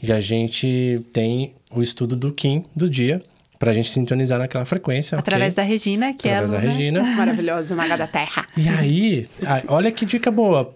[0.00, 3.20] E a gente tem o estudo do Kim do dia
[3.58, 5.18] para a gente sintonizar naquela frequência.
[5.18, 5.64] Através okay?
[5.64, 7.02] da Regina, que Através é a da Regina.
[7.16, 8.46] Maravilhosa, maga da terra.
[8.56, 9.28] E aí,
[9.68, 10.72] olha que dica boa.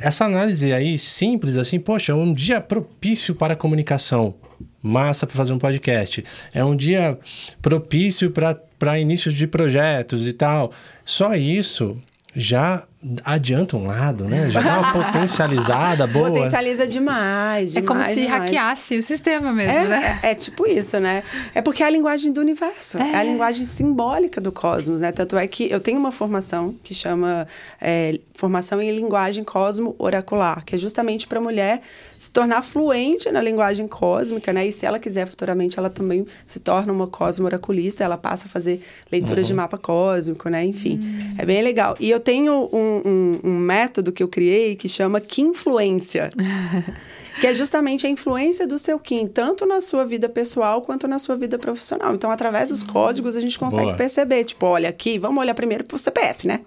[0.00, 4.34] Essa análise aí simples, assim, poxa, é um dia propício para a comunicação.
[4.82, 6.24] Massa para fazer um podcast.
[6.52, 7.18] É um dia
[7.62, 10.72] propício para inícios de projetos e tal.
[11.04, 11.96] Só isso
[12.34, 12.86] já
[13.24, 14.50] adianta um lado, né?
[14.50, 16.30] Já dá uma potencializada boa.
[16.30, 18.40] Potencializa demais, demais É como se demais.
[18.40, 20.20] hackeasse o sistema mesmo, é, né?
[20.22, 21.22] É, é, tipo isso, né?
[21.54, 23.12] É porque é a linguagem do universo, é.
[23.12, 23.16] é.
[23.16, 25.12] a linguagem simbólica do cosmos, né?
[25.12, 27.46] Tanto é que eu tenho uma formação que chama
[27.80, 31.82] é, Formação em Linguagem Cosmo Oracular, que é justamente para a mulher
[32.18, 34.66] se tornar fluente na linguagem cósmica, né?
[34.66, 38.48] E se ela quiser futuramente, ela também se torna uma cosmo oraculista, ela passa a
[38.48, 39.48] fazer leituras uhum.
[39.48, 40.64] de mapa cósmico, né?
[40.64, 41.34] Enfim, uhum.
[41.38, 41.96] é bem legal.
[42.00, 46.30] E eu tenho um, um, um método que eu criei que chama Influência.
[47.40, 51.18] que é justamente a influência do seu Kim, tanto na sua vida pessoal quanto na
[51.18, 52.14] sua vida profissional.
[52.14, 53.96] Então, através dos códigos, a gente consegue Boa.
[53.96, 56.60] perceber, tipo, olha aqui, vamos olhar primeiro para o CPF, né?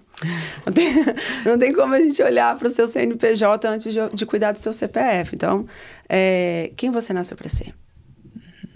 [0.65, 0.93] Não tem,
[1.45, 4.59] não tem como a gente olhar para o seu CNPJ antes de, de, cuidar do
[4.59, 5.35] seu CPF.
[5.35, 5.65] Então,
[6.09, 7.73] é, quem você nasceu para ser?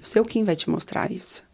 [0.02, 1.51] O seu Kim vai te mostrar isso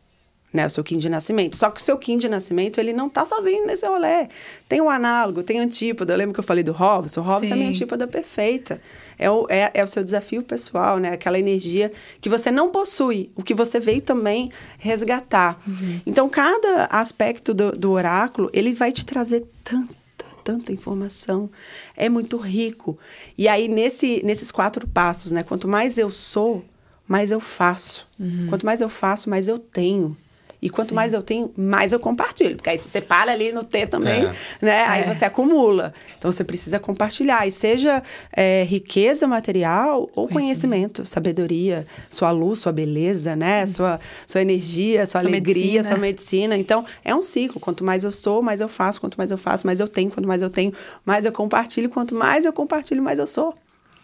[0.57, 1.55] né, o seu Kim de nascimento.
[1.55, 4.27] Só que o seu Kim de nascimento, ele não está sozinho nesse rolê.
[4.67, 6.13] Tem um análogo, tem antípoda.
[6.13, 7.21] Eu lembro que eu falei do Robson.
[7.21, 7.51] O Robson Sim.
[7.51, 8.81] é a minha antípoda perfeita.
[9.19, 11.11] É o, é, é o seu desafio pessoal, né?
[11.11, 15.61] Aquela energia que você não possui, o que você veio também resgatar.
[15.67, 16.01] Uhum.
[16.05, 19.95] Então, cada aspecto do, do oráculo, ele vai te trazer tanta
[20.43, 21.49] tanta informação,
[21.93, 22.97] é muito rico.
[23.37, 25.43] E aí, nesse, nesses quatro passos, né?
[25.43, 26.63] Quanto mais eu sou,
[27.05, 28.07] mais eu faço.
[28.17, 28.47] Uhum.
[28.47, 30.15] Quanto mais eu faço, mais eu tenho.
[30.61, 30.95] E quanto Sim.
[30.95, 32.55] mais eu tenho, mais eu compartilho.
[32.55, 34.35] Porque aí você separa ali no T também, é.
[34.59, 34.85] né?
[34.87, 35.13] Aí é.
[35.13, 35.93] você acumula.
[36.17, 37.47] Então você precisa compartilhar.
[37.47, 38.01] E seja
[38.35, 43.63] é, riqueza material ou conhecimento, sabedoria, sua luz, sua beleza, né?
[43.63, 43.67] Hum.
[43.67, 45.83] Sua, sua energia, sua, sua alegria, medicina.
[45.83, 46.57] sua medicina.
[46.57, 47.59] Então é um ciclo.
[47.59, 48.99] Quanto mais eu sou, mais eu faço.
[48.99, 50.09] Quanto mais eu faço, mais eu tenho.
[50.09, 50.73] Quanto mais eu tenho,
[51.05, 51.89] mais eu compartilho.
[51.89, 53.53] Quanto mais eu compartilho, mais eu sou.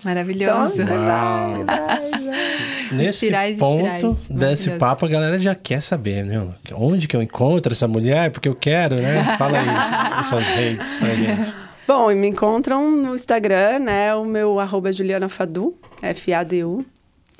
[0.03, 0.81] Maravilhoso.
[0.81, 2.13] Então, vai, vai, vai.
[2.91, 6.45] Nesse ponto desse papo, a galera já quer saber, né?
[6.73, 8.31] Onde que eu encontro essa mulher?
[8.31, 9.23] Porque eu quero, né?
[9.37, 11.53] Fala aí suas redes pra gente.
[11.87, 14.15] Bom, me encontram no Instagram, né?
[14.15, 16.85] O meu arroba é Juliana Fadu, F-A-D-U.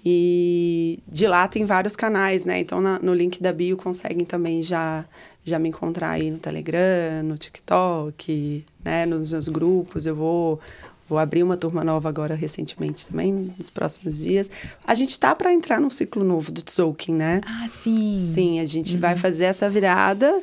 [0.05, 2.59] E de lá tem vários canais, né?
[2.59, 5.05] Então, na, no link da bio conseguem também já,
[5.45, 9.05] já me encontrar aí no Telegram, no TikTok, né?
[9.05, 10.05] Nos meus grupos.
[10.05, 10.59] Eu vou
[11.07, 14.49] Vou abrir uma turma nova agora recentemente também, nos próximos dias.
[14.85, 17.41] A gente tá para entrar num ciclo novo do Tzolk'in, né?
[17.45, 18.17] Ah, sim.
[18.17, 19.01] Sim, a gente uhum.
[19.01, 20.41] vai fazer essa virada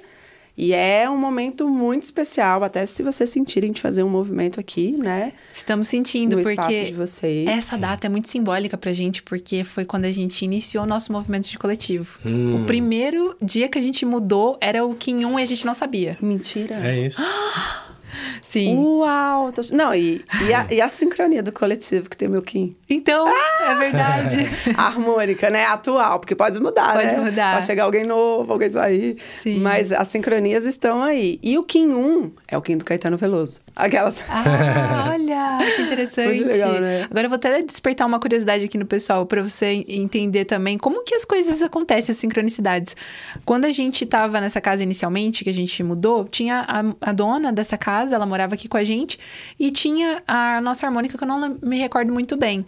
[0.63, 4.93] e é um momento muito especial, até se vocês sentirem de fazer um movimento aqui,
[4.93, 5.33] né?
[5.51, 7.49] Estamos sentindo, no porque de vocês.
[7.49, 11.13] essa data é muito simbólica pra gente, porque foi quando a gente iniciou o nosso
[11.13, 12.19] movimento de coletivo.
[12.27, 12.63] Hum.
[12.63, 15.73] O primeiro dia que a gente mudou era o Kim 1 e a gente não
[15.73, 16.19] sabia.
[16.21, 16.77] Mentira.
[16.87, 17.23] É isso.
[18.51, 18.77] Sim.
[18.77, 19.53] Uau!
[19.53, 19.63] Tô...
[19.73, 22.75] Não, e, e, a, e, a, sincronia do coletivo que tem meu Kim.
[22.89, 23.71] Então, ah!
[23.71, 24.39] é verdade.
[24.77, 25.65] a harmônica, né?
[25.67, 27.15] Atual, porque pode mudar, pode né?
[27.15, 27.55] Pode mudar.
[27.55, 29.19] Pode chegar alguém novo, alguém sair.
[29.41, 29.61] Sim.
[29.61, 31.39] Mas as sincronias estão aí.
[31.45, 33.61] E o Kim 1 é o Kim do Caetano Veloso.
[33.77, 34.21] Aquelas.
[34.29, 36.35] Ah, olha, que interessante.
[36.35, 37.05] Muito legal, né?
[37.05, 41.05] Agora eu vou até despertar uma curiosidade aqui no pessoal para você entender também como
[41.05, 42.97] que as coisas acontecem, as sincronicidades.
[43.45, 47.53] Quando a gente estava nessa casa inicialmente, que a gente mudou, tinha a, a dona
[47.53, 49.19] dessa casa, ela morava aqui com a gente,
[49.59, 52.65] e tinha a nossa harmônica que eu não me recordo muito bem.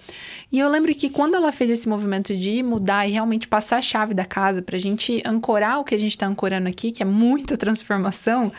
[0.51, 3.83] E eu lembro que quando ela fez esse movimento de mudar e realmente passar a
[3.83, 7.07] chave da casa pra gente ancorar o que a gente tá ancorando aqui, que é
[7.07, 8.53] muita transformação,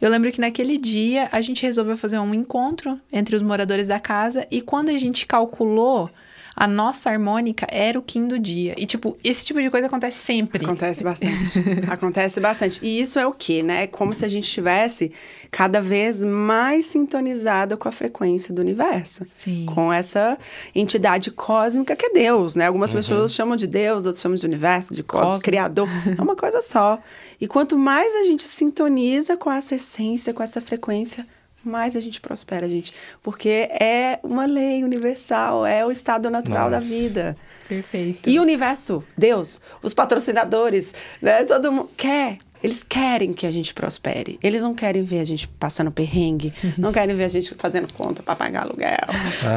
[0.00, 3.98] eu lembro que naquele dia a gente resolveu fazer um encontro entre os moradores da
[3.98, 6.10] casa e quando a gente calculou
[6.58, 8.74] a nossa harmônica era o Kim do dia.
[8.76, 10.64] E, tipo, esse tipo de coisa acontece sempre.
[10.64, 11.60] Acontece bastante.
[11.88, 12.84] acontece bastante.
[12.84, 13.86] E isso é o quê, né?
[13.86, 15.12] Como se a gente estivesse
[15.52, 19.24] cada vez mais sintonizada com a frequência do universo.
[19.36, 19.66] Sim.
[19.72, 20.36] Com essa
[20.74, 22.66] entidade cósmica que é Deus, né?
[22.66, 22.96] Algumas uhum.
[22.96, 25.44] pessoas chamam de Deus, outros chamam de universo, de cosmos, Cosmo.
[25.44, 25.88] criador.
[26.18, 26.98] É uma coisa só.
[27.40, 31.24] E quanto mais a gente sintoniza com essa essência, com essa frequência,
[31.64, 32.92] mais a gente prospera, gente.
[33.22, 36.80] Porque é uma lei universal, é o estado natural Nossa.
[36.82, 37.36] da vida.
[37.68, 38.28] Perfeito.
[38.28, 41.44] E o universo, Deus, os patrocinadores, né?
[41.44, 42.38] Todo mundo quer.
[42.62, 44.38] Eles querem que a gente prospere.
[44.42, 46.52] Eles não querem ver a gente passando perrengue.
[46.76, 48.96] não querem ver a gente fazendo conta para pagar aluguel,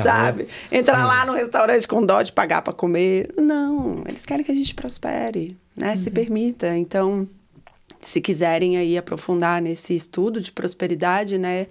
[0.04, 0.48] sabe?
[0.72, 3.34] Entrar lá no restaurante com dó de pagar para comer.
[3.38, 5.92] Não, eles querem que a gente prospere, né?
[5.92, 5.98] Uhum.
[5.98, 6.78] Se permita.
[6.78, 7.28] Então,
[8.04, 11.68] se quiserem aí aprofundar nesse estudo de prosperidade, né?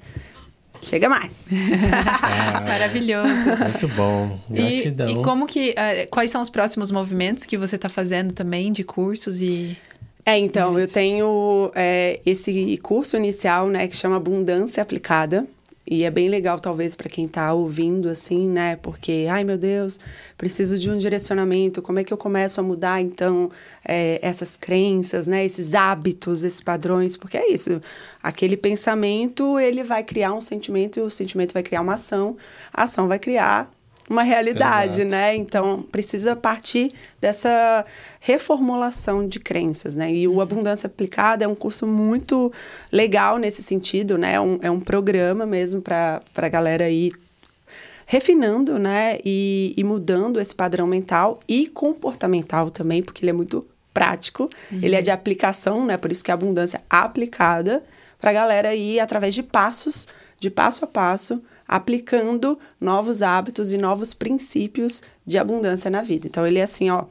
[0.82, 1.51] Chega mais.
[1.93, 3.28] Ah, Maravilhoso.
[3.28, 4.39] Muito bom.
[4.48, 5.09] Gratidão.
[5.09, 5.70] E, e como que.
[5.70, 9.77] Uh, quais são os próximos movimentos que você está fazendo também de cursos e.
[10.24, 15.47] É, então, eu tenho é, esse curso inicial, né, que chama Abundância Aplicada.
[15.90, 18.76] E é bem legal, talvez, para quem está ouvindo, assim, né?
[18.76, 19.98] Porque, ai meu Deus,
[20.38, 21.82] preciso de um direcionamento.
[21.82, 23.50] Como é que eu começo a mudar, então,
[23.84, 25.44] é, essas crenças, né?
[25.44, 27.16] Esses hábitos, esses padrões?
[27.16, 27.80] Porque é isso.
[28.22, 32.36] Aquele pensamento, ele vai criar um sentimento e o sentimento vai criar uma ação.
[32.72, 33.68] A ação vai criar
[34.10, 35.10] uma realidade, Exato.
[35.10, 35.36] né?
[35.36, 37.86] Então, precisa partir dessa
[38.18, 40.12] reformulação de crenças, né?
[40.12, 40.40] E o uhum.
[40.40, 42.52] Abundância Aplicada é um curso muito
[42.90, 44.34] legal nesse sentido, né?
[44.34, 47.12] É um, é um programa mesmo para a galera ir
[48.04, 49.20] refinando, né?
[49.24, 53.64] E, e, mudando esse padrão mental e comportamental também, porque ele é muito
[53.94, 54.80] prático, uhum.
[54.82, 55.96] ele é de aplicação, né?
[55.96, 57.80] Por isso que é abundância aplicada
[58.20, 60.08] para a galera ir através de passos,
[60.40, 61.40] de passo a passo,
[61.70, 66.26] aplicando novos hábitos e novos princípios de abundância na vida.
[66.26, 67.05] Então ele é assim, ó,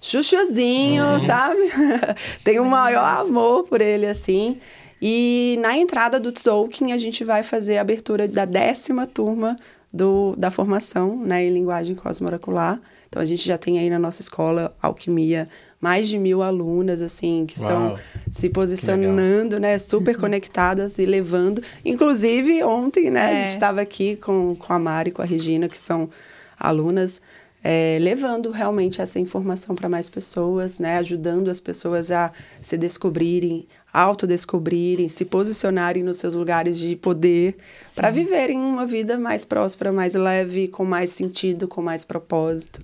[0.00, 1.26] chuchuzinho, uhum.
[1.26, 1.60] sabe?
[2.42, 4.58] Tem o maior amor por ele assim.
[5.00, 9.58] E na entrada do Tzolk'in a gente vai fazer a abertura da décima turma
[9.92, 12.80] do, da formação né, em linguagem cosmoracular.
[13.08, 15.46] Então a gente já tem aí na nossa escola Alquimia
[15.80, 17.98] mais de mil alunas, assim, que estão Uau,
[18.30, 19.78] se posicionando, né?
[19.78, 21.62] Super conectadas e levando.
[21.84, 23.20] Inclusive, ontem, né?
[23.20, 23.32] É.
[23.32, 26.08] A gente estava aqui com, com a Mari e com a Regina, que são
[26.58, 27.20] alunas,
[27.62, 30.98] é, levando realmente essa informação para mais pessoas, né?
[30.98, 33.66] Ajudando as pessoas a se descobrirem,
[33.96, 37.56] autodescobrirem, se posicionarem nos seus lugares de poder
[37.94, 42.80] para viverem uma vida mais próspera, mais leve, com mais sentido, com mais propósito.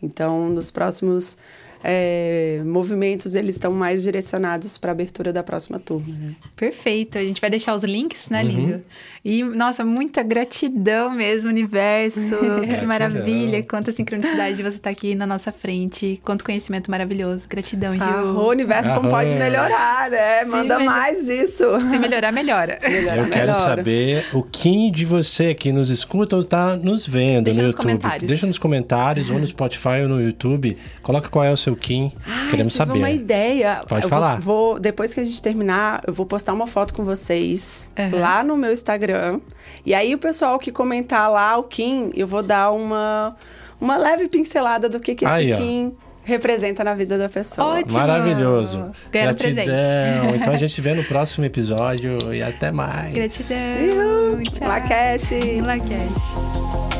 [0.00, 1.36] Então, nos próximos
[1.84, 6.14] é, movimentos eles estão mais direcionados para a abertura da próxima turma.
[6.14, 6.34] Né?
[6.54, 7.18] Perfeito.
[7.18, 8.48] A gente vai deixar os links, né, uhum.
[8.48, 8.82] lindo?
[9.24, 12.20] E, nossa, muita gratidão mesmo, universo.
[12.78, 13.62] que maravilha.
[13.62, 16.20] Quanta sincronicidade de você estar tá aqui na nossa frente.
[16.24, 17.48] Quanto conhecimento maravilhoso.
[17.48, 18.02] Gratidão, Gil.
[18.04, 20.44] Ah, o universo como pode melhorar, né?
[20.44, 21.64] Manda mais disso.
[21.90, 22.78] Se melhorar, melhora.
[22.80, 23.54] Se melhorar, Eu quero melhora.
[23.54, 27.82] saber o que de você que nos escuta ou está nos vendo Deixa no YouTube.
[27.82, 28.28] Comentários.
[28.28, 30.76] Deixa nos comentários ou no Spotify ou no YouTube.
[31.02, 32.12] Coloca qual é o seu seu Kim.
[32.26, 32.98] Ai, Queremos saber.
[32.98, 33.82] uma ideia.
[33.88, 34.40] Pode eu falar.
[34.40, 38.20] Vou, vou, depois que a gente terminar, eu vou postar uma foto com vocês uhum.
[38.20, 39.40] lá no meu Instagram.
[39.84, 43.36] E aí o pessoal que comentar lá o Kim, eu vou dar uma,
[43.80, 47.78] uma leve pincelada do que, que esse aí, Kim representa na vida da pessoa.
[47.78, 47.98] Ótimo.
[47.98, 48.92] Maravilhoso.
[49.10, 49.64] Ganhando Gratidão.
[49.64, 50.36] presente.
[50.36, 53.12] Então a gente vê no próximo episódio e até mais.
[53.12, 54.40] Gratidão.
[54.42, 54.68] Tchau.
[54.68, 55.30] Lacash.
[55.64, 56.91] Lacash.